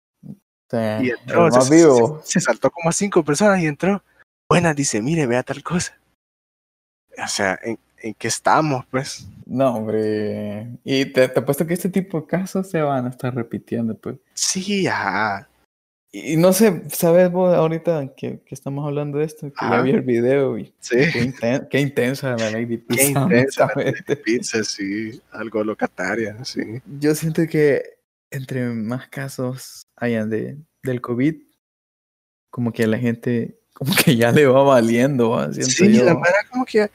Sí, 0.70 0.78
Y 1.03 1.11
entró, 1.11 1.51
se, 1.61 1.74
vivo. 1.74 2.20
se- 2.24 2.32
se 2.32 2.40
saltó 2.40 2.70
como 2.70 2.88
a 2.88 2.93
cinco 2.93 3.22
personas 3.22 3.61
y 3.61 3.66
entró. 3.66 4.03
Buenas, 4.51 4.74
dice, 4.74 5.01
mire, 5.03 5.26
vea 5.26 5.43
tal 5.43 5.62
cosa. 5.62 5.97
O 7.22 7.28
sea, 7.28 7.59
¿en, 7.62 7.78
en 7.99 8.14
qué 8.14 8.28
estamos, 8.28 8.84
pues? 8.90 9.26
No, 9.47 9.74
hombre. 9.76 10.68
Y 10.84 11.05
te, 11.07 11.28
te 11.28 11.40
apuesto 11.40 11.66
que 11.66 11.74
este 11.74 11.90
tipo 11.90 12.20
de 12.22 12.26
casos 12.26 12.70
se 12.70 12.80
van 12.80 13.05
a 13.07 13.11
estar 13.11 13.34
repitiendo, 13.34 13.95
pues. 13.95 14.16
Sí, 14.34 14.86
ajá. 14.86 15.49
Y 16.14 16.36
no 16.36 16.52
sé, 16.52 16.82
¿sabes 16.90 17.30
vos 17.32 17.54
ahorita 17.54 18.12
que, 18.14 18.40
que 18.44 18.54
estamos 18.54 18.86
hablando 18.86 19.16
de 19.18 19.24
esto? 19.24 19.46
Que 19.48 19.54
ya 19.62 19.66
Ajá. 19.68 19.82
vi 19.82 19.92
el 19.92 20.02
video 20.02 20.58
y 20.58 20.66
Sí. 20.78 20.96
qué, 21.10 21.22
inten- 21.24 21.68
qué 21.70 21.80
intensa 21.80 22.36
la 22.36 22.50
Lady 22.50 22.76
Qué 22.76 22.84
Pizza. 22.86 23.02
intensa 23.22 23.66
la 23.66 23.72
honestamente. 23.72 24.16
Pizza, 24.16 24.62
sí. 24.62 25.22
Algo 25.30 25.64
locataria, 25.64 26.44
sí. 26.44 26.60
Yo 27.00 27.14
siento 27.14 27.46
que 27.48 27.82
entre 28.30 28.62
más 28.66 29.08
casos 29.08 29.86
hayan 29.96 30.28
de, 30.28 30.58
del 30.82 31.00
COVID, 31.00 31.34
como 32.50 32.72
que 32.74 32.84
a 32.84 32.88
la 32.88 32.98
gente, 32.98 33.58
como 33.72 33.94
que 34.04 34.14
ya 34.14 34.32
le 34.32 34.46
va 34.46 34.62
valiendo, 34.62 35.50
Sí, 35.54 35.94
yo. 35.94 36.04
la 36.04 36.12
verdad 36.14 36.40
como 36.50 36.66
que... 36.66 36.90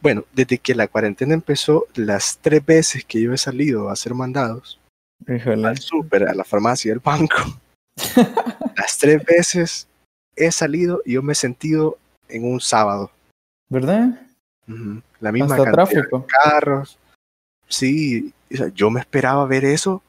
Bueno, 0.00 0.24
desde 0.32 0.58
que 0.58 0.76
la 0.76 0.86
cuarentena 0.86 1.34
empezó, 1.34 1.86
las 1.96 2.38
tres 2.40 2.64
veces 2.64 3.04
que 3.04 3.20
yo 3.20 3.34
he 3.34 3.38
salido 3.38 3.88
a 3.88 3.94
hacer 3.94 4.14
mandados, 4.14 4.80
Híjole. 5.28 5.66
al 5.66 5.78
súper, 5.78 6.28
a 6.28 6.34
la 6.34 6.44
farmacia 6.44 6.92
al 6.92 7.00
banco. 7.00 7.36
Las 8.76 8.98
tres 8.98 9.24
veces 9.24 9.88
he 10.36 10.50
salido 10.52 11.02
y 11.04 11.14
yo 11.14 11.22
me 11.22 11.32
he 11.32 11.36
sentido 11.36 11.98
en 12.28 12.44
un 12.44 12.60
sábado. 12.60 13.10
¿Verdad? 13.68 14.20
La 15.20 15.32
misma 15.32 15.54
Hasta 15.54 15.64
cantidad 15.64 15.88
tráfico. 15.88 16.18
de 16.20 16.26
carros. 16.26 16.98
Sí, 17.68 18.32
o 18.52 18.56
sea, 18.56 18.68
yo 18.68 18.90
me 18.90 19.00
esperaba 19.00 19.44
ver 19.46 19.64
eso 19.64 20.02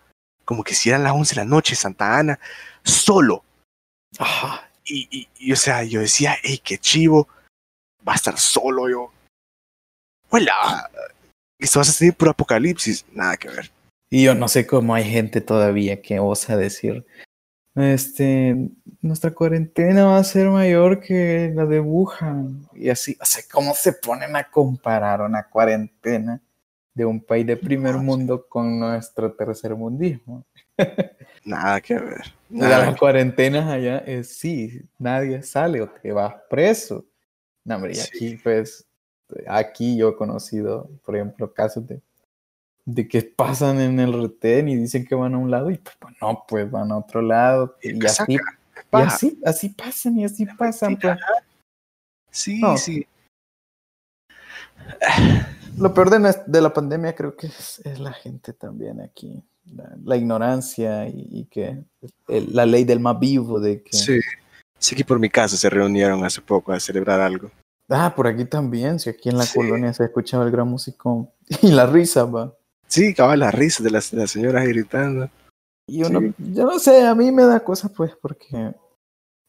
como 0.51 0.65
que 0.65 0.75
si 0.75 0.89
eran 0.89 1.03
las 1.03 1.13
11 1.13 1.35
de 1.35 1.41
la 1.41 1.45
noche, 1.45 1.75
Santa 1.75 2.17
Ana, 2.17 2.37
solo. 2.83 3.43
Ajá. 4.19 4.69
Y, 4.83 5.07
y, 5.09 5.29
y, 5.37 5.53
o 5.53 5.55
sea, 5.55 5.83
yo 5.83 6.01
decía, 6.01 6.35
hey, 6.43 6.59
qué 6.61 6.77
chivo, 6.77 7.29
va 8.05 8.11
a 8.11 8.15
estar 8.17 8.37
solo 8.37 8.89
yo. 8.89 9.13
Hola, 10.29 10.89
esto 11.57 11.79
va 11.79 11.83
a 11.83 11.85
ser 11.85 12.13
puro 12.13 12.31
apocalipsis, 12.31 13.05
nada 13.13 13.37
que 13.37 13.47
ver. 13.47 13.71
Y 14.09 14.23
yo 14.25 14.35
no 14.35 14.49
sé 14.49 14.67
cómo 14.67 14.93
hay 14.93 15.09
gente 15.09 15.39
todavía 15.39 16.01
que 16.01 16.19
osa 16.19 16.57
decir, 16.57 17.05
este, 17.75 18.69
nuestra 19.01 19.31
cuarentena 19.31 20.05
va 20.05 20.17
a 20.17 20.23
ser 20.23 20.49
mayor 20.49 20.99
que 20.99 21.51
la 21.55 21.65
de 21.65 21.79
Wuhan. 21.79 22.67
Y 22.73 22.89
así, 22.89 23.17
o 23.21 23.25
sea, 23.25 23.43
¿cómo 23.51 23.73
se 23.73 23.93
ponen 23.93 24.35
a 24.35 24.43
comparar 24.49 25.21
una 25.21 25.43
cuarentena 25.49 26.41
de 26.93 27.05
un 27.05 27.21
país 27.21 27.45
de 27.47 27.55
primer 27.57 27.93
No, 27.95 27.99
sí. 28.01 28.05
mundo 28.05 28.45
con 28.47 28.79
nuestro 28.79 29.31
tercer 29.33 29.75
mundismo? 29.75 30.43
Nada 31.45 31.79
que 31.81 31.95
ver. 31.95 32.33
Nada 32.49 32.85
las 32.85 32.97
cuarentenas 32.99 33.67
allá 33.69 33.99
es 33.99 34.27
sí, 34.37 34.81
nadie 34.99 35.41
sale 35.41 35.81
o 35.81 35.89
te 35.89 36.11
vas 36.11 36.35
preso. 36.49 37.05
No, 37.63 37.75
hombre, 37.75 37.93
y 37.93 37.95
Sí. 37.95 38.09
aquí, 38.13 38.37
pues, 38.43 38.85
aquí 39.47 39.95
yo 39.97 40.09
he 40.09 40.15
conocido, 40.15 40.89
por 41.05 41.15
ejemplo, 41.15 41.53
casos 41.53 41.87
de, 41.87 42.01
de 42.85 43.07
que 43.07 43.21
pasan 43.21 43.79
en 43.79 43.99
el 43.99 44.13
retén 44.13 44.67
y 44.69 44.75
dicen 44.75 45.05
que 45.05 45.15
van 45.15 45.35
a 45.35 45.37
un 45.37 45.51
lado 45.51 45.69
y 45.69 45.77
pues, 45.77 45.95
pues, 45.99 46.15
no, 46.21 46.43
pues 46.47 46.69
van 46.69 46.91
a 46.91 46.97
otro 46.97 47.21
lado. 47.21 47.77
Y 47.81 48.05
así, 48.05 48.33
y 48.33 48.37
así, 48.91 49.39
así 49.45 49.69
pasan 49.69 50.17
y 50.17 50.25
así 50.25 50.45
pasan. 50.45 50.97
Pues. 50.97 51.17
Sí, 52.31 52.59
No. 52.59 52.77
sí. 52.77 53.05
lo 55.77 55.93
peor 55.93 56.09
de, 56.09 56.35
de, 56.47 56.61
la 56.61 56.73
pandemia 56.73 57.13
creo 57.13 57.35
que 57.35 57.47
es, 57.47 57.81
la 57.99 58.13
gente 58.13 58.53
también 58.53 59.01
aquí. 59.01 59.43
La, 60.03 60.17
ignorancia 60.17 61.07
y, 61.07 61.45
que 61.45 61.83
la 62.27 62.65
ley 62.65 62.83
del 62.83 62.99
más 62.99 63.19
vivo 63.19 63.59
de 63.59 63.83
que... 63.83 63.95
Sí, 63.95 64.19
sí 64.79 64.95
que 64.95 65.05
por 65.05 65.19
mi 65.19 65.29
casa 65.29 65.55
se 65.55 65.69
reunieron 65.69 66.25
hace 66.25 66.41
poco 66.41 66.73
a 66.73 66.79
celebrar 66.79 67.21
algo. 67.21 67.51
Ah, 67.87 68.13
por 68.15 68.25
aquí 68.27 68.45
también, 68.45 68.99
si 68.99 69.09
aquí 69.09 69.29
en 69.29 69.37
la 69.37 69.45
colonia 69.45 69.93
se 69.93 70.05
escuchaba 70.05 70.45
el 70.45 70.51
gran 70.51 70.67
músico 70.67 71.31
y 71.61 71.71
la 71.71 71.85
risa, 71.85 72.25
va. 72.25 72.53
Sí, 72.91 73.11
acaba 73.11 73.37
la 73.37 73.51
risa 73.51 73.81
de 73.81 73.89
las, 73.89 74.11
las 74.11 74.31
señoras 74.31 74.67
gritando. 74.67 75.29
Y 75.87 75.99
yo 75.99 76.09
no 76.65 76.77
sé, 76.77 77.05
a 77.05 77.15
mí 77.15 77.31
me 77.31 77.43
da 77.43 77.63
cosa 77.63 77.87
pues 77.87 78.17
porque 78.21 78.75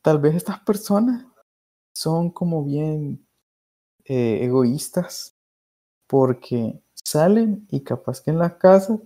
tal 0.00 0.20
vez 0.20 0.36
estas 0.36 0.60
personas 0.60 1.26
son 1.92 2.30
como 2.30 2.64
bien 2.64 3.26
eh, 4.04 4.38
egoístas 4.42 5.36
porque 6.06 6.80
salen 6.94 7.66
y 7.68 7.82
capaz 7.82 8.20
que 8.20 8.30
en 8.30 8.38
las 8.38 8.54
casas 8.54 9.00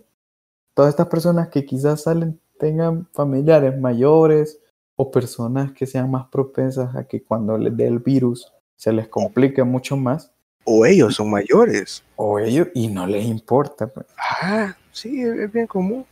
todas 0.74 0.90
estas 0.90 1.08
personas 1.08 1.48
que 1.48 1.64
quizás 1.64 2.02
salen 2.02 2.38
tengan 2.58 3.08
familiares 3.14 3.78
mayores 3.80 4.60
o 4.96 5.10
personas 5.10 5.72
que 5.72 5.86
sean 5.86 6.10
más 6.10 6.28
propensas 6.28 6.94
a 6.94 7.08
que 7.08 7.24
cuando 7.24 7.56
les 7.56 7.74
dé 7.74 7.86
el 7.86 8.00
virus 8.00 8.52
se 8.76 8.92
les 8.92 9.08
complique 9.08 9.64
mucho 9.64 9.96
más. 9.96 10.30
O 10.66 10.84
ellos 10.84 11.14
son 11.14 11.30
mayores. 11.30 12.02
O 12.16 12.38
ellos, 12.38 12.68
y 12.74 12.88
no 12.88 13.06
les 13.06 13.24
importa. 13.24 13.86
Pues. 13.86 14.06
Ah, 14.18 14.76
sí, 14.92 15.22
es 15.22 15.50
bien 15.50 15.66
común. 15.66 16.04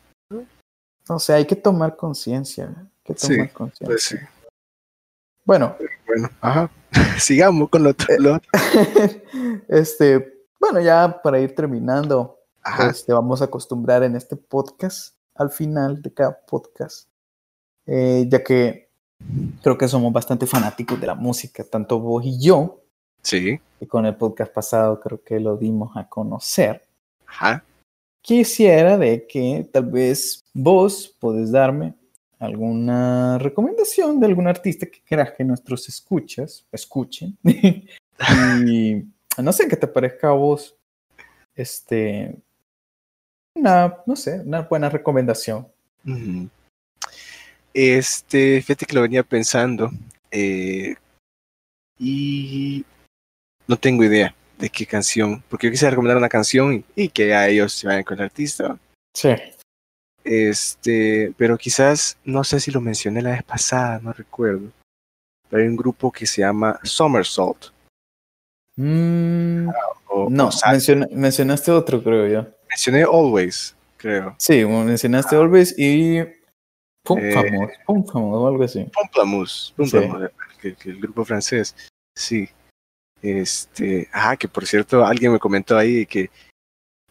O 1.09 1.18
sea, 1.18 1.36
hay 1.36 1.44
que 1.44 1.57
tomar 1.57 1.96
conciencia. 1.96 2.72
que 3.02 3.14
tomar 3.14 3.52
conciencia. 3.52 3.86
Pues 3.86 4.02
sí. 4.05 4.16
Bueno. 5.44 5.76
Bueno, 6.07 6.30
ajá. 6.40 6.70
Sigamos 7.18 7.68
con 7.68 7.82
lo, 7.82 7.90
otro. 7.90 8.07
este, 9.68 10.46
bueno, 10.61 10.80
ya 10.80 11.20
para 11.22 11.40
ir 11.40 11.55
terminando, 11.55 12.38
este, 12.88 13.12
vamos 13.12 13.42
a 13.42 13.46
acostumbrar 13.46 14.02
en 14.05 14.16
este 14.16 14.36
podcast, 14.36 15.16
al 15.34 15.50
final 15.50 16.00
de 16.00 16.14
cada 16.14 16.38
podcast, 16.46 17.09
eh, 17.86 18.26
ya 18.28 18.42
que 18.42 18.88
creo 19.62 19.76
que 19.76 19.88
somos 19.88 20.12
bastante 20.12 20.46
fanáticos 20.46 21.00
de 21.00 21.07
la 21.07 21.14
música, 21.14 21.64
tanto 21.64 21.98
vos 21.98 22.24
y 22.24 22.40
yo. 22.40 22.84
Sí. 23.25 23.59
Y 23.81 23.87
con 23.87 24.07
el 24.07 24.14
podcast 24.14 24.53
pasado 24.53 25.01
creo 25.01 25.22
que 25.22 25.41
lo 25.41 25.57
dimos 25.57 25.97
a 25.97 26.09
conocer. 26.09 26.83
Ajá. 27.27 27.64
Quisiera 28.20 28.97
de 28.97 29.27
que 29.27 29.68
tal 29.72 29.87
vez 29.87 30.45
vos 30.53 31.14
podés 31.18 31.51
darme 31.51 31.95
alguna 32.39 33.39
recomendación 33.39 34.20
de 34.20 34.27
algún 34.27 34.47
artista 34.47 34.87
que 34.87 35.01
quieras 35.03 35.33
que 35.33 35.45
nuestros 35.45 35.89
escuchas 35.89 36.66
escuchen. 36.70 37.37
y 37.45 39.05
no 39.43 39.53
sé 39.53 39.68
qué 39.68 39.77
te 39.77 39.87
parezca 39.87 40.29
a 40.29 40.33
vos. 40.33 40.77
Este. 41.55 42.37
Una, 43.57 43.99
no 44.07 44.16
sé, 44.16 44.41
una 44.41 44.62
buena 44.62 44.89
recomendación. 44.89 45.66
Este, 47.72 48.61
fíjate 48.61 48.87
que 48.87 48.95
lo 48.95 49.03
venía 49.03 49.22
pensando. 49.22 49.91
Eh, 50.31 50.97
y 51.99 52.85
no 53.67 53.77
tengo 53.77 54.05
idea 54.05 54.35
de 54.59 54.71
qué 54.71 54.87
canción. 54.87 55.43
Porque 55.49 55.67
yo 55.67 55.71
quisiera 55.71 55.91
recomendar 55.91 56.17
una 56.17 56.29
canción 56.29 56.85
y, 56.95 57.09
que 57.09 57.35
a 57.35 57.49
ellos 57.49 57.73
se 57.73 57.87
vayan 57.87 58.05
con 58.05 58.19
el 58.19 58.25
artista. 58.25 58.79
Sí. 59.15 59.31
Este, 60.23 61.33
pero 61.37 61.59
quizás, 61.59 62.17
no 62.25 62.45
sé 62.45 62.61
si 62.61 62.71
lo 62.71 62.81
mencioné 62.81 63.23
la 63.23 63.33
vez 63.33 63.43
pasada, 63.43 64.01
no 64.03 64.12
recuerdo. 64.12 64.71
Pero 65.49 65.62
hay 65.62 65.69
un 65.69 65.77
grupo 65.77 66.11
que 66.11 66.27
se 66.27 66.41
llama 66.41 66.81
Somersault. 66.83 67.67
Mm, 68.77 69.69
ah, 69.69 70.29
no, 70.31 70.51
mencionaste 71.12 71.71
otro, 71.71 72.03
creo 72.03 72.27
yo. 72.27 72.49
Mencioné 72.69 73.03
Always, 73.03 73.77
creo. 73.97 74.35
Sí, 74.39 74.65
mencionaste 74.65 75.37
Always 75.37 75.79
y 75.79 76.23
Pum 77.05 77.19
eh, 77.21 77.69
o 77.87 78.49
algo 78.49 78.65
así. 78.65 78.85
Pumplamus, 78.85 79.75
que, 80.61 80.75
el 80.87 81.01
grupo 81.01 81.25
francés. 81.25 81.77
Sí. 82.17 82.49
Este, 83.25 84.07
ah, 84.12 84.37
que 84.37 84.49
por 84.49 84.66
cierto, 84.66 85.03
alguien 85.03 85.33
me 85.33 85.39
comentó 85.39 85.79
ahí 85.79 86.05
que, 86.05 86.31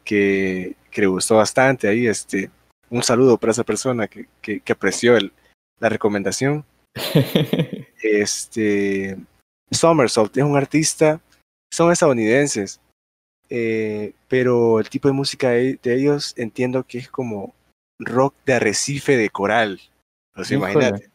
que, 0.04 0.76
que 0.92 1.02
le 1.02 1.08
gustó 1.08 1.38
bastante 1.38 1.88
ahí, 1.88 2.06
este, 2.06 2.52
un 2.92 3.02
saludo 3.02 3.40
para 3.40 3.50
esa 3.50 3.64
persona 3.64 4.08
que, 4.08 4.28
que, 4.40 4.72
apreció 4.72 5.18
el, 5.18 5.34
la 5.80 5.90
recomendación. 5.90 6.66
este, 8.04 9.18
Somersault 9.72 10.38
es 10.38 10.44
un 10.44 10.56
artista, 10.56 11.20
son 11.74 11.92
estadounidenses, 11.92 12.80
eh, 13.50 14.14
pero 14.28 14.80
el 14.80 14.90
tipo 14.90 15.08
de 15.08 15.16
música 15.16 15.50
de, 15.50 15.80
ellos 15.84 16.36
entiendo 16.38 16.84
que 16.84 17.00
es 17.00 17.10
como 17.10 17.56
rock 17.98 18.36
de 18.46 18.54
arrecife 18.54 19.18
de 19.18 19.32
coral. 19.32 19.82
Pues 20.36 20.52
imagínate. 20.52 21.10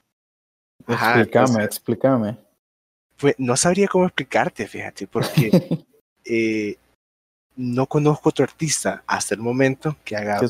explícame, 0.89 1.63
explícame. 1.63 2.48
Pues, 3.19 3.35
no 3.39 3.57
sabría 3.57 3.89
cómo 3.89 4.07
explicarte, 4.07 4.67
fíjate, 4.67 5.07
porque 5.07 5.51
eh, 6.25 6.77
no 7.57 7.87
conozco 7.87 8.29
otro 8.29 8.45
artista 8.45 9.03
hasta 9.07 9.35
el 9.35 9.41
momento 9.41 9.97
que 10.05 10.17
haga 10.17 10.41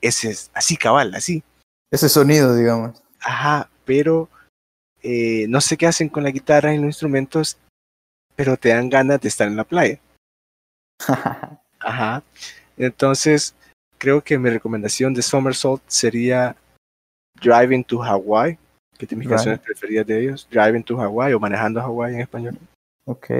ese 0.00 0.36
así 0.54 0.76
cabal, 0.76 1.14
así. 1.14 1.42
Ese 1.90 2.08
sonido, 2.08 2.56
digamos. 2.56 3.02
Ajá, 3.20 3.70
pero 3.84 4.28
eh, 5.02 5.46
no 5.48 5.60
sé 5.60 5.76
qué 5.76 5.86
hacen 5.86 6.08
con 6.08 6.22
la 6.22 6.30
guitarra 6.30 6.74
y 6.74 6.78
los 6.78 6.86
instrumentos, 6.86 7.58
pero 8.34 8.56
te 8.56 8.70
dan 8.70 8.88
ganas 8.88 9.20
de 9.20 9.28
estar 9.28 9.46
en 9.46 9.56
la 9.56 9.64
playa. 9.64 10.00
Ajá. 11.80 12.22
Entonces, 12.76 13.54
creo 13.98 14.22
que 14.22 14.38
mi 14.38 14.50
recomendación 14.50 15.12
de 15.12 15.22
Somersault 15.22 15.82
sería 15.86 16.56
Driving 17.40 17.84
to 17.84 18.02
Hawaii, 18.02 18.58
que 19.06 19.14
es 19.14 19.18
mis 19.18 19.28
canciones 19.28 19.60
preferidas 19.60 20.06
de 20.06 20.20
ellos. 20.20 20.48
Driving 20.50 20.84
to 20.84 21.00
Hawaii 21.00 21.32
o 21.34 21.40
Manejando 21.40 21.80
a 21.80 21.84
Hawaii 21.84 22.14
en 22.14 22.20
español. 22.20 22.58
Ok. 23.04 23.30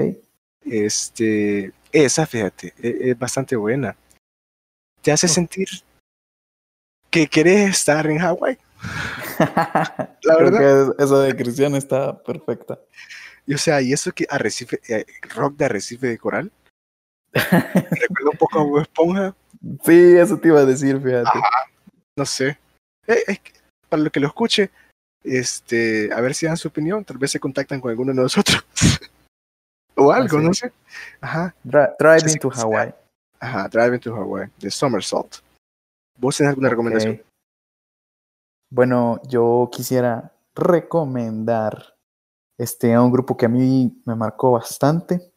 Este, 0.65 1.71
esa, 1.91 2.25
fíjate, 2.25 2.73
e, 2.81 3.11
es 3.11 3.19
bastante 3.19 3.55
buena. 3.55 3.95
Te 5.01 5.11
hace 5.11 5.27
sentir 5.27 5.67
que 7.09 7.27
querés 7.27 7.69
estar 7.69 8.07
en 8.07 8.19
Hawái. 8.19 8.57
La 10.23 10.37
verdad. 10.37 10.57
Creo 10.57 10.95
que 10.95 11.03
eso 11.03 11.19
de 11.19 11.35
Cristian 11.35 11.75
está 11.75 12.17
perfecta. 12.23 12.79
Y 13.45 13.53
o 13.53 13.57
sea, 13.57 13.81
y 13.81 13.91
eso 13.91 14.11
que 14.11 14.25
arrecife, 14.29 14.79
eh, 14.87 15.05
rock 15.35 15.57
de 15.57 15.65
arrecife 15.65 16.07
de 16.07 16.17
coral. 16.17 16.51
Recuerdo 17.33 18.31
un 18.31 18.37
poco 18.37 18.59
a 18.59 18.63
Bob 18.63 18.81
Esponja. 18.81 19.35
Sí, 19.83 20.15
eso 20.17 20.37
te 20.37 20.47
iba 20.47 20.61
a 20.61 20.65
decir, 20.65 20.99
fíjate. 21.01 21.39
no 22.17 22.25
sé. 22.25 22.57
Eh, 23.07 23.37
para 23.89 24.01
lo 24.01 24.11
que 24.11 24.19
lo 24.19 24.27
escuche, 24.27 24.71
este, 25.23 26.09
a 26.13 26.21
ver 26.21 26.33
si 26.33 26.45
dan 26.45 26.57
su 26.57 26.67
opinión. 26.67 27.03
Tal 27.05 27.17
vez 27.17 27.31
se 27.31 27.39
contactan 27.39 27.81
con 27.81 27.91
alguno 27.91 28.13
de 28.13 28.21
nosotros. 28.21 28.63
o 29.95 30.11
algo, 30.11 30.39
no 30.39 30.53
sé. 30.53 30.71
Ajá. 31.21 31.55
driving 31.63 32.39
to 32.39 32.49
Hawaii. 32.49 32.93
Ajá, 33.43 33.67
Driving 33.67 33.99
to 33.99 34.15
Hawaii, 34.15 34.49
de 34.57 34.71
Somersault. 34.71 35.35
¿Vos 36.17 36.37
tenés 36.37 36.51
alguna 36.51 36.69
recomendación? 36.69 37.21
Bueno, 38.69 39.21
yo 39.27 39.69
quisiera 39.69 40.31
recomendar 40.55 41.97
este, 42.57 42.93
a 42.93 43.01
un 43.01 43.11
grupo 43.11 43.35
que 43.35 43.47
a 43.47 43.49
mí 43.49 44.01
me 44.05 44.15
marcó 44.15 44.51
bastante. 44.53 45.33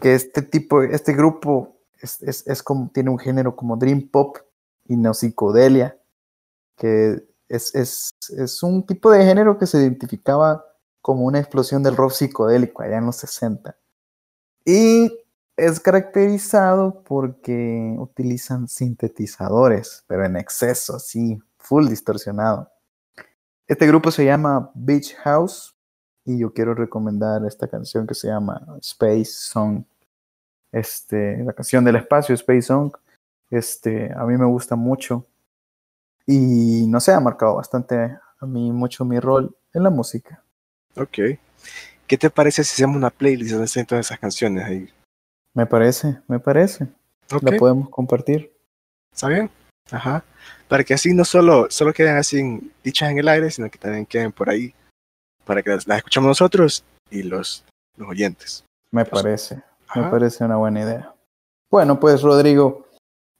Que 0.00 0.14
este 0.14 0.40
tipo, 0.40 0.82
este 0.82 1.12
grupo 1.12 1.76
es, 2.00 2.22
es, 2.22 2.46
es, 2.46 2.62
como, 2.62 2.90
tiene 2.90 3.10
un 3.10 3.18
género 3.18 3.54
como 3.54 3.76
Dream 3.76 4.08
Pop 4.08 4.38
y 4.86 4.96
neopsicodelia, 4.96 5.98
que 6.76 7.22
es, 7.50 7.74
es, 7.74 8.14
es 8.36 8.62
un 8.62 8.86
tipo 8.86 9.10
de 9.10 9.24
género 9.24 9.58
que 9.58 9.66
se 9.66 9.78
identificaba 9.78 10.64
como 11.02 11.24
una 11.24 11.40
explosión 11.40 11.82
del 11.82 11.96
rock 11.96 12.12
psicodélico 12.12 12.82
allá 12.82 12.98
en 12.98 13.06
los 13.06 13.16
60. 13.16 13.76
Y 14.64 15.12
es 15.56 15.80
caracterizado 15.80 17.02
porque 17.02 17.96
utilizan 17.98 18.68
sintetizadores, 18.68 20.04
pero 20.06 20.24
en 20.24 20.36
exceso, 20.36 20.96
así, 20.96 21.38
full 21.58 21.88
distorsionado. 21.88 22.70
Este 23.66 23.86
grupo 23.86 24.10
se 24.10 24.24
llama 24.24 24.70
Beach 24.74 25.14
House 25.24 25.74
y 26.24 26.38
yo 26.38 26.52
quiero 26.52 26.74
recomendar 26.74 27.44
esta 27.46 27.66
canción 27.66 28.06
que 28.06 28.14
se 28.14 28.28
llama 28.28 28.64
Space 28.80 29.26
Song. 29.26 29.84
Este, 30.70 31.42
la 31.42 31.52
canción 31.52 31.84
del 31.84 31.96
espacio, 31.96 32.34
Space 32.36 32.62
Song. 32.62 32.92
Este, 33.50 34.12
a 34.14 34.24
mí 34.24 34.36
me 34.36 34.46
gusta 34.46 34.76
mucho 34.76 35.26
y 36.26 36.86
no 36.86 37.00
sé, 37.00 37.12
ha 37.12 37.20
marcado 37.20 37.56
bastante 37.56 37.96
a 38.40 38.46
mí 38.46 38.72
mucho 38.72 39.04
mi 39.04 39.18
rol 39.18 39.54
en 39.72 39.82
la 39.82 39.90
música. 39.90 40.42
Ok. 40.96 41.18
¿Qué 42.06 42.18
te 42.18 42.30
parece 42.30 42.64
si 42.64 42.74
hacemos 42.74 42.96
una 42.96 43.10
playlist 43.10 43.52
donde 43.52 43.66
estén 43.66 43.86
todas 43.86 44.06
esas 44.06 44.18
canciones 44.18 44.64
ahí? 44.64 44.88
Me 45.54 45.66
parece, 45.66 46.20
me 46.26 46.40
parece. 46.40 46.88
La 47.42 47.56
podemos 47.56 47.88
compartir. 47.88 48.52
¿Está 49.12 49.28
bien? 49.28 49.50
Ajá. 49.90 50.24
Para 50.68 50.84
que 50.84 50.94
así 50.94 51.14
no 51.14 51.24
solo, 51.24 51.70
solo 51.70 51.92
queden 51.92 52.16
así 52.16 52.72
dichas 52.82 53.10
en 53.10 53.18
el 53.18 53.28
aire, 53.28 53.50
sino 53.50 53.70
que 53.70 53.78
también 53.78 54.06
queden 54.06 54.32
por 54.32 54.50
ahí. 54.50 54.74
Para 55.44 55.62
que 55.62 55.70
las, 55.70 55.86
escuchemos 55.86 56.28
nosotros 56.28 56.84
y 57.10 57.22
los, 57.22 57.64
los 57.96 58.08
oyentes. 58.08 58.64
Me 58.92 59.04
parece. 59.04 59.62
Me 59.94 60.08
parece 60.08 60.44
una 60.44 60.56
buena 60.56 60.82
idea. 60.82 61.14
Bueno, 61.70 61.98
pues 61.98 62.22
Rodrigo, 62.22 62.86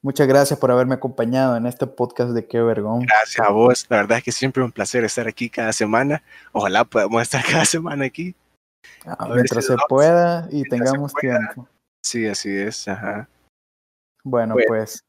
muchas 0.02 0.26
gracias 0.26 0.58
por 0.58 0.70
haberme 0.70 0.94
acompañado 0.94 1.56
en 1.56 1.66
este 1.66 1.86
podcast 1.86 2.30
de 2.32 2.46
Qué 2.46 2.60
Vergón. 2.60 3.00
Gracias 3.00 3.46
a 3.46 3.50
vos. 3.50 3.86
La 3.88 3.98
verdad 3.98 4.18
es 4.18 4.24
que 4.24 4.32
siempre 4.32 4.62
es 4.62 4.66
un 4.66 4.72
placer 4.72 5.04
estar 5.04 5.28
aquí 5.28 5.50
cada 5.50 5.72
semana. 5.72 6.22
Ojalá 6.52 6.84
podamos 6.84 7.22
estar 7.22 7.42
cada 7.50 7.64
semana 7.64 8.04
aquí. 8.04 8.34
A 9.04 9.28
mientras 9.28 9.66
se 9.66 9.76
pueda 9.88 10.48
y 10.50 10.62
tengamos 10.64 11.12
tiempo. 11.14 11.68
Sí, 12.02 12.26
así 12.26 12.50
es. 12.50 12.88
Ajá. 12.88 13.28
Bueno, 14.24 14.56
pues. 14.66 15.04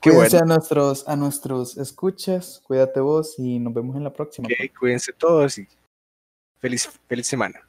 Cuídense 0.00 0.38
a 0.38 0.44
nuestros, 0.44 1.08
a 1.08 1.16
nuestros 1.16 1.76
escuchas, 1.78 2.62
cuídate 2.64 3.00
vos 3.00 3.34
y 3.38 3.58
nos 3.58 3.74
vemos 3.74 3.96
en 3.96 4.04
la 4.04 4.12
próxima. 4.12 4.48
cuídense 4.78 5.12
todos 5.12 5.58
y 5.58 5.66
feliz, 6.60 6.88
feliz 7.08 7.26
semana. 7.26 7.60